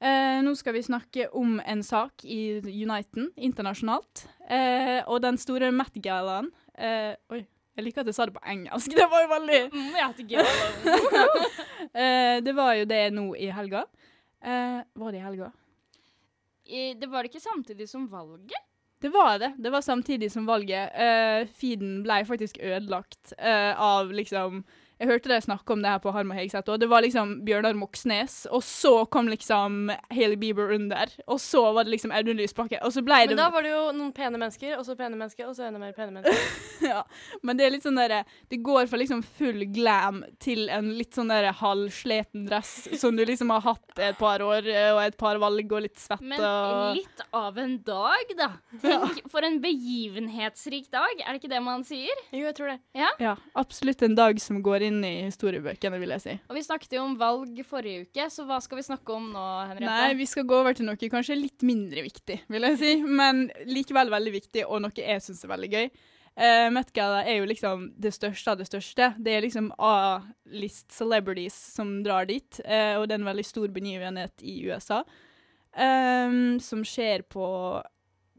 Uh, 0.00 0.40
nå 0.42 0.54
skal 0.56 0.74
vi 0.74 0.82
snakke 0.82 1.28
om 1.36 1.58
en 1.60 1.84
sak 1.84 2.24
i 2.24 2.58
Uniten 2.64 3.28
internasjonalt. 3.36 4.24
Uh, 4.50 5.04
og 5.06 5.20
den 5.22 5.38
store 5.38 5.70
Met-gallaen 5.70 6.48
eh, 6.80 7.14
Oi, 7.32 7.40
jeg 7.76 7.86
liker 7.86 8.02
at 8.02 8.10
jeg 8.10 8.16
sa 8.16 8.26
det 8.28 8.36
på 8.36 8.42
engelsk. 8.52 8.94
Det 8.98 9.08
var 9.10 9.24
jo 9.24 9.28
veldig 9.34 9.60
eh, 12.02 12.36
Det 12.44 12.56
var 12.56 12.74
jo 12.80 12.88
det 12.88 13.04
nå 13.14 13.26
i 13.36 13.50
helga. 13.54 13.84
Eh, 14.42 14.80
var 14.94 15.12
det 15.12 15.20
i 15.20 15.24
helga? 15.24 15.52
Det 16.70 17.08
var 17.10 17.24
det 17.24 17.32
ikke 17.32 17.42
samtidig 17.42 17.88
som 17.90 18.04
valget? 18.06 18.66
Det 19.00 19.08
var 19.10 19.38
det. 19.40 19.54
Det 19.58 19.72
var 19.72 19.82
samtidig 19.82 20.28
som 20.30 20.46
valget. 20.46 20.92
Uh, 20.92 21.48
feeden 21.56 22.02
ble 22.04 22.20
faktisk 22.28 22.58
ødelagt 22.60 23.32
uh, 23.40 23.72
av 23.80 24.12
liksom 24.12 24.60
Jeg 25.00 25.08
hørte 25.08 25.30
deg 25.30 25.40
snakke 25.40 25.72
om 25.72 25.80
det 25.80 25.88
her 25.88 26.00
på 26.04 26.12
Harm 26.12 26.28
og 26.28 26.36
Hegseth, 26.36 26.68
og 26.68 26.80
det 26.82 26.86
var 26.90 27.00
liksom 27.00 27.38
Bjørnar 27.46 27.76
Moxnes, 27.78 28.42
og 28.52 28.60
så 28.60 29.06
kom 29.08 29.30
liksom 29.32 29.88
Hailey 30.12 30.36
Bieber 30.36 30.74
under, 30.74 31.08
og 31.24 31.38
så 31.40 31.62
var 31.72 31.86
det 31.86 31.94
liksom 31.94 32.12
Audun 32.12 32.36
Lysbakken, 32.36 32.82
og 32.84 32.92
så 32.92 33.00
ble 33.06 33.22
det 33.22 33.32
Men 33.32 33.40
da 33.40 33.46
var 33.54 33.64
det 33.64 33.70
jo 33.72 33.86
noen 33.96 34.10
pene 34.12 34.36
mennesker, 34.36 34.74
og 34.76 34.84
så 34.84 34.96
pene 34.98 35.16
mennesker, 35.16 35.46
og 35.48 35.56
så 35.56 35.70
enda 35.70 35.80
mer 35.80 35.94
pene 35.96 36.12
mennesker. 36.18 36.50
ja. 36.90 37.00
Men 37.40 37.56
det 37.56 37.64
er 37.64 37.72
litt 37.72 37.86
sånn 37.86 37.96
derre 37.96 38.18
Det 38.52 38.58
går 38.64 38.90
fra 38.90 39.00
liksom 39.00 39.22
full 39.24 39.64
glam 39.72 40.20
til 40.42 40.68
en 40.72 40.92
litt 40.98 41.16
sånn 41.16 41.32
derre 41.32 41.54
halvsleten 41.56 42.44
dress 42.50 42.74
som 43.00 43.16
du 43.16 43.24
liksom 43.24 43.54
har 43.56 43.64
hatt 43.70 44.04
et 44.04 44.20
par 44.20 44.44
år, 44.44 44.68
eh, 44.68 44.90
og 44.92 45.00
et 45.06 45.16
par 45.20 45.40
valg, 45.40 45.64
og 45.72 45.84
litt 45.86 45.96
svett 46.02 46.20
Men 46.20 46.44
og 46.44 46.98
litt 46.98 47.24
av 47.40 47.56
en 47.64 47.78
dag, 47.88 48.36
da. 48.36 48.50
Tenk, 48.84 49.24
for 49.32 49.48
en 49.48 49.56
begivenhetsrik 49.64 50.92
dag, 50.92 51.24
er 51.24 51.32
det 51.32 51.40
ikke 51.40 51.54
det 51.56 51.64
man 51.64 51.88
sier? 51.88 52.24
Jo, 52.34 52.44
jeg 52.50 52.58
tror 52.60 52.74
det. 52.74 52.78
Ja, 53.00 53.38
absolutt 53.56 54.04
en 54.04 54.18
dag 54.18 54.36
som 54.44 54.60
går 54.60 54.89
inn 54.89 54.89
i 55.06 55.12
historiebøkene, 55.28 55.98
vil 56.02 56.14
jeg 56.16 56.24
si. 56.24 56.36
Og 56.50 56.58
vi 56.58 56.64
snakket 56.66 56.96
jo 56.98 57.04
om 57.06 57.16
valg 57.20 57.60
forrige 57.68 58.06
uke, 58.08 58.26
så 58.32 58.44
hva 58.48 58.58
skal 58.64 58.80
vi 58.80 58.86
snakke 58.86 59.16
om 59.16 59.30
nå, 59.34 59.46
Henriette? 59.70 59.90
Nei, 59.90 60.18
vi 60.18 60.28
skal 60.28 60.46
gå 60.50 60.60
over 60.62 60.76
til 60.76 60.88
noe 60.88 61.10
kanskje 61.12 61.38
litt 61.38 61.64
mindre 61.66 62.04
viktig, 62.06 62.40
vil 62.50 62.68
jeg 62.68 62.80
si, 62.80 62.94
men 63.06 63.46
likevel 63.70 64.12
veldig 64.12 64.34
viktig, 64.40 64.64
og 64.66 64.82
noe 64.84 64.96
jeg 64.96 65.22
syns 65.24 65.44
er 65.46 65.54
veldig 65.54 65.70
gøy. 65.74 65.90
Uh, 66.40 66.68
Met 66.72 66.92
Gala 66.96 67.24
er 67.26 67.40
jo 67.40 67.48
liksom 67.50 67.88
det 68.00 68.12
største 68.14 68.52
av 68.52 68.60
det 68.60 68.68
største. 68.68 69.10
Det 69.18 69.32
er 69.34 69.42
liksom 69.44 69.72
A-list 69.82 70.94
celebrities 70.94 71.56
som 71.74 71.98
drar 72.06 72.28
dit, 72.30 72.62
uh, 72.64 73.00
og 73.00 73.08
det 73.08 73.16
er 73.16 73.20
en 73.20 73.30
veldig 73.32 73.46
stor 73.46 73.72
begivenhet 73.74 74.46
i 74.46 74.60
USA. 74.70 75.02
um, 75.76 76.58
som 76.60 76.84
skjer 76.86 77.22
på 77.30 77.46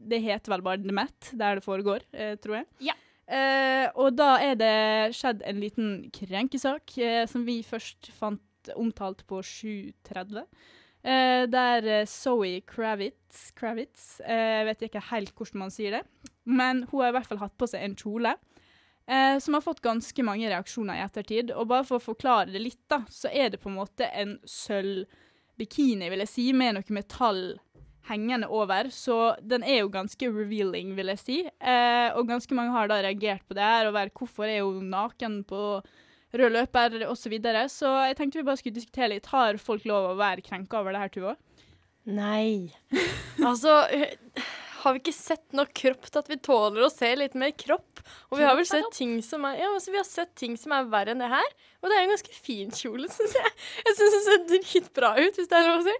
Det 0.02 0.18
heter 0.18 0.50
vel 0.50 0.64
bare 0.66 0.82
The 0.82 0.92
Met, 0.92 1.30
der 1.38 1.60
det 1.60 1.64
foregår, 1.64 2.02
eh, 2.10 2.34
tror 2.42 2.56
jeg. 2.56 2.66
Ja. 2.88 2.94
Eh, 3.26 3.86
og 3.94 4.16
da 4.18 4.34
er 4.42 4.56
det 4.58 5.14
skjedd 5.16 5.44
en 5.46 5.60
liten 5.62 5.90
krenkesak 6.14 6.96
eh, 6.98 7.24
som 7.30 7.46
vi 7.46 7.60
først 7.66 8.10
fant 8.16 8.72
omtalt 8.78 9.24
på 9.30 9.40
7.30. 9.46 10.42
Eh, 11.02 11.44
der 11.50 11.88
eh, 12.00 12.06
Zoe 12.10 12.60
Kravitz, 12.66 13.50
Kravitz 13.58 14.20
eh, 14.20 14.62
vet 14.68 14.86
ikke 14.86 15.02
helt 15.10 15.34
hvordan 15.38 15.64
man 15.64 15.74
sier 15.74 15.98
det, 15.98 16.02
men 16.44 16.84
hun 16.90 17.02
har 17.02 17.12
i 17.12 17.16
hvert 17.18 17.30
fall 17.30 17.42
hatt 17.42 17.56
på 17.58 17.70
seg 17.70 17.86
en 17.86 17.98
kjole. 17.98 18.36
Eh, 19.06 19.38
som 19.42 19.54
har 19.54 19.64
fått 19.64 19.82
ganske 19.82 20.22
mange 20.22 20.46
reaksjoner 20.50 20.98
i 20.98 21.02
ettertid. 21.02 21.50
Og 21.58 21.66
bare 21.70 21.86
for 21.86 21.98
å 21.98 22.06
forklare 22.12 22.52
det 22.54 22.62
litt, 22.62 22.82
da, 22.90 23.02
så 23.10 23.30
er 23.32 23.50
det 23.50 23.62
på 23.62 23.70
en 23.70 23.80
måte 23.80 24.06
en 24.06 24.36
sølvbikini, 24.46 26.10
vil 26.12 26.22
jeg 26.22 26.30
si, 26.30 26.46
med 26.56 26.78
noe 26.78 26.94
metall 26.94 27.42
hengende 28.08 28.48
over. 28.50 28.90
Så 28.94 29.34
den 29.40 29.64
er 29.66 29.82
jo 29.82 29.92
ganske 29.92 30.30
revealing, 30.30 30.94
vil 30.98 31.12
jeg 31.14 31.22
si. 31.22 31.40
Eh, 31.46 32.08
og 32.16 32.30
ganske 32.30 32.56
mange 32.58 32.74
har 32.74 32.90
da 32.90 33.02
reagert 33.04 33.44
på 33.48 33.58
det 33.58 33.66
her, 33.66 33.88
og 33.88 33.96
vært 33.98 34.16
hvorfor 34.18 34.48
er 34.48 34.64
hun 34.64 34.90
naken 34.92 35.42
på 35.48 35.62
rød 36.32 36.56
løper 36.56 37.02
osv. 37.06 37.22
Så, 37.22 37.32
videre. 37.32 37.66
så 37.70 37.92
jeg 38.08 38.18
tenkte 38.18 38.40
vi 38.40 38.48
bare 38.48 38.60
skulle 38.60 38.78
diskutere 38.78 39.12
litt. 39.14 39.30
Har 39.32 39.60
folk 39.60 39.86
lov 39.88 40.12
å 40.12 40.18
være 40.20 40.44
krenka 40.44 40.80
over 40.80 40.94
det 40.94 41.04
her, 41.04 41.14
Tuva? 41.14 41.36
Nei. 42.10 42.72
Altså, 43.42 43.72
har 44.82 44.94
vi 44.94 45.00
ikke 45.00 45.14
sett 45.14 45.54
nok 45.56 45.70
kropp 45.74 46.04
til 46.06 46.20
at 46.20 46.28
vi 46.30 46.36
tåler 46.44 46.84
å 46.84 46.90
se 46.92 47.08
litt 47.16 47.32
mer 47.38 47.50
kropp? 47.58 48.02
Og 48.30 48.38
vi 48.38 48.44
har 48.46 48.54
vel 48.58 48.66
sett 48.68 48.90
ting 48.94 49.16
som 49.24 49.46
er 49.48 49.56
Ja, 49.58 49.70
altså, 49.72 49.90
vi 49.94 49.98
har 49.98 50.06
sett 50.06 50.34
ting 50.38 50.54
som 50.60 50.74
er 50.76 50.90
verre 50.92 51.14
enn 51.14 51.22
det 51.22 51.30
her. 51.32 51.48
Og 51.80 51.88
det 51.90 51.96
er 51.96 52.04
en 52.04 52.12
ganske 52.12 52.36
fin 52.36 52.70
kjole, 52.74 53.08
syns 53.14 53.34
jeg. 53.38 53.54
Jeg 53.86 53.98
syns 53.98 54.14
det 54.14 54.22
ser 54.26 54.44
dritbra 54.52 55.14
ut, 55.18 55.40
hvis 55.40 55.50
det 55.50 55.58
er 55.58 55.68
lov 55.70 55.82
å 55.82 55.88
si. 55.88 55.96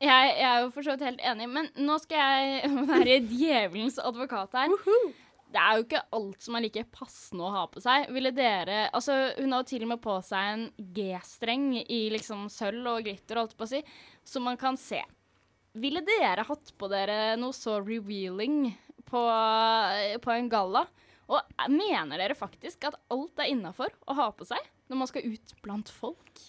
Jeg, 0.00 0.28
jeg 0.32 0.46
er 0.48 0.62
jo 0.64 0.70
for 0.72 0.86
så 0.86 0.94
vidt 0.94 1.04
helt 1.04 1.24
enig, 1.28 1.48
men 1.52 1.66
nå 1.84 1.98
skal 2.00 2.22
jeg 2.22 2.70
være 2.88 3.18
djevelens 3.28 3.98
advokat 4.00 4.56
her. 4.56 4.72
Det 5.50 5.58
er 5.60 5.76
jo 5.76 5.84
ikke 5.84 6.02
alt 6.16 6.44
som 6.46 6.56
er 6.56 6.64
like 6.64 6.84
passende 6.94 7.44
å 7.44 7.52
ha 7.52 7.64
på 7.68 7.82
seg. 7.82 8.06
Ville 8.14 8.30
dere 8.32 8.84
Altså, 8.96 9.16
hun 9.36 9.52
har 9.52 9.64
jo 9.64 9.70
til 9.72 9.84
og 9.84 9.90
med 9.92 10.00
på 10.04 10.14
seg 10.24 10.52
en 10.52 10.62
G-streng 10.96 11.72
i 11.82 12.00
liksom 12.14 12.46
sølv 12.52 12.86
og 12.94 13.02
glitter, 13.08 13.42
holdt 13.42 13.56
på 13.58 13.66
å 13.66 13.72
si, 13.72 13.82
som 14.24 14.46
man 14.46 14.60
kan 14.60 14.78
se. 14.80 15.02
Ville 15.80 16.02
dere 16.06 16.46
hatt 16.48 16.72
på 16.78 16.88
dere 16.90 17.34
noe 17.38 17.54
så 17.54 17.76
revealing 17.82 18.70
på, 19.10 19.24
på 20.22 20.32
en 20.36 20.50
galla? 20.50 20.86
Og 21.30 21.66
mener 21.70 22.18
dere 22.18 22.38
faktisk 22.38 22.88
at 22.88 22.96
alt 23.12 23.42
er 23.42 23.52
innafor 23.52 23.92
å 24.08 24.16
ha 24.18 24.30
på 24.34 24.48
seg 24.48 24.64
når 24.90 25.02
man 25.02 25.10
skal 25.10 25.28
ut 25.28 25.54
blant 25.62 25.92
folk? 25.92 26.42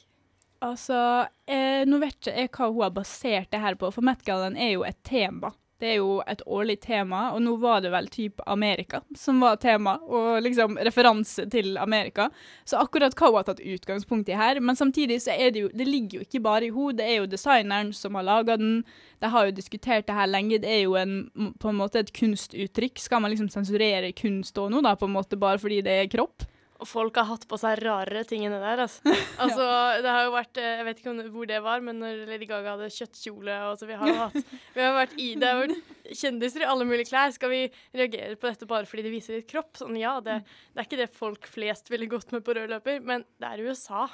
Altså, 0.61 1.25
eh, 1.49 1.81
nå 1.89 1.97
vet 2.03 2.19
ikke 2.21 2.35
jeg 2.37 2.51
hva 2.53 2.69
hun 2.69 2.83
har 2.85 2.93
basert 2.93 3.49
det 3.53 3.63
her 3.63 3.77
på, 3.81 3.89
for 3.89 4.05
Met-gallaen 4.05 4.59
er 4.61 4.75
jo 4.75 4.85
et 4.85 4.99
tema. 5.07 5.49
Det 5.81 5.87
er 5.89 5.95
jo 5.97 6.19
et 6.29 6.43
årlig 6.45 6.75
tema, 6.83 7.31
og 7.33 7.39
nå 7.41 7.55
var 7.57 7.79
det 7.81 7.89
vel 7.89 8.05
type 8.13 8.43
Amerika 8.45 8.99
som 9.17 9.39
var 9.41 9.57
tema, 9.57 9.95
og 10.05 10.43
liksom 10.45 10.77
referanse 10.85 11.47
til 11.49 11.73
Amerika. 11.81 12.27
Så 12.69 12.77
akkurat 12.77 13.17
hva 13.17 13.31
hun 13.31 13.39
har 13.39 13.47
tatt 13.47 13.63
utgangspunkt 13.65 14.29
i 14.29 14.37
her, 14.37 14.61
men 14.61 14.77
samtidig 14.77 15.17
så 15.25 15.33
er 15.33 15.55
det 15.55 15.63
jo, 15.63 15.71
det 15.73 15.89
ligger 15.89 16.19
jo 16.19 16.27
ikke 16.27 16.43
bare 16.45 16.69
i 16.69 16.69
henne, 16.69 16.99
det 17.01 17.09
er 17.09 17.17
jo 17.23 17.31
designeren 17.33 17.89
som 17.97 18.19
har 18.19 18.29
laga 18.29 18.59
den. 18.61 18.83
De 19.25 19.33
har 19.33 19.49
jo 19.49 19.57
diskutert 19.57 20.05
det 20.05 20.19
her 20.19 20.29
lenge, 20.29 20.61
det 20.61 20.69
er 20.69 20.83
jo 20.83 20.93
en, 21.01 21.17
på 21.57 21.73
en 21.73 21.81
måte 21.81 22.05
et 22.05 22.13
kunstuttrykk. 22.13 23.01
Skal 23.01 23.25
man 23.25 23.33
liksom 23.33 23.49
sensurere 23.49 24.13
kunst 24.13 24.61
òg 24.61 24.69
nå, 24.69 24.85
da, 24.85 24.93
på 24.93 25.09
en 25.09 25.17
måte 25.17 25.41
bare 25.41 25.57
fordi 25.65 25.81
det 25.89 25.97
er 26.03 26.13
kropp? 26.13 26.45
Og 26.81 26.89
folk 26.89 27.17
har 27.19 27.27
hatt 27.29 27.43
på 27.49 27.59
seg 27.61 27.77
rarere 27.83 28.23
ting 28.25 28.45
enn 28.47 28.55
det 28.55 28.61
der, 28.63 28.81
altså. 28.87 29.13
altså 29.43 29.65
det 30.01 30.13
har 30.15 30.25
jo 30.25 30.33
vært 30.33 30.57
eh, 30.61 30.71
Jeg 30.79 30.87
vet 30.87 31.01
ikke 31.01 31.27
hvor 31.35 31.49
det 31.51 31.59
var, 31.61 31.83
men 31.85 31.99
når 32.01 32.23
Lady 32.29 32.47
Gaga 32.49 32.73
hadde 32.73 32.89
kjøttkjole 32.95 33.57
og 33.69 33.77
så 33.77 33.89
Vi 33.89 33.99
har 33.99 34.09
jo 34.09 34.17
hatt 34.23 34.55
Vi 34.75 34.81
har 34.81 34.95
vært 34.97 35.13
i 35.21 35.27
Det 35.37 35.51
har 35.51 35.61
vært 35.61 35.91
kjendiser 36.11 36.65
i 36.65 36.67
alle 36.67 36.83
mulige 36.83 37.07
klær. 37.07 37.31
Skal 37.31 37.51
vi 37.53 37.61
reagere 37.95 38.35
på 38.35 38.49
dette 38.49 38.67
bare 38.67 38.89
fordi 38.89 39.05
de 39.05 39.13
viser 39.13 39.37
litt 39.37 39.47
kropp? 39.47 39.77
Sånn, 39.79 39.95
ja, 39.99 40.17
det, 40.25 40.41
det 40.73 40.81
er 40.81 40.89
ikke 40.89 40.99
det 40.99 41.07
folk 41.15 41.47
flest 41.47 41.87
ville 41.93 42.09
gått 42.11 42.33
med 42.35 42.43
på 42.43 42.57
rød 42.57 42.73
løper, 42.73 42.99
men 43.05 43.23
det 43.39 43.53
er 43.53 43.63
USA. 43.69 44.09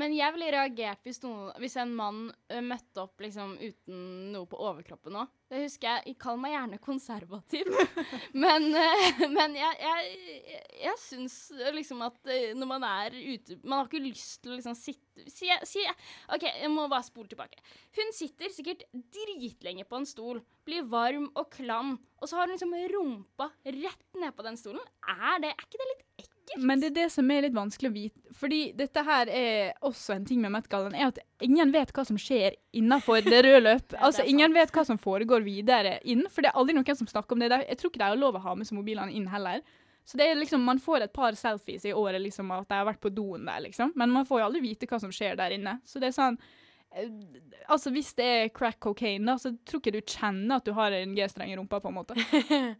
Men 0.00 0.14
jeg 0.16 0.34
ville 0.34 0.50
reagert 0.54 1.06
hvis, 1.06 1.20
noen, 1.22 1.52
hvis 1.62 1.76
en 1.80 1.94
mann 1.94 2.20
ø, 2.50 2.60
møtte 2.64 3.02
opp 3.04 3.22
liksom 3.22 3.54
uten 3.60 4.00
noe 4.34 4.48
på 4.50 4.58
overkroppen 4.58 5.18
òg. 5.20 5.32
Det 5.52 5.60
husker 5.66 6.00
jeg. 6.00 6.16
Kall 6.20 6.40
meg 6.42 6.56
gjerne 6.56 6.80
konservativ. 6.82 7.70
men 8.44 8.70
uh, 8.74 9.24
men 9.36 9.54
jeg, 9.58 9.78
jeg, 9.84 10.60
jeg 10.82 11.00
syns 11.04 11.38
liksom 11.76 12.02
at 12.06 12.34
når 12.56 12.70
man 12.70 12.86
er 12.88 13.14
ute 13.14 13.58
Man 13.62 13.78
har 13.78 13.88
ikke 13.88 14.02
lyst 14.02 14.42
til 14.42 14.54
å 14.54 14.58
liksom 14.58 14.76
sitte 14.78 15.02
si, 15.30 15.48
si, 15.68 15.84
OK, 16.34 16.42
jeg 16.48 16.70
må 16.72 16.88
bare 16.90 17.06
spole 17.06 17.30
tilbake. 17.30 17.60
Hun 17.94 18.12
sitter 18.16 18.50
sikkert 18.50 18.84
dritlenge 18.92 19.86
på 19.86 20.00
en 20.00 20.08
stol, 20.08 20.42
blir 20.66 20.86
varm 20.90 21.28
og 21.38 21.50
klam, 21.54 21.96
og 22.18 22.28
så 22.28 22.40
har 22.40 22.48
hun 22.48 22.56
liksom 22.56 22.74
rumpa 22.94 23.50
rett 23.62 24.06
ned 24.18 24.34
på 24.34 24.46
den 24.46 24.58
stolen. 24.58 24.82
Er 25.06 25.42
det 25.44 25.54
Er 25.54 25.66
ikke 25.68 25.82
det 25.82 25.90
litt 25.92 26.06
ekkelt? 26.18 26.33
Men 26.60 26.80
det 26.80 26.90
er 26.90 26.96
det 26.96 27.06
som 27.14 27.30
er 27.32 27.46
litt 27.46 27.54
vanskelig 27.56 27.90
å 27.90 27.94
vite. 27.94 28.34
Fordi 28.36 28.60
dette 28.76 29.02
her 29.06 29.30
er 29.32 29.70
også 29.86 30.16
en 30.16 30.26
ting 30.28 30.42
med 30.42 30.52
Met-gallaen, 30.54 30.96
er 30.96 31.10
at 31.12 31.20
ingen 31.44 31.72
vet 31.74 31.92
hva 31.94 32.04
som 32.06 32.18
skjer 32.20 32.56
innafor 32.76 33.24
det 33.24 33.44
røde 33.46 33.62
løp. 33.62 33.94
altså, 34.06 34.26
ingen 34.28 34.54
vet 34.56 34.74
hva 34.74 34.84
som 34.86 35.00
foregår 35.00 35.46
videre 35.46 35.96
inn, 36.04 36.26
for 36.30 36.44
det 36.44 36.52
er 36.52 36.60
aldri 36.60 36.76
noen 36.76 36.98
som 37.00 37.10
snakker 37.10 37.36
om 37.36 37.44
det. 37.44 37.50
Jeg 37.64 37.80
tror 37.80 37.92
ikke 37.92 38.02
de 38.02 38.10
har 38.12 38.20
lov 38.20 38.38
å 38.38 38.44
ha 38.44 38.56
med 38.58 38.68
seg 38.68 38.78
mobilene 38.78 39.14
inn 39.14 39.30
heller. 39.32 39.64
Så 40.04 40.18
det 40.20 40.26
er 40.28 40.36
liksom, 40.36 40.60
Man 40.62 40.82
får 40.82 41.06
et 41.06 41.14
par 41.16 41.32
selfies 41.38 41.86
i 41.88 41.94
året 41.96 42.20
liksom, 42.20 42.50
at 42.52 42.68
de 42.68 42.76
har 42.76 42.88
vært 42.90 43.00
på 43.00 43.12
doen 43.14 43.46
der, 43.48 43.62
liksom. 43.64 43.94
Men 43.96 44.12
man 44.12 44.28
får 44.28 44.42
jo 44.42 44.50
aldri 44.50 44.60
vite 44.66 44.88
hva 44.90 45.00
som 45.00 45.12
skjer 45.14 45.38
der 45.40 45.56
inne. 45.56 45.78
Så 45.88 46.02
det 46.02 46.10
er 46.10 46.18
sånn 46.18 46.36
eh, 46.92 47.08
Altså, 47.72 47.88
Hvis 47.94 48.12
det 48.18 48.28
er 48.28 48.52
crack 48.52 48.82
cocaine, 48.84 49.24
da, 49.24 49.38
så 49.40 49.54
tror 49.64 49.80
ikke 49.80 49.94
du 49.96 50.02
kjenner 50.02 50.58
at 50.58 50.68
du 50.68 50.74
har 50.76 50.92
en 50.92 51.16
G-streng 51.16 51.54
i 51.54 51.56
rumpa. 51.56 51.80
på 51.80 51.88
en 51.88 51.98
måte. 52.02 52.18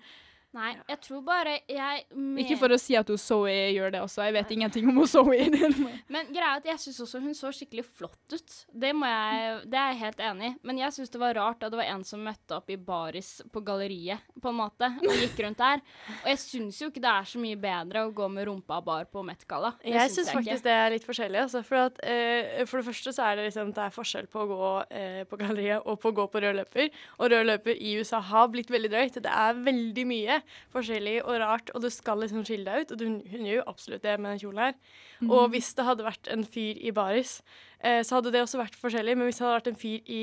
Nei, 0.55 0.71
jeg 0.89 1.01
tror 1.03 1.25
bare 1.27 1.59
jeg 1.69 2.05
med- 2.15 2.45
Ikke 2.45 2.59
for 2.61 2.75
å 2.75 2.79
si 2.79 2.97
at 2.97 3.09
hun 3.11 3.19
Zoe 3.19 3.73
gjør 3.75 3.91
det 3.93 4.01
også, 4.05 4.23
jeg 4.29 4.37
vet 4.37 4.55
ingenting 4.55 4.89
om 4.89 5.03
hun 5.03 5.11
Zoe. 5.11 5.49
Men 6.15 6.31
greia 6.33 6.55
at 6.61 6.69
jeg 6.71 6.79
syns 6.87 7.01
også 7.05 7.21
hun 7.25 7.35
så 7.35 7.51
skikkelig 7.51 7.85
flott 7.85 8.37
ut. 8.37 8.57
Det, 8.71 8.95
må 8.95 9.11
jeg, 9.11 9.61
det 9.69 9.81
er 9.81 9.93
jeg 9.93 10.01
helt 10.05 10.25
enig 10.31 10.53
i. 10.53 10.55
Men 10.63 10.81
jeg 10.85 10.97
syns 10.97 11.13
det 11.13 11.21
var 11.21 11.35
rart 11.35 11.67
at 11.67 11.75
det 11.75 11.81
var 11.83 11.91
en 11.91 12.07
som 12.07 12.23
møtte 12.25 12.57
opp 12.57 12.71
i 12.71 12.79
baris 12.79 13.37
på 13.53 13.65
galleriet, 13.67 14.23
på 14.41 14.53
en 14.53 14.61
måte, 14.63 14.93
og 15.03 15.19
gikk 15.19 15.45
rundt 15.45 15.61
der. 15.61 15.85
Og 16.23 16.31
jeg 16.33 16.43
syns 16.47 16.81
jo 16.81 16.93
ikke 16.93 17.03
det 17.05 17.13
er 17.13 17.31
så 17.35 17.43
mye 17.43 17.59
bedre 17.61 18.07
å 18.07 18.15
gå 18.15 18.31
med 18.33 18.49
rumpa 18.49 18.81
bar 18.85 19.11
på 19.11 19.27
Met-galla. 19.27 19.75
Jeg 19.85 20.15
syns 20.15 20.31
faktisk 20.31 20.45
faktisk 20.55 20.67
det 20.67 20.75
er 20.75 20.93
litt 20.95 21.07
forskjellig. 21.07 21.41
Altså, 21.45 21.63
for, 21.67 21.89
at, 21.89 22.01
uh, 22.05 22.65
for 22.69 22.81
det 22.81 22.87
første 22.89 23.15
så 23.15 23.27
er 23.29 23.39
det 23.39 23.47
liksom 23.49 23.73
det 23.75 23.85
er 23.85 23.95
forskjell 23.95 24.29
på 24.31 24.43
å 24.43 24.49
gå 24.51 24.71
uh, 24.85 25.23
på 25.31 25.39
galleriet 25.41 25.89
og 25.89 26.01
på 26.03 26.13
å 26.13 26.17
gå 26.19 26.27
på 26.33 26.43
rød 26.45 26.59
løper. 26.61 26.91
Og 27.19 27.33
rød 27.33 27.49
løper 27.51 27.79
i 27.79 27.95
USA 27.99 28.21
har 28.25 28.51
blitt 28.53 28.73
veldig 28.73 28.93
drøyt. 28.93 29.21
Det 29.25 29.33
er 29.33 29.61
veldig 29.67 30.07
mye. 30.11 30.41
Forskjellig 30.75 31.17
og 31.25 31.39
rart, 31.41 31.71
og 31.75 31.83
du 31.85 31.89
skal 31.91 32.19
liksom 32.25 32.45
skille 32.47 32.65
deg 32.65 32.85
ut. 32.87 32.93
Og 32.93 32.99
du, 32.99 33.05
hun 33.33 33.47
gjør 33.49 33.59
jo 33.61 33.67
absolutt 33.71 34.03
det 34.03 34.17
med 34.21 34.33
den 34.35 34.43
kjolen 34.45 34.63
her. 34.67 34.75
Mm. 35.21 35.31
Og 35.31 35.51
hvis 35.55 35.73
det 35.79 35.85
hadde 35.89 36.07
vært 36.07 36.29
en 36.35 36.45
fyr 36.45 36.81
i 36.81 36.91
baris, 36.97 37.43
eh, 37.81 38.03
så 38.05 38.19
hadde 38.21 38.33
det 38.35 38.43
også 38.45 38.61
vært 38.63 38.79
forskjellig. 38.81 39.17
Men 39.17 39.29
hvis 39.31 39.39
det 39.41 39.47
hadde 39.47 39.59
vært 39.61 39.73
en 39.73 39.83
fyr 39.83 40.01
i 40.07 40.23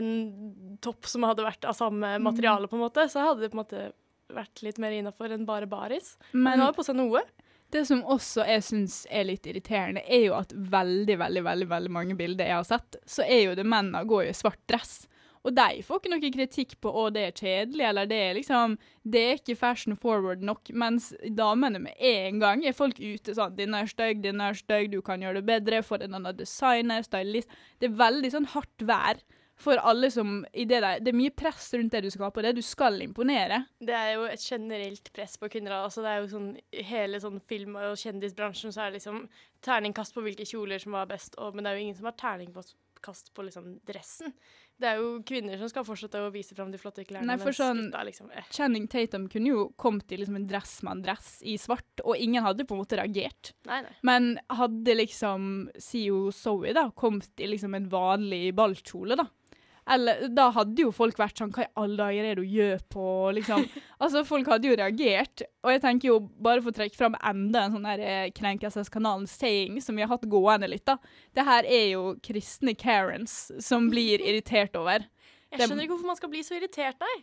en 0.00 0.76
topp 0.84 1.06
som 1.10 1.22
hadde 1.28 1.44
vært 1.46 1.64
av 1.68 1.76
samme 1.78 2.16
Mm. 2.18 2.22
materiale, 2.26 2.68
på 2.68 2.76
en 2.76 2.84
måte, 2.86 3.08
så 3.10 3.20
hadde 3.28 3.40
det 3.44 3.50
på 3.52 3.58
en 3.58 3.64
måte 3.64 3.92
vært 4.30 4.62
litt 4.62 4.78
mer 4.78 4.92
innafor 4.94 5.32
enn 5.34 5.46
bare 5.46 5.66
baris. 5.66 6.16
Men 6.32 6.42
Men 6.42 6.58
hun 6.60 6.66
har 6.68 6.72
på 6.76 6.84
seg 6.86 6.94
noe. 6.96 7.22
det 7.70 7.84
som 7.86 8.02
også 8.02 8.44
jeg 8.46 8.62
syns 8.62 9.06
er 9.10 9.24
litt 9.24 9.42
irriterende, 9.46 10.02
er 10.08 10.24
jo 10.26 10.34
at 10.34 10.52
veldig, 10.52 11.16
veldig, 11.18 11.42
veldig, 11.44 11.68
veldig 11.68 11.90
mange 11.90 12.16
bilder 12.18 12.44
jeg 12.46 12.54
har 12.54 12.64
sett, 12.64 12.96
så 13.06 13.22
er 13.26 13.44
jo 13.44 13.54
det 13.54 13.64
mennene 13.66 14.04
går 14.06 14.28
i 14.28 14.32
svart 14.34 14.58
dress. 14.66 15.06
Og 15.40 15.54
de 15.56 15.80
får 15.84 16.00
ikke 16.00 16.12
noe 16.12 16.32
kritikk 16.34 16.74
på 16.84 16.92
å 16.92 17.06
det 17.14 17.22
er 17.24 17.36
kjedelig, 17.36 17.84
eller 17.88 18.08
det 18.08 18.20
er 18.20 18.34
liksom 18.36 18.76
Det 19.02 19.20
er 19.24 19.38
ikke 19.38 19.56
fashion 19.56 19.96
forward 19.96 20.44
nok. 20.44 20.68
Mens 20.76 21.14
damene 21.24 21.80
med 21.80 21.96
en 21.96 22.40
gang 22.42 22.64
er 22.64 22.76
folk 22.76 23.00
ute 23.00 23.34
sånn 23.34 23.56
'Denne 23.56 23.82
er 23.82 23.88
stygg, 23.88 24.22
denne 24.22 24.50
er 24.50 24.54
stygg, 24.54 24.90
du 24.92 25.00
kan 25.00 25.20
gjøre 25.20 25.40
det 25.40 25.48
bedre', 25.48 25.82
få 25.82 26.02
en 26.02 26.14
annen 26.14 26.36
designer, 26.36 27.02
stylist 27.02 27.48
Det 27.80 27.88
er 27.88 27.96
veldig 27.96 28.30
sånn 28.30 28.52
hardt 28.52 28.84
vær 28.84 29.22
for 29.60 29.76
alle 29.76 30.10
som 30.10 30.44
det 30.52 30.68
der 30.68 31.00
Det 31.00 31.12
er 31.12 31.16
mye 31.16 31.32
press 31.36 31.72
rundt 31.74 31.92
det 31.92 32.02
du 32.04 32.10
skal 32.10 32.28
ha 32.28 32.30
på 32.30 32.42
det. 32.42 32.54
Du 32.56 32.62
skal 32.62 33.00
imponere. 33.02 33.66
Det 33.80 33.94
er 33.94 34.14
jo 34.16 34.24
et 34.24 34.40
generelt 34.40 35.12
press 35.12 35.36
på 35.36 35.48
kvinner. 35.52 35.72
Altså, 35.84 36.02
det 36.02 36.10
er 36.10 36.20
jo 36.20 36.30
sånn, 36.32 36.50
hele 36.72 37.20
sånn 37.20 37.40
film- 37.40 37.76
og 37.76 37.96
kjendisbransjen 38.00 38.72
så 38.72 38.86
er 38.86 38.90
det 38.90 39.00
liksom 39.00 39.28
terningkast 39.62 40.14
på 40.14 40.24
hvilke 40.24 40.48
kjoler 40.48 40.80
som 40.80 40.96
var 40.96 41.06
best, 41.10 41.36
og, 41.38 41.54
men 41.54 41.64
det 41.64 41.72
er 41.72 41.76
jo 41.76 41.84
ingen 41.84 41.98
som 41.98 42.08
har 42.08 42.16
terning 42.16 42.52
på 42.54 42.64
liksom 43.02 43.80
dressen. 43.86 44.32
Det 44.80 44.88
er 44.88 44.96
jo 44.96 45.22
kvinner 45.22 45.58
som 45.58 45.68
skal 45.68 45.84
fortsette 45.84 46.20
å 46.20 46.30
vise 46.32 46.54
fram 46.54 46.70
de 46.70 46.78
flotte 46.78 47.04
klærne. 47.04 47.26
Nei, 47.26 47.36
for 47.36 47.52
sånn- 47.52 47.90
gutta 47.90 48.04
liksom, 48.04 48.30
eh. 48.32 48.44
Channing 48.50 48.86
Tatum 48.88 49.28
kunne 49.28 49.46
jo 49.48 49.72
kommet 49.76 50.10
i 50.12 50.16
liksom 50.16 50.36
en 50.36 50.46
dressmann-dress 50.48 51.42
i 51.42 51.56
svart, 51.56 52.00
og 52.04 52.16
ingen 52.16 52.42
hadde 52.42 52.64
på 52.64 52.72
en 52.74 52.80
måte 52.84 52.96
reagert. 52.96 53.52
Nei, 53.66 53.82
nei. 53.82 53.92
Men 54.02 54.38
hadde 54.48 54.96
liksom 54.96 55.70
Sio 55.78 56.30
Zoe 56.30 56.72
da 56.72 56.90
kommet 56.90 57.28
i 57.38 57.46
liksom 57.46 57.74
en 57.74 57.88
vanlig 57.88 58.54
ballkjole, 58.54 59.16
da 59.16 59.26
eller 59.90 60.28
da 60.32 60.48
hadde 60.54 60.84
jo 60.84 60.92
folk 60.94 61.18
vært 61.18 61.40
sånn 61.40 61.52
Hva 61.54 61.64
i 61.66 61.70
alle 61.80 61.98
dager 61.98 62.26
er 62.26 62.38
det 62.38 62.44
du 62.44 62.54
gjør 62.54 62.82
på 62.92 63.06
liksom 63.36 63.64
Altså, 64.02 64.22
folk 64.24 64.48
hadde 64.48 64.70
jo 64.70 64.76
reagert. 64.78 65.42
Og 65.66 65.74
jeg 65.74 65.82
tenker 65.84 66.08
jo, 66.08 66.18
bare 66.40 66.62
for 66.62 66.72
å 66.72 66.76
trekke 66.78 66.96
fram 66.96 67.18
enda 67.20 67.66
en 67.66 67.74
sånn 67.76 67.88
her 67.90 68.04
eh, 68.04 68.28
Krenkelseskanalen 68.36 69.26
saying 69.28 69.80
som 69.84 69.98
vi 69.98 70.06
har 70.06 70.12
hatt 70.12 70.24
gående 70.30 70.70
litt, 70.70 70.86
da. 70.88 70.96
Det 71.36 71.44
her 71.44 71.68
er 71.68 71.86
jo 71.90 72.14
kristne 72.24 72.72
Karens 72.78 73.50
som 73.60 73.90
blir 73.92 74.24
irritert 74.24 74.78
over. 74.80 75.04
Jeg 75.50 75.66
skjønner 75.66 75.84
ikke 75.84 75.96
hvorfor 75.96 76.12
man 76.12 76.20
skal 76.20 76.32
bli 76.32 76.42
så 76.46 76.56
irritert, 76.56 76.96
nei. 77.02 77.16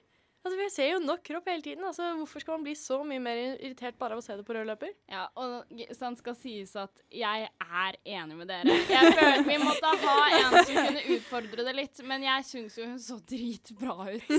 Altså, 0.45 0.57
Jeg 0.61 0.71
ser 0.71 0.89
jo 0.93 0.99
nok 1.03 1.23
kropp 1.27 1.47
hele 1.49 1.61
tiden. 1.61 1.83
altså 1.83 2.09
Hvorfor 2.19 2.39
skal 2.43 2.55
man 2.57 2.63
bli 2.63 2.73
så 2.79 3.01
mye 3.03 3.19
mer 3.19 3.39
irritert 3.57 3.97
bare 3.99 4.15
av 4.15 4.21
å 4.21 4.23
se 4.23 4.35
det 4.37 4.45
på 4.47 4.55
rød 4.55 4.67
løper? 4.69 4.93
Ja, 5.11 5.25
og 5.35 5.65
sånn 5.97 6.15
skal 6.19 6.37
sies 6.39 6.71
at 6.79 7.01
jeg 7.11 7.49
er 7.49 7.97
enig 8.05 8.37
med 8.39 8.47
dere. 8.47 8.77
Jeg 8.87 9.11
følte 9.17 9.43
vi 9.47 9.57
måtte 9.59 9.91
ha 10.05 10.15
en 10.37 10.55
som 10.61 10.77
kunne 10.77 11.03
utfordre 11.17 11.65
det 11.67 11.75
litt, 11.75 12.01
men 12.07 12.23
jeg 12.23 12.47
syns 12.47 12.77
jo 12.79 12.87
hun 12.87 13.01
så 13.01 13.19
dritbra 13.27 13.97
ut. 14.13 14.31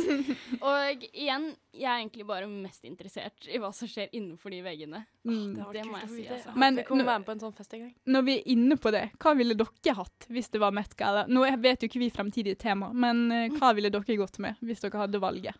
Og 0.63 1.05
igjen, 1.13 1.51
jeg 1.77 1.91
er 1.91 2.01
egentlig 2.01 2.27
bare 2.29 2.49
mest 2.49 2.89
interessert 2.89 3.49
i 3.51 3.61
hva 3.61 3.73
som 3.77 3.91
skjer 3.91 4.09
innenfor 4.17 4.55
de 4.55 4.63
veggene. 4.65 5.05
Mm. 5.29 5.55
Det, 5.59 5.69
Det 5.77 5.85
må 5.91 6.01
jeg 6.01 6.11
si, 6.15 6.27
altså. 6.33 6.57
Men 6.57 6.81
Men 6.81 7.03
og 7.03 7.07
være 7.07 7.19
med 7.21 7.29
på 7.29 7.37
en 7.37 7.45
sånn 7.45 7.57
fest 7.57 7.75
en 7.77 7.85
gang. 7.85 7.95
Når 8.09 8.27
vi 8.27 8.39
er 8.39 8.51
inne 8.57 8.77
på 8.81 8.93
det, 8.95 9.05
hva 9.21 9.37
ville 9.37 9.57
dere 9.59 9.97
hatt 10.01 10.29
hvis 10.33 10.49
det 10.55 10.61
var 10.63 10.73
Met 10.73 10.97
Gala? 10.97 11.27
Nå 11.29 11.45
vet 11.61 11.83
jo 11.85 11.89
ikke 11.91 12.01
vi 12.01 12.11
fremtidige 12.15 12.57
tema, 12.59 12.93
men 12.95 13.27
eh, 13.33 13.49
hva 13.59 13.75
ville 13.77 13.91
dere 13.93 14.17
gått 14.21 14.39
med 14.43 14.57
hvis 14.65 14.81
dere 14.85 15.05
hadde 15.05 15.21
valget? 15.21 15.57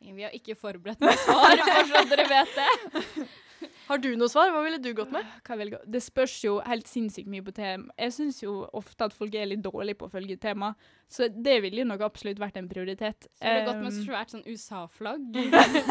Vi 0.00 0.24
har 0.24 0.34
ikke 0.36 0.56
forberedt 0.58 1.02
noe 1.04 1.16
svar, 1.20 1.56
bare 1.60 1.86
så 1.90 2.04
dere 2.10 2.26
vet 2.30 2.58
det. 2.58 3.28
Har 3.90 3.98
du 3.98 4.08
noe 4.14 4.30
svar? 4.30 4.52
Hva 4.54 4.62
ville 4.62 4.78
du 4.78 4.92
gått 4.94 5.10
med? 5.10 5.26
Det 5.90 6.00
spørs 6.04 6.36
jo 6.44 6.58
helt 6.62 6.86
sinnssykt 6.86 7.28
mye 7.30 7.42
på 7.42 7.54
tema. 7.56 7.90
Jeg 7.98 8.14
syns 8.14 8.38
jo 8.44 8.60
ofte 8.76 9.08
at 9.08 9.16
folk 9.16 9.34
er 9.34 9.48
litt 9.50 9.64
dårlige 9.64 9.98
på 9.98 10.06
å 10.06 10.12
følge 10.12 10.38
tema, 10.40 10.72
så 11.10 11.26
det 11.28 11.56
ville 11.64 11.82
jo 11.82 11.88
nok 11.90 12.04
absolutt 12.06 12.38
vært 12.40 12.60
en 12.60 12.70
prioritet. 12.70 13.26
Så 13.34 13.42
ville 13.42 13.64
du 13.64 13.70
gått 13.72 13.82
med 13.82 13.90
Um, 13.90 14.04
svært 14.06 14.30
sånn 14.30 14.46
USA-flagg. 14.46 15.26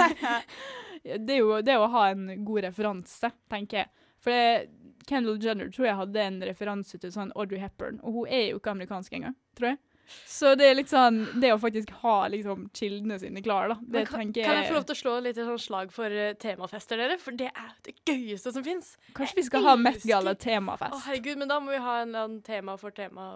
det 1.28 1.36
er 1.36 1.42
jo 1.42 1.60
det 1.66 1.76
å 1.76 1.90
ha 1.92 2.06
en 2.14 2.46
god 2.48 2.70
referanse, 2.70 3.34
tenker 3.52 3.84
jeg. 3.84 4.08
For 4.24 4.36
det, 4.36 4.72
Kendall 5.10 5.40
Jenner 5.44 5.70
tror 5.74 5.90
jeg 5.90 6.00
hadde 6.00 6.24
en 6.24 6.40
referanse 6.48 7.00
til 7.02 7.12
sånn 7.14 7.36
Audrey 7.36 7.60
Hepburn, 7.62 8.00
og 8.04 8.16
hun 8.16 8.32
er 8.32 8.50
jo 8.50 8.60
ikke 8.60 8.74
amerikansk 8.76 9.16
engang, 9.20 9.36
tror 9.60 9.74
jeg. 9.74 9.80
Så 10.30 10.53
det 10.60 10.70
er 10.70 10.78
litt 10.78 10.91
sånn 10.91 11.20
Det 11.41 11.51
å 11.53 11.60
faktisk 11.62 11.91
ha 12.03 12.16
liksom 12.32 12.68
kildene 12.76 13.20
sine 13.22 13.43
klare, 13.45 13.74
da. 13.74 13.78
Det 13.97 14.05
kan, 14.10 14.24
tenker 14.24 14.47
kan 14.47 14.60
jeg 14.62 14.70
få 14.72 14.80
lov 14.80 14.88
til 14.89 14.97
å 14.97 15.01
slå 15.03 15.16
litt 15.26 15.39
sånn 15.39 15.62
slag 15.62 15.93
for 15.95 16.14
uh, 16.14 16.32
temafester, 16.41 17.01
dere? 17.01 17.20
For 17.22 17.38
det 17.38 17.51
er 17.51 17.72
det 17.88 17.95
gøyeste 18.07 18.53
som 18.55 18.66
fins. 18.66 18.95
Kanskje 19.18 19.41
vi 19.41 19.47
skal 19.49 19.66
ha 19.68 19.78
Met 19.80 20.03
temafest? 20.03 20.95
Å, 20.95 21.05
herregud, 21.07 21.39
men 21.39 21.51
da 21.51 21.60
må 21.64 21.74
vi 21.76 21.82
ha 21.84 22.01
en 22.01 22.12
eller 22.12 22.28
annen 22.28 22.41
tema 22.45 22.76
for 22.80 22.95
tema 22.95 23.32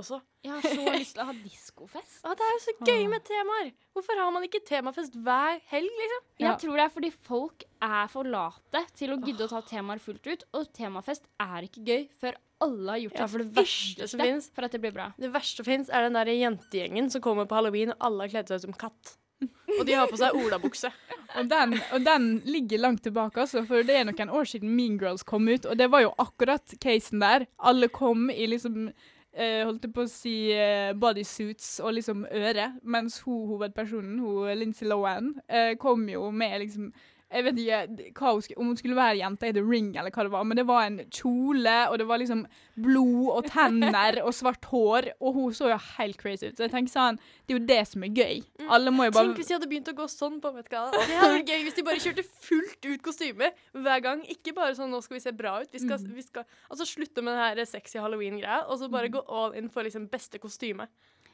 også. 0.00 0.20
Jeg 0.44 0.52
har 0.52 0.64
så 0.64 0.94
lyst 0.98 1.16
til 1.16 1.24
å 1.24 1.28
ha 1.28 1.34
diskofest. 1.38 2.20
Å, 2.22 2.34
det 2.36 2.46
er 2.46 2.52
jo 2.54 2.62
så 2.64 2.74
gøy 2.88 3.04
med 3.12 3.24
temaer! 3.26 3.72
Hvorfor 3.94 4.20
har 4.20 4.32
man 4.34 4.46
ikke 4.46 4.62
temafest 4.66 5.16
hver 5.26 5.60
helg, 5.70 5.98
liksom? 6.02 6.24
Ja. 6.38 6.46
Jeg 6.48 6.62
tror 6.64 6.78
det 6.78 6.86
er 6.86 6.94
fordi 6.96 7.12
folk 7.28 7.66
er 7.84 8.10
for 8.12 8.28
late 8.28 8.84
til 8.98 9.14
å 9.14 9.20
gidde 9.22 9.46
å 9.46 9.52
ta 9.52 9.62
temaer 9.68 10.02
fullt 10.02 10.26
ut, 10.26 10.46
og 10.56 10.70
temafest 10.76 11.28
er 11.42 11.68
ikke 11.68 11.84
gøy 11.86 12.06
før 12.20 12.38
alle 12.64 12.94
har 12.94 13.02
gjort 13.04 13.20
Ja, 13.20 13.26
for 13.30 13.42
det 13.44 13.50
verste 13.56 14.08
som 14.10 14.22
finnes 14.22 14.48
for 14.54 14.66
at 14.66 14.74
det 14.74 14.80
blir 14.82 14.94
bra. 14.94 15.10
Det 15.20 15.30
verste 15.34 15.62
som 15.62 15.68
fins, 15.68 15.90
er 15.92 16.06
den 16.06 16.16
der 16.18 16.32
jentegjengen 16.32 17.10
som 17.12 17.22
kommer 17.24 17.48
på 17.50 17.58
halloween, 17.58 17.94
og 17.94 18.08
alle 18.08 18.26
har 18.26 18.34
kledd 18.36 18.50
seg 18.50 18.62
ut 18.62 18.68
som 18.68 18.80
katt. 18.86 19.14
Og 19.78 19.82
de 19.88 19.96
har 19.98 20.06
på 20.08 20.16
seg 20.16 20.36
olabukse. 20.38 20.88
Og 21.34 21.48
den, 21.50 21.74
og 21.92 22.04
den 22.06 22.28
ligger 22.46 22.78
langt 22.78 23.02
tilbake, 23.02 23.42
altså, 23.42 23.64
for 23.66 23.82
det 23.86 23.96
er 23.98 24.06
noen 24.06 24.30
år 24.30 24.46
siden 24.46 24.70
Mean 24.76 25.00
Girls 25.00 25.26
kom 25.26 25.48
ut, 25.50 25.66
og 25.66 25.74
det 25.80 25.88
var 25.90 26.04
jo 26.04 26.12
akkurat 26.22 26.76
casen 26.80 27.18
der. 27.24 27.48
Alle 27.58 27.88
kom 27.92 28.28
i 28.30 28.46
liksom 28.52 28.92
eh, 29.36 29.62
holdt 29.66 29.84
jeg 29.86 29.94
på 29.94 30.04
å 30.04 30.10
si 30.10 30.34
eh, 30.54 30.92
bodysuits 30.98 31.78
og 31.84 31.96
liksom 31.98 32.24
øre, 32.30 32.70
mens 32.82 33.20
hun 33.26 33.48
hovedpersonen, 33.50 34.18
hun 34.22 34.52
Lindsay 34.58 34.88
Lohan, 34.88 35.34
eh, 35.48 35.74
kom 35.80 36.08
jo 36.08 36.30
med 36.30 36.60
liksom 36.64 36.92
jeg 37.34 37.44
vet 37.48 37.58
ikke 37.58 38.20
hva 38.20 38.32
hun 38.36 38.44
skulle, 38.44 38.60
om 38.62 38.70
hun 38.70 38.78
skulle 38.78 38.98
være 38.98 39.18
jente 39.18 39.48
i 39.50 39.54
The 39.56 39.62
Ring, 39.66 39.88
eller 39.98 40.14
hva 40.14 40.24
det 40.26 40.32
var, 40.34 40.44
men 40.46 40.58
det 40.60 40.64
var 40.68 40.86
en 40.86 40.98
kjole, 41.08 41.74
og 41.90 41.98
det 41.98 42.06
var 42.06 42.20
liksom 42.22 42.44
blod 42.84 43.30
og 43.34 43.48
tenner 43.50 44.20
og 44.22 44.34
svart 44.36 44.68
hår, 44.70 45.10
og 45.18 45.38
hun 45.38 45.56
så 45.56 45.72
jo 45.72 45.78
helt 45.96 46.20
crazy 46.20 46.48
ut. 46.50 46.58
Så 46.58 46.66
jeg 46.66 46.74
tenker 46.74 46.94
sånn, 46.94 47.18
det 47.44 47.54
er 47.54 47.58
jo 47.58 47.64
det 47.70 47.80
som 47.90 48.06
er 48.06 48.14
gøy. 48.14 48.42
Alle 48.68 48.94
må 48.94 49.08
jo 49.08 49.14
bare 49.16 49.32
Tenk 49.32 49.40
hvis 49.42 49.50
de 49.50 49.56
hadde 49.56 49.70
begynt 49.70 49.90
å 49.90 49.96
gå 49.98 50.06
sånn 50.12 50.38
på 50.44 50.52
Met 50.54 50.70
Gala. 50.72 50.92
Det 51.08 51.18
hadde 51.18 51.38
vært 51.38 51.50
gøy 51.54 51.64
hvis 51.66 51.78
de 51.78 51.86
bare 51.86 52.02
kjørte 52.04 52.26
fullt 52.46 52.88
ut 52.90 53.04
kostyme 53.04 53.50
hver 53.74 54.04
gang. 54.04 54.22
Ikke 54.30 54.54
bare 54.56 54.76
sånn 54.78 54.92
'nå 54.94 55.02
skal 55.04 55.18
vi 55.18 55.24
se 55.24 55.34
bra 55.34 55.56
ut'. 55.62 55.72
Vi 55.74 55.82
skal, 55.82 55.98
vi 56.14 56.24
skal 56.24 56.46
altså 56.70 56.86
slutte 56.88 57.24
med 57.24 57.34
den 57.34 57.42
her 57.42 57.64
sexy 57.68 57.98
halloween-greia, 57.98 58.64
og 58.68 58.78
så 58.78 58.90
bare 58.92 59.10
gå 59.12 59.22
all 59.28 59.56
in 59.58 59.70
for 59.72 59.86
liksom 59.86 60.08
beste 60.12 60.38
kostyme. 60.42 60.88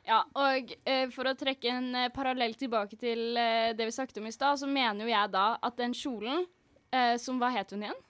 Ja, 0.09 0.23
og 0.35 0.73
eh, 0.89 1.09
for 1.15 1.29
å 1.29 1.37
trekke 1.39 1.73
en 1.73 1.91
eh, 1.95 2.13
parallell 2.15 2.55
tilbake 2.59 2.97
til 3.01 3.37
eh, 3.39 3.73
det 3.77 3.89
vi 3.89 3.95
snakket 3.95 4.23
om 4.23 4.29
i 4.31 4.35
stad, 4.35 4.61
så 4.61 4.69
mener 4.71 5.05
jo 5.05 5.13
jeg 5.13 5.33
da 5.35 5.47
at 5.61 5.77
den 5.81 5.97
kjolen 5.97 6.47
eh, 6.95 7.17
som 7.21 7.41
Hva 7.41 7.53
het 7.55 7.75
hun 7.75 7.85
igjen? 7.85 8.01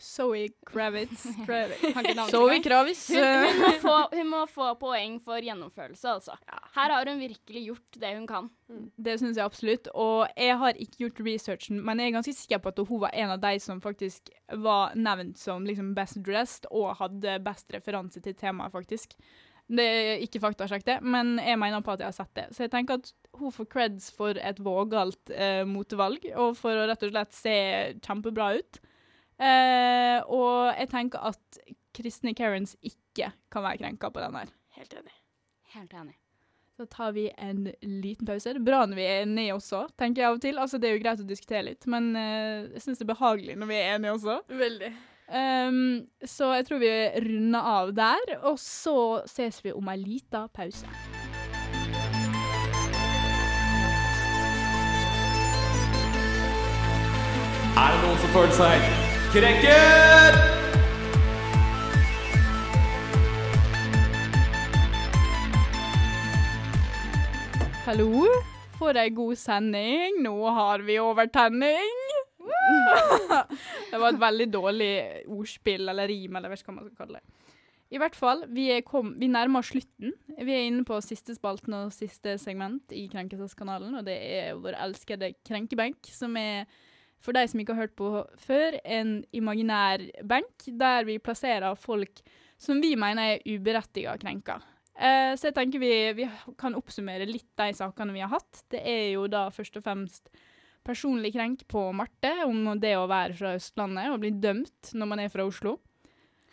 Zoe 0.00 0.48
Kravitz. 0.66 1.22
Kravitz. 1.46 2.30
Zoe. 2.30 2.58
Kravitz. 2.62 3.08
Hun, 3.08 3.24
hun, 3.24 3.60
må 3.60 3.70
få, 3.80 3.94
hun 4.12 4.28
må 4.28 4.42
få 4.50 4.66
poeng 4.80 5.18
for 5.24 5.40
gjennomførelse, 5.40 6.16
altså. 6.18 6.36
Her 6.76 6.92
har 6.92 7.08
hun 7.08 7.20
virkelig 7.20 7.62
gjort 7.70 7.98
det 8.02 8.12
hun 8.16 8.26
kan. 8.28 8.50
Det 8.96 9.16
syns 9.20 9.38
jeg 9.38 9.46
absolutt. 9.46 9.88
Og 9.94 10.26
jeg 10.36 10.58
har 10.60 10.80
ikke 10.82 11.06
gjort 11.06 11.24
researchen, 11.28 11.80
men 11.84 12.00
jeg 12.00 12.10
er 12.10 12.16
ganske 12.18 12.36
sikker 12.36 12.62
på 12.62 12.74
at 12.74 12.84
hun 12.84 13.02
var 13.06 13.16
en 13.16 13.34
av 13.36 13.42
de 13.42 13.54
som 13.62 13.80
faktisk 13.80 14.30
var 14.52 14.96
nevnt 14.98 15.40
som 15.40 15.66
liksom 15.66 15.94
best 15.96 16.20
dressed, 16.26 16.68
og 16.70 16.96
hadde 17.00 17.38
best 17.46 17.72
referanse 17.74 18.20
til 18.20 18.36
temaet, 18.36 18.74
faktisk. 18.74 19.16
Det 19.66 19.82
er 19.82 20.20
ikke 20.22 20.40
faktasjekk, 20.44 20.84
det, 20.86 20.96
men 21.02 21.40
jeg 21.42 21.58
mener 21.58 21.82
på 21.82 21.96
at 21.96 22.02
jeg 22.02 22.06
har 22.12 22.14
sett 22.14 22.34
det. 22.38 22.44
Så 22.54 22.66
jeg 22.66 22.70
tenker 22.70 23.00
at 23.00 23.08
hun 23.40 23.54
får 23.54 23.66
creds 23.72 24.10
for 24.14 24.38
et 24.38 24.60
vågalt 24.62 25.32
eh, 25.34 25.64
motevalg, 25.66 26.28
og 26.38 26.54
for 26.58 26.78
å 26.78 26.84
rett 26.86 27.02
og 27.02 27.10
slett 27.10 27.34
se 27.34 27.56
kjempebra 27.98 28.52
ut. 28.60 28.78
Eh, 29.42 30.20
og 30.32 30.70
jeg 30.70 30.90
tenker 30.92 31.32
at 31.32 31.58
kristne 31.96 32.32
Karens 32.36 32.76
ikke 32.84 33.32
kan 33.52 33.66
være 33.66 33.82
krenka 33.82 34.12
på 34.12 34.22
den 34.22 34.38
her. 34.38 34.54
Helt 34.78 34.94
enig. 35.00 35.18
Helt 35.74 35.98
enig. 35.98 36.14
Så 36.76 36.86
tar 36.92 37.12
vi 37.16 37.30
en 37.40 37.70
liten 37.80 38.28
pause. 38.28 38.52
Det 38.52 38.60
er 38.60 38.64
bra 38.68 38.82
når 38.84 38.98
vi 38.98 39.04
er 39.08 39.22
enige 39.24 39.56
også, 39.56 39.86
tenker 39.96 40.22
jeg 40.22 40.28
av 40.28 40.38
og 40.38 40.42
til. 40.44 40.58
Altså, 40.60 40.78
det 40.78 40.90
er 40.90 40.98
jo 40.98 41.02
greit 41.02 41.22
å 41.24 41.28
diskutere 41.28 41.66
litt, 41.70 41.86
men 41.88 42.10
eh, 42.20 42.70
jeg 42.76 42.84
syns 42.84 43.00
det 43.00 43.06
er 43.08 43.14
behagelig 43.14 43.58
når 43.58 43.70
vi 43.72 43.78
er 43.80 43.94
enige 43.96 44.16
også. 44.18 44.40
Veldig. 44.62 44.90
Ehm, 45.32 46.06
så 46.24 46.52
jeg 46.54 46.66
tror 46.66 46.78
vi 46.78 46.90
runder 47.24 47.60
av 47.60 47.92
der, 47.94 48.36
og 48.42 48.58
så 48.62 49.22
ses 49.26 49.58
vi 49.64 49.72
om 49.74 49.88
ei 49.90 49.98
lita 49.98 50.46
pause. 50.54 50.86
Er 57.76 57.92
det 57.92 58.02
noen 58.02 58.20
som 58.22 58.36
føler 58.36 58.54
seg 58.56 58.90
krenket? 59.34 60.44
Hallo? 67.86 68.26
for 68.78 68.98
ei 69.00 69.10
god 69.10 69.38
sending. 69.40 70.20
Nå 70.24 70.36
har 70.58 70.84
vi 70.84 70.98
overtenning. 71.00 72.05
Det 73.96 74.02
var 74.02 74.14
et 74.14 74.22
veldig 74.22 74.46
dårlig 74.52 74.92
ordspill 75.32 75.88
eller 75.88 76.10
rim, 76.10 76.36
eller 76.36 76.50
jeg 76.50 76.54
vet 76.54 76.62
ikke 76.62 76.72
hva 76.72 76.76
man 76.76 76.88
skal 76.90 77.02
kalle 77.04 77.20
det. 77.20 77.52
I 77.86 78.00
hvert 78.02 78.16
fall, 78.18 78.42
vi, 78.50 78.66
kom, 78.82 79.12
vi 79.20 79.28
nærmer 79.30 79.62
oss 79.62 79.70
slutten. 79.70 80.14
Vi 80.34 80.52
er 80.52 80.64
inne 80.66 80.82
på 80.86 80.98
siste 81.04 81.36
spalten 81.36 81.76
og 81.78 81.94
siste 81.94 82.34
segment 82.42 82.90
i 82.94 83.04
Krenkelseskanalen, 83.12 83.94
og 83.94 84.08
det 84.08 84.16
er 84.18 84.58
vår 84.58 84.74
elskede 84.88 85.30
krenkebenk, 85.46 86.10
som 86.10 86.34
er, 86.40 86.66
for 87.22 87.36
de 87.36 87.44
som 87.46 87.62
ikke 87.62 87.76
har 87.76 87.86
hørt 87.86 87.94
på 87.98 88.10
før, 88.42 88.80
en 88.82 89.20
imaginær 89.32 90.02
benk 90.26 90.66
der 90.66 91.06
vi 91.06 91.20
plasserer 91.22 91.78
folk 91.78 92.24
som 92.58 92.82
vi 92.82 92.96
mener 92.98 93.36
er 93.36 93.46
uberettiget 93.46 94.24
krenka. 94.24 94.58
Eh, 94.96 95.36
så 95.36 95.50
jeg 95.50 95.56
tenker 95.56 95.80
vi, 95.82 95.92
vi 96.16 96.28
kan 96.58 96.74
oppsummere 96.74 97.28
litt 97.28 97.48
de 97.60 97.70
sakene 97.76 98.16
vi 98.16 98.24
har 98.24 98.32
hatt. 98.32 98.64
Det 98.72 98.80
er 98.80 99.10
jo 99.12 99.26
da 99.30 99.46
først 99.54 99.76
og 99.78 99.84
fremst 99.86 100.30
personlig 100.86 101.32
krenk 101.34 101.66
på 101.68 101.88
Marte 101.96 102.32
om 102.46 102.70
det 102.80 102.94
å 102.98 103.08
være 103.10 103.36
fra 103.38 103.56
Østlandet 103.58 104.12
og 104.12 104.22
bli 104.22 104.32
dømt 104.38 104.92
når 104.94 105.10
man 105.10 105.22
er 105.24 105.32
fra 105.32 105.46
Oslo. 105.48 105.76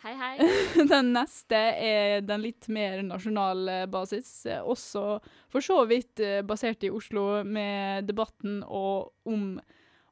Hei, 0.04 0.12
hei. 0.20 0.48
Den 0.92 1.14
neste 1.14 1.60
er 1.80 2.18
den 2.26 2.42
litt 2.44 2.66
mer 2.68 3.00
nasjonale 3.06 3.86
basis, 3.88 4.44
eh, 4.44 4.60
også 4.60 5.04
for 5.48 5.64
så 5.64 5.78
vidt 5.88 6.20
eh, 6.20 6.42
basert 6.44 6.84
i 6.84 6.90
Oslo, 6.92 7.40
med 7.48 8.04
debatten 8.10 8.60
om 8.68 9.54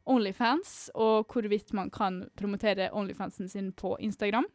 Onlyfans, 0.08 0.88
og 0.96 1.28
hvorvidt 1.28 1.74
man 1.76 1.92
kan 1.92 2.22
promotere 2.40 2.88
Onlyfansen 2.96 3.52
sin 3.52 3.68
på 3.76 3.92
Instagram. 4.00 4.48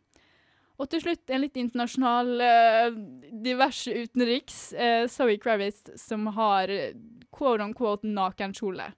Og 0.78 0.90
til 0.92 1.02
slutt 1.02 1.32
en 1.34 1.42
litt 1.42 1.58
internasjonal, 1.58 2.34
eh, 2.42 2.98
diverse 3.46 3.94
utenriks, 3.94 4.74
eh, 4.74 5.08
Zoe 5.10 5.38
Kravitz, 5.42 5.90
som 5.98 6.28
har 6.36 6.70
eh, 6.70 6.94
quote 7.34 7.64
on 7.64 7.74
quote 7.74 8.06
nakenkjole. 8.06 8.92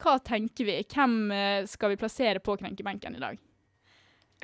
Hva 0.00 0.16
tenker 0.24 0.68
vi? 0.68 0.80
Hvem 0.88 1.16
eh, 1.34 1.68
skal 1.68 1.92
vi 1.92 2.00
plassere 2.00 2.40
på 2.42 2.56
krenkebenken 2.60 3.16
i 3.18 3.22
dag? 3.22 3.40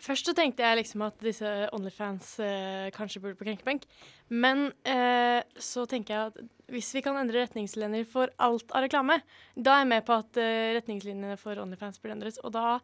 Først 0.04 0.28
så 0.28 0.34
tenkte 0.36 0.60
jeg 0.60 0.76
liksom 0.82 1.06
at 1.06 1.22
disse 1.24 1.50
Onlyfans 1.72 2.34
eh, 2.44 2.88
kanskje 2.92 3.22
burde 3.22 3.38
på 3.38 3.46
krenkebenk. 3.46 3.86
Men 4.28 4.68
eh, 4.84 5.40
så 5.56 5.86
tenker 5.88 6.12
jeg 6.12 6.32
at 6.32 6.72
hvis 6.74 6.90
vi 6.92 7.00
kan 7.04 7.16
endre 7.16 7.46
retningslinjer 7.46 8.04
for 8.10 8.32
alt 8.42 8.74
av 8.76 8.84
reklame, 8.84 9.22
da 9.56 9.78
er 9.78 9.84
jeg 9.84 9.92
med 9.94 10.04
på 10.04 10.18
at 10.20 10.40
eh, 10.42 10.74
retningslinjene 10.76 11.38
for 11.40 11.56
Onlyfans 11.62 12.02
burde 12.02 12.18
endres. 12.18 12.36
Og 12.44 12.52
da 12.52 12.76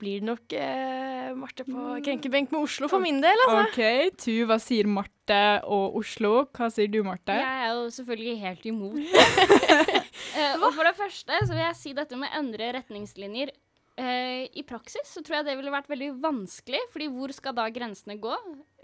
blir 0.00 0.22
det 0.22 0.28
nok 0.28 0.54
eh, 0.58 1.30
Marte 1.38 1.66
på 1.66 1.96
krenkebenk 2.04 2.52
med 2.54 2.66
Oslo 2.66 2.88
for 2.90 3.02
min 3.02 3.20
del, 3.22 3.44
altså. 3.46 3.64
OK, 3.68 4.18
Tuva 4.20 4.58
sier 4.62 4.88
Marte 4.90 5.40
og 5.64 5.98
Oslo. 6.00 6.32
Hva 6.54 6.70
sier 6.72 6.90
du, 6.92 7.00
Marte? 7.06 7.36
Jeg 7.38 7.66
er 7.66 7.74
jo 7.74 7.86
selvfølgelig 7.96 8.34
helt 8.42 8.68
imot. 8.70 8.98
uh, 9.00 10.54
og 10.64 10.68
for 10.70 10.84
det 10.86 10.94
første 10.98 11.40
så 11.46 11.52
vil 11.52 11.64
jeg 11.64 11.78
si 11.80 11.94
dette 11.96 12.18
med 12.20 12.34
endre 12.38 12.72
retningslinjer. 12.78 13.54
Uh, 13.94 14.44
I 14.50 14.64
praksis 14.66 15.06
så 15.14 15.22
tror 15.22 15.40
jeg 15.40 15.48
det 15.48 15.58
ville 15.60 15.74
vært 15.74 15.90
veldig 15.90 16.12
vanskelig, 16.22 16.82
fordi 16.92 17.10
hvor 17.14 17.34
skal 17.34 17.54
da 17.56 17.68
grensene 17.72 18.18
gå? 18.20 18.34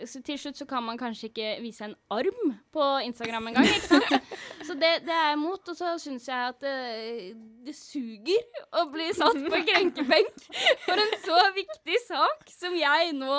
Så 0.09 0.23
til 0.25 0.39
slutt 0.41 0.59
så 0.59 0.67
kan 0.69 0.85
man 0.85 0.99
kanskje 0.99 1.29
ikke 1.29 1.51
vise 1.63 1.85
en 1.85 1.95
arm 2.13 2.55
på 2.73 2.87
Instagram 3.05 3.51
engang, 3.51 3.69
ikke 3.69 3.89
sant? 3.89 4.37
Så 4.67 4.75
det, 4.79 4.91
det 5.07 5.13
er 5.13 5.31
jeg 5.31 5.37
imot, 5.39 5.69
og 5.73 5.77
så 5.77 5.95
syns 5.99 6.29
jeg 6.29 6.51
at 6.53 6.61
det, 6.63 6.75
det 7.67 7.73
suger 7.75 8.67
å 8.79 8.85
bli 8.93 9.09
satt 9.17 9.39
på 9.41 9.61
krenkebenk 9.67 10.45
for 10.85 11.01
en 11.01 11.15
så 11.25 11.39
viktig 11.57 11.97
sak 12.05 12.53
som 12.53 12.77
jeg 12.79 13.15
nå 13.17 13.39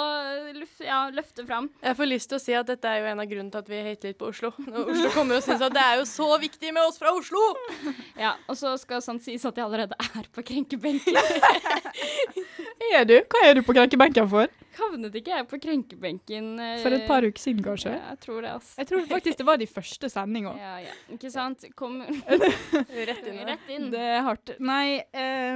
ja, 0.84 1.06
løfter 1.14 1.48
fram. 1.48 1.70
Jeg 1.86 1.98
får 2.02 2.10
lyst 2.10 2.32
til 2.34 2.40
å 2.40 2.44
si 2.44 2.58
at 2.58 2.68
dette 2.68 2.90
er 2.90 3.04
jo 3.04 3.12
en 3.14 3.24
av 3.24 3.30
grunnene 3.30 3.54
til 3.54 3.64
at 3.64 3.72
vi 3.72 3.84
hater 3.86 4.12
litt 4.12 4.20
på 4.20 4.32
Oslo. 4.34 4.52
Når 4.66 4.92
Oslo 4.92 5.14
kommer 5.16 5.40
og 5.40 5.46
syns 5.46 5.64
at 5.64 5.78
det 5.78 5.86
er 5.86 6.02
jo 6.02 6.10
så 6.10 6.28
viktig 6.42 6.74
med 6.76 6.84
oss 6.84 7.00
fra 7.00 7.14
Oslo! 7.16 7.46
Ja, 8.20 8.34
og 8.52 8.60
så 8.60 8.74
skal 8.82 9.06
sånn 9.06 9.22
sies 9.24 9.46
at 9.48 9.56
jeg 9.56 9.68
allerede 9.70 9.96
er 10.12 10.28
på 10.36 10.44
krenkebenken. 10.52 11.16
Er 12.92 13.06
du? 13.08 13.14
Hva 13.30 13.46
er 13.48 13.56
du 13.56 13.62
på 13.64 13.76
krenkebenken 13.78 14.28
for? 14.28 14.50
Havnet 14.82 15.16
ikke 15.22 15.34
jeg 15.34 15.48
på 15.50 15.60
krenkebenken 15.62 16.52
eh, 16.62 16.78
For 16.84 16.96
et 16.96 17.08
par 17.10 17.26
uker 17.26 17.42
siden, 17.42 17.64
kanskje? 17.66 17.96
Ja, 17.96 18.14
jeg 18.14 18.22
tror 18.26 18.42
det, 18.42 18.54
altså. 18.58 18.76
Jeg 18.82 18.92
tror 18.92 19.10
faktisk 19.10 19.42
det 19.42 19.48
var 19.48 19.60
de 19.62 19.68
første 19.70 20.12
sendinga. 20.12 20.54
Ja, 20.60 20.78
ja. 20.84 20.96
Ikke 21.16 21.32
sant? 21.34 21.66
Kom 21.78 22.00
Rett 23.12 23.28
inn 23.28 23.44
rett 23.48 23.74
inn. 23.74 23.92
Det 23.94 24.06
er 24.18 24.24
hardt. 24.26 24.56
Nei, 24.64 25.02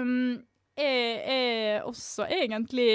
um, 0.01 0.35
jeg 0.75 1.21
er 1.31 1.85
også 1.87 2.25
egentlig 2.27 2.89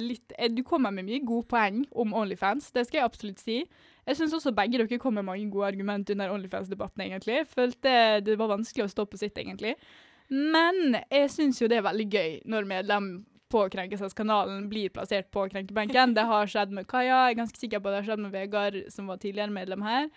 litt 0.00 0.32
eh, 0.38 0.48
Du 0.48 0.62
kommer 0.64 0.94
med 0.94 1.04
mye 1.04 1.20
gode 1.26 1.44
poeng 1.50 1.82
om 1.92 2.14
Onlyfans, 2.16 2.70
det 2.72 2.86
skal 2.86 3.02
jeg 3.02 3.10
absolutt 3.10 3.42
si. 3.42 3.58
Jeg 4.06 4.16
syns 4.16 4.36
også 4.38 4.54
begge 4.56 4.78
dere 4.78 4.98
kom 5.02 5.18
med 5.18 5.26
mange 5.26 5.50
gode 5.50 5.68
argument 5.68 6.10
under 6.14 6.32
Onlyfans-debatten, 6.32 7.02
egentlig. 7.02 7.40
Jeg 7.42 7.48
følte 7.50 7.94
det 8.24 8.38
var 8.38 8.54
vanskelig 8.54 8.86
å 8.86 8.92
stå 8.92 9.04
på 9.10 9.18
sitt, 9.20 9.36
egentlig. 9.42 9.74
Men 10.30 10.96
jeg 11.10 11.30
syns 11.34 11.60
jo 11.60 11.68
det 11.70 11.80
er 11.80 11.86
veldig 11.86 12.06
gøy 12.10 12.30
når 12.50 12.70
medlem 12.70 13.10
på 13.52 13.64
Krenkelseskanalen 13.72 14.68
blir 14.70 14.92
plassert 14.94 15.30
på 15.34 15.46
krenkebenken. 15.52 16.14
Det 16.16 16.26
har 16.26 16.50
skjedd 16.50 16.74
med 16.74 16.88
Kaja, 16.90 17.26
jeg 17.26 17.34
er 17.34 17.40
ganske 17.40 17.60
sikker 17.60 17.82
på 17.82 17.92
det 17.92 18.00
har 18.00 18.08
skjedd 18.10 18.24
med 18.24 18.34
Vegard, 18.34 18.78
som 18.92 19.10
var 19.10 19.20
tidligere 19.22 19.54
medlem 19.54 19.84
her. 19.86 20.08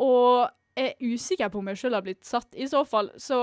Og 0.00 0.48
jeg 0.76 0.92
er 0.92 1.14
usikker 1.14 1.50
på 1.52 1.60
om 1.60 1.70
jeg 1.72 1.80
sjøl 1.80 1.96
har 1.98 2.04
blitt 2.06 2.24
satt. 2.26 2.52
I 2.54 2.68
så 2.70 2.84
fall 2.88 3.10
så 3.20 3.40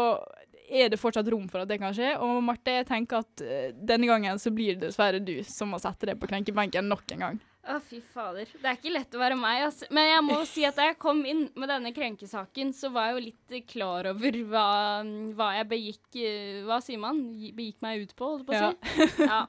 er 0.68 0.91
det 0.91 0.99
fortsatt 0.99 1.28
rom 1.32 1.47
for 1.51 1.63
at 1.63 1.70
det 1.72 1.80
kan 1.82 1.95
skje. 1.95 2.13
Og 2.24 2.41
Marte, 2.43 2.80
jeg 2.80 2.88
tenker 2.89 3.24
at 3.24 3.43
eh, 3.43 3.70
denne 3.76 4.09
gangen 4.09 4.39
så 4.41 4.51
blir 4.53 4.76
det 4.76 4.89
dessverre 4.89 5.22
du 5.24 5.36
som 5.47 5.72
må 5.72 5.80
sette 5.82 6.09
deg 6.09 6.20
på 6.20 6.30
krenkebenken 6.30 6.89
nok 6.91 7.05
en 7.15 7.26
gang. 7.28 7.39
Å, 7.68 7.78
fy 7.84 7.97
fader. 8.13 8.47
Det 8.61 8.68
er 8.70 8.78
ikke 8.78 8.91
lett 8.93 9.15
å 9.18 9.20
være 9.20 9.36
meg, 9.39 9.65
altså. 9.65 9.88
Men 9.93 10.07
jeg 10.07 10.24
må 10.24 10.38
si 10.53 10.63
at 10.68 10.78
da 10.78 10.86
jeg 10.88 10.97
kom 11.01 11.20
inn 11.28 11.45
med 11.59 11.68
denne 11.72 11.91
krenkesaken, 11.95 12.72
så 12.76 12.91
var 12.95 13.09
jeg 13.09 13.18
jo 13.18 13.24
litt 13.26 13.55
eh, 13.57 13.63
klar 13.68 14.07
over 14.13 14.38
hva, 14.51 14.68
hva 15.36 15.49
jeg 15.57 15.68
begikk 15.74 16.20
eh, 16.22 16.61
Hva 16.68 16.80
sier 16.84 17.01
man? 17.01 17.20
Begikk 17.57 17.84
meg 17.84 18.05
ut 18.05 18.15
på, 18.15 18.32
holdt 18.36 18.53
jeg 18.55 18.78
på 18.78 18.88
å 18.88 19.09
si. 19.09 19.26
Ja. 19.28 19.41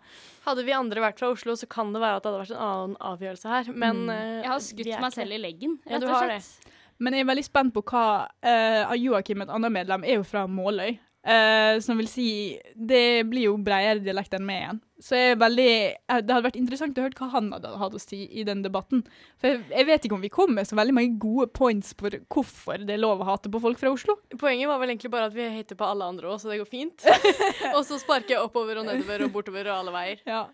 Hadde 0.48 0.64
vi 0.66 0.74
andre 0.74 1.04
vært 1.04 1.20
fra 1.20 1.30
Oslo, 1.30 1.54
så 1.60 1.68
kan 1.70 1.92
det 1.94 2.02
være 2.02 2.18
at 2.18 2.24
det 2.24 2.32
hadde 2.32 2.42
vært 2.42 2.56
en 2.56 2.66
annen 2.66 2.98
avgjørelse 3.12 3.52
her. 3.52 3.70
Men 3.74 4.04
mm. 4.08 4.14
Jeg 4.16 4.50
har 4.50 4.64
skutt 4.64 4.88
meg 4.88 4.98
ikke 4.98 5.14
selv 5.20 5.36
i 5.36 5.40
leggen, 5.42 5.78
Ja, 5.84 5.94
rett 5.94 6.02
du 6.02 6.08
og 6.08 6.16
har 6.16 6.32
slett. 6.32 6.74
Men 6.98 7.14
jeg 7.14 7.22
er 7.22 7.28
veldig 7.28 7.46
spent 7.46 7.74
på 7.76 7.84
hva 7.86 8.06
uh, 8.26 8.96
Joakim, 8.98 9.44
et 9.44 9.52
annet 9.54 9.74
medlem, 9.74 10.02
er 10.02 10.18
jo 10.18 10.26
fra 10.26 10.48
Måløy. 10.50 10.96
Uh, 11.28 11.76
som 11.82 11.98
vil 11.98 12.06
si 12.08 12.28
Det 12.72 13.26
blir 13.28 13.48
jo 13.48 13.56
bredere 13.60 14.00
dialekt 14.00 14.34
enn 14.38 14.46
meg 14.48 14.62
igjen. 14.62 14.78
Så 14.98 15.14
jeg 15.14 15.32
er 15.32 15.38
veldig 15.38 15.68
eh, 15.70 16.20
Det 16.26 16.32
hadde 16.34 16.46
vært 16.48 16.58
interessant 16.58 16.96
å 16.98 17.04
høre 17.04 17.18
hva 17.18 17.28
han 17.36 17.52
hadde 17.54 17.70
hatt 17.80 17.94
å 17.94 18.00
si 18.02 18.24
i 18.34 18.44
den 18.46 18.64
debatten. 18.64 19.04
For 19.38 19.52
jeg, 19.52 19.62
jeg 19.70 19.88
vet 19.88 20.06
ikke 20.08 20.18
om 20.18 20.24
vi 20.24 20.32
kom 20.34 20.54
med 20.56 20.66
så 20.68 20.78
veldig 20.78 20.96
mange 20.96 21.20
gode 21.22 21.48
points 21.54 21.94
for 21.98 22.14
hvorfor 22.34 22.82
det 22.82 22.96
er 22.96 23.02
lov 23.02 23.22
å 23.22 23.28
hate 23.30 23.52
på 23.52 23.62
folk 23.62 23.78
fra 23.80 23.92
Oslo. 23.94 24.18
Poenget 24.34 24.70
var 24.70 24.82
vel 24.82 24.94
egentlig 24.94 25.12
bare 25.14 25.30
at 25.30 25.36
vi 25.36 25.46
hater 25.54 25.78
på 25.78 25.86
alle 25.86 26.08
andre 26.10 26.32
òg, 26.32 26.40
så 26.42 26.50
det 26.50 26.60
går 26.62 26.70
fint. 26.70 27.06
og 27.76 27.82
så 27.86 28.00
sparker 28.02 28.36
jeg 28.36 28.42
oppover 28.42 28.82
og 28.82 28.88
nedover 28.90 29.28
og 29.28 29.34
bortover 29.36 29.70
og 29.70 29.76
alle 29.76 29.94
veier. 29.94 30.24
Ja. 30.26 30.46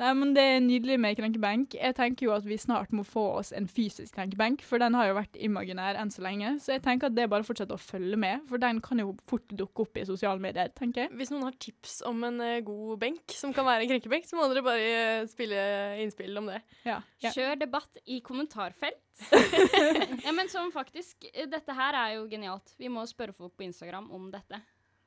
Nei, 0.00 0.12
men 0.18 0.32
Det 0.34 0.42
er 0.42 0.62
nydelig 0.64 0.98
med 1.00 1.16
krenkebenk. 1.18 1.76
Jeg 1.76 1.94
tenker 1.98 2.26
jo 2.26 2.32
at 2.34 2.46
vi 2.48 2.56
snart 2.60 2.92
må 2.96 3.04
få 3.06 3.24
oss 3.38 3.52
en 3.56 3.68
fysisk 3.70 4.16
krenkebenk, 4.16 4.64
for 4.66 4.82
den 4.82 4.96
har 4.98 5.10
jo 5.10 5.18
vært 5.18 5.36
imaginær 5.36 5.98
enn 6.00 6.10
så 6.12 6.24
lenge. 6.24 6.54
Så 6.64 6.74
jeg 6.74 6.82
tenker 6.86 7.10
at 7.10 7.16
det 7.16 7.26
er 7.26 7.30
bare 7.32 7.44
å 7.44 7.48
fortsette 7.48 7.76
å 7.76 7.80
følge 7.80 8.18
med, 8.20 8.42
for 8.48 8.62
den 8.62 8.80
kan 8.84 9.02
jo 9.02 9.12
fort 9.28 9.46
dukke 9.52 9.86
opp 9.86 10.00
i 10.00 10.06
sosiale 10.08 10.42
medier, 10.42 10.72
tenker 10.78 11.04
jeg. 11.04 11.12
Hvis 11.20 11.32
noen 11.34 11.46
har 11.46 11.58
tips 11.60 12.00
om 12.08 12.24
en 12.28 12.40
eh, 12.42 12.62
god 12.66 12.98
benk 13.04 13.36
som 13.36 13.54
kan 13.54 13.68
være 13.68 13.86
en 13.86 13.92
krenkebenk, 13.92 14.28
så 14.28 14.38
må 14.38 14.48
dere 14.50 14.64
bare 14.66 14.90
eh, 14.90 15.28
spille 15.30 15.62
innspill 16.02 16.40
om 16.40 16.50
det. 16.50 16.62
Ja. 16.88 16.98
ja. 17.22 17.34
Kjør 17.34 17.62
debatt 17.62 18.02
i 18.06 18.22
kommentarfelt. 18.24 19.00
ja, 20.26 20.32
men 20.32 20.48
som 20.48 20.70
faktisk 20.72 21.26
eh, 21.34 21.44
Dette 21.52 21.74
her 21.76 21.96
er 21.98 22.14
jo 22.16 22.28
genialt. 22.30 22.72
Vi 22.80 22.88
må 22.90 23.04
spørre 23.06 23.36
folk 23.36 23.54
på 23.58 23.68
Instagram 23.68 24.08
om 24.14 24.30
dette. 24.32 24.62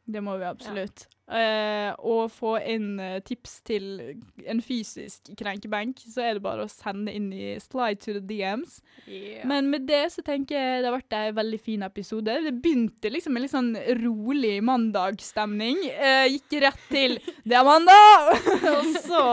Det 0.05 0.21
må 0.21 0.37
vi 0.37 0.45
absolutt. 0.45 1.07
Eh, 1.25 1.89
og 2.05 2.27
få 2.29 2.51
inn 2.69 2.99
eh, 3.01 3.17
tips 3.25 3.55
til 3.65 3.85
en 4.45 4.59
fysisk 4.61 5.31
krenkebenk, 5.39 6.03
så 6.05 6.21
er 6.21 6.37
det 6.37 6.43
bare 6.45 6.67
å 6.67 6.69
sende 6.69 7.15
inn 7.17 7.31
i 7.33 7.55
slide 7.63 7.97
to 8.03 8.13
the 8.13 8.21
DMs. 8.21 8.77
Men 9.49 9.71
med 9.71 9.87
det 9.89 10.03
så 10.13 10.21
tenker 10.25 10.53
jeg 10.53 10.83
det 10.83 10.91
har 10.91 10.97
vært 10.99 11.17
en 11.17 11.39
veldig 11.39 11.61
fin 11.65 11.87
episode. 11.87 12.37
Det 12.45 12.53
begynte 12.61 13.09
liksom 13.09 13.33
med 13.33 13.45
litt 13.47 13.55
sånn 13.55 13.73
rolig 14.03 14.59
mandagsstemning. 14.65 15.81
Uh, 15.97 16.27
gikk 16.29 16.59
rett 16.67 16.85
til 16.93 17.17
'det 17.47 17.57
er 17.57 17.65
mandag'! 17.65 18.29
og 18.75 18.91
så 19.01 19.23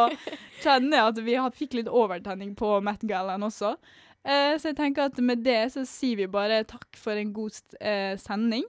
kjenner 0.64 0.96
jeg 0.96 1.10
at 1.10 1.24
vi 1.26 1.38
fikk 1.60 1.76
litt 1.76 1.92
overtenning 1.92 2.56
på 2.56 2.78
Matt 2.80 3.04
Gallaen 3.04 3.44
også. 3.44 3.76
Uh, 4.24 4.56
så 4.56 4.70
jeg 4.70 4.80
tenker 4.80 5.10
at 5.10 5.20
med 5.20 5.44
det 5.44 5.66
så 5.76 5.84
sier 5.84 6.24
vi 6.24 6.30
bare 6.40 6.64
takk 6.64 6.88
for 6.96 7.20
en 7.20 7.36
god 7.36 7.60
sending. 8.16 8.64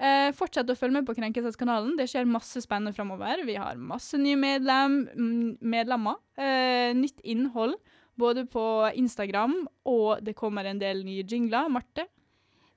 Eh, 0.00 0.30
fortsett 0.34 0.70
å 0.72 0.76
følge 0.78 0.98
med 0.98 1.06
på 1.06 1.14
Krenkelseskanalen. 1.14 1.96
Det 1.98 2.08
skjer 2.10 2.28
masse 2.28 2.62
spennende 2.64 2.94
framover. 2.96 3.44
Vi 3.46 3.54
har 3.60 3.76
masse 3.78 4.18
nye 4.18 4.38
medlem, 4.38 5.02
mm, 5.12 5.58
medlemmer. 5.60 6.16
Eh, 6.36 6.94
nytt 6.94 7.20
innhold 7.22 7.76
både 8.18 8.44
på 8.50 8.64
Instagram, 8.98 9.68
og 9.88 10.24
det 10.24 10.34
kommer 10.36 10.64
en 10.64 10.78
del 10.78 11.04
nye 11.04 11.22
jingler. 11.22 11.70
Marte? 11.70 12.08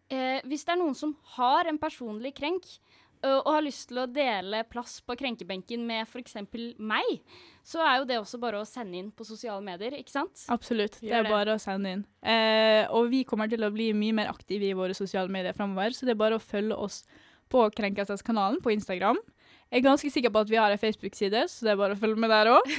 Eh, 0.09 0.39
hvis 0.45 0.65
det 0.65 0.75
er 0.75 0.81
noen 0.81 0.95
som 0.95 1.15
har 1.35 1.65
en 1.65 1.79
personlig 1.81 2.35
krenk, 2.37 2.65
og 3.23 3.51
har 3.55 3.63
lyst 3.65 3.87
til 3.89 4.01
å 4.01 4.07
dele 4.09 4.63
plass 4.69 4.99
på 5.05 5.15
krenkebenken 5.17 5.85
med 5.87 6.03
f.eks. 6.05 6.35
meg, 6.77 7.11
så 7.65 7.81
er 7.85 7.99
jo 7.99 8.07
det 8.09 8.19
også 8.19 8.39
bare 8.41 8.61
å 8.61 8.67
sende 8.67 8.99
inn 8.99 9.11
på 9.15 9.25
sosiale 9.27 9.63
medier, 9.65 9.95
ikke 9.97 10.13
sant? 10.13 10.43
Absolutt. 10.53 10.99
Det 11.01 11.13
er 11.15 11.29
bare 11.29 11.55
å 11.55 11.61
sende 11.61 11.95
inn. 11.95 12.03
Eh, 12.21 12.83
og 12.93 13.09
vi 13.13 13.23
kommer 13.27 13.49
til 13.51 13.65
å 13.65 13.71
bli 13.73 13.91
mye 13.97 14.15
mer 14.21 14.33
aktive 14.33 14.69
i 14.69 14.75
våre 14.77 14.97
sosiale 14.97 15.31
medier 15.31 15.57
framover, 15.57 15.95
så 15.95 16.05
det 16.05 16.15
er 16.15 16.21
bare 16.21 16.39
å 16.39 16.43
følge 16.43 16.77
oss 16.77 17.03
på 17.51 17.63
Krenkelseskanalen 17.77 18.61
på 18.65 18.73
Instagram. 18.73 19.19
Jeg 19.75 19.81
er 19.81 19.89
ganske 19.89 20.07
sikker 20.07 20.31
på 20.31 20.39
at 20.39 20.47
vi 20.47 20.55
har 20.55 20.71
en 20.71 20.79
Facebook-side, 20.79 21.39
så 21.51 21.65
det 21.65 21.71
er 21.73 21.79
bare 21.81 21.95
å 21.97 21.99
følge 21.99 22.15
med 22.23 22.29
der 22.31 22.47
òg. 22.47 22.69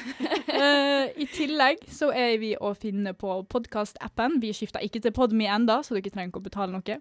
I 1.22 1.26
tillegg 1.28 1.82
så 1.92 2.06
er 2.16 2.38
vi 2.40 2.54
å 2.56 2.70
finne 2.72 3.12
på 3.12 3.34
podkast-appen. 3.52 4.38
Vi 4.40 4.54
skifter 4.56 4.80
ikke 4.80 5.02
til 5.04 5.12
Podme 5.12 5.44
enda, 5.52 5.82
så 5.84 5.92
dere 5.92 6.08
trenger 6.14 6.32
ikke 6.32 6.40
å 6.40 6.46
betale 6.46 6.72
noe. 6.72 6.96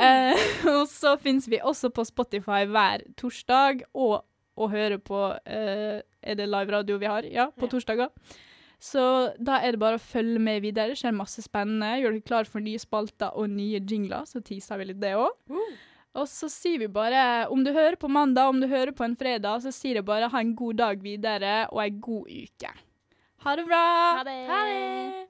Uh, 0.00 0.46
og 0.78 0.86
så 0.88 1.12
finnes 1.20 1.44
vi 1.52 1.60
også 1.60 1.90
på 1.92 2.06
Spotify 2.08 2.62
hver 2.72 3.04
torsdag, 3.20 3.84
og 3.92 4.22
å 4.56 4.70
høre 4.72 4.96
på 4.96 5.20
uh, 5.36 5.98
Er 6.00 6.40
det 6.40 6.48
live 6.48 6.72
radio 6.78 6.96
vi 6.98 7.12
har? 7.12 7.28
Ja, 7.28 7.50
på 7.52 7.68
Ja. 7.68 7.74
torsdager. 7.76 8.08
Så 8.80 9.04
da 9.42 9.58
er 9.60 9.74
det 9.76 9.82
bare 9.82 10.00
å 10.00 10.06
følge 10.08 10.40
med 10.40 10.62
videre. 10.64 10.94
Det 10.94 11.02
skjer 11.02 11.12
masse 11.12 11.44
spennende. 11.44 11.98
Gjør 12.00 12.16
dere 12.16 12.24
klar 12.32 12.48
for 12.48 12.64
nye 12.64 12.80
spalter 12.80 13.36
og 13.36 13.52
nye 13.52 13.84
jingler, 13.84 14.24
så 14.24 14.40
teaser 14.40 14.80
vi 14.80 14.88
litt 14.88 15.04
det 15.04 15.12
òg. 15.20 15.36
Og 16.16 16.28
så 16.30 16.48
sier 16.50 16.80
vi 16.82 16.88
bare 16.90 17.46
om 17.52 17.64
du 17.64 17.72
hører 17.74 17.98
på 18.00 18.08
mandag, 18.08 18.48
om 18.48 18.60
du 18.60 18.66
hører 18.70 18.94
på 18.96 19.04
en 19.06 19.16
fredag, 19.18 19.62
så 19.64 19.72
sier 19.74 20.00
jeg 20.00 20.08
bare 20.08 20.30
ha 20.32 20.40
en 20.40 20.54
god 20.56 20.80
dag 20.80 21.02
videre 21.04 21.56
og 21.72 21.82
ei 21.84 21.90
god 21.92 22.30
uke. 22.32 22.72
Ha 23.44 23.56
det 23.58 23.66
bra! 23.68 23.82
Ha 24.18 24.24
det. 24.26 24.38
Ha 24.48 24.62
det! 24.66 25.26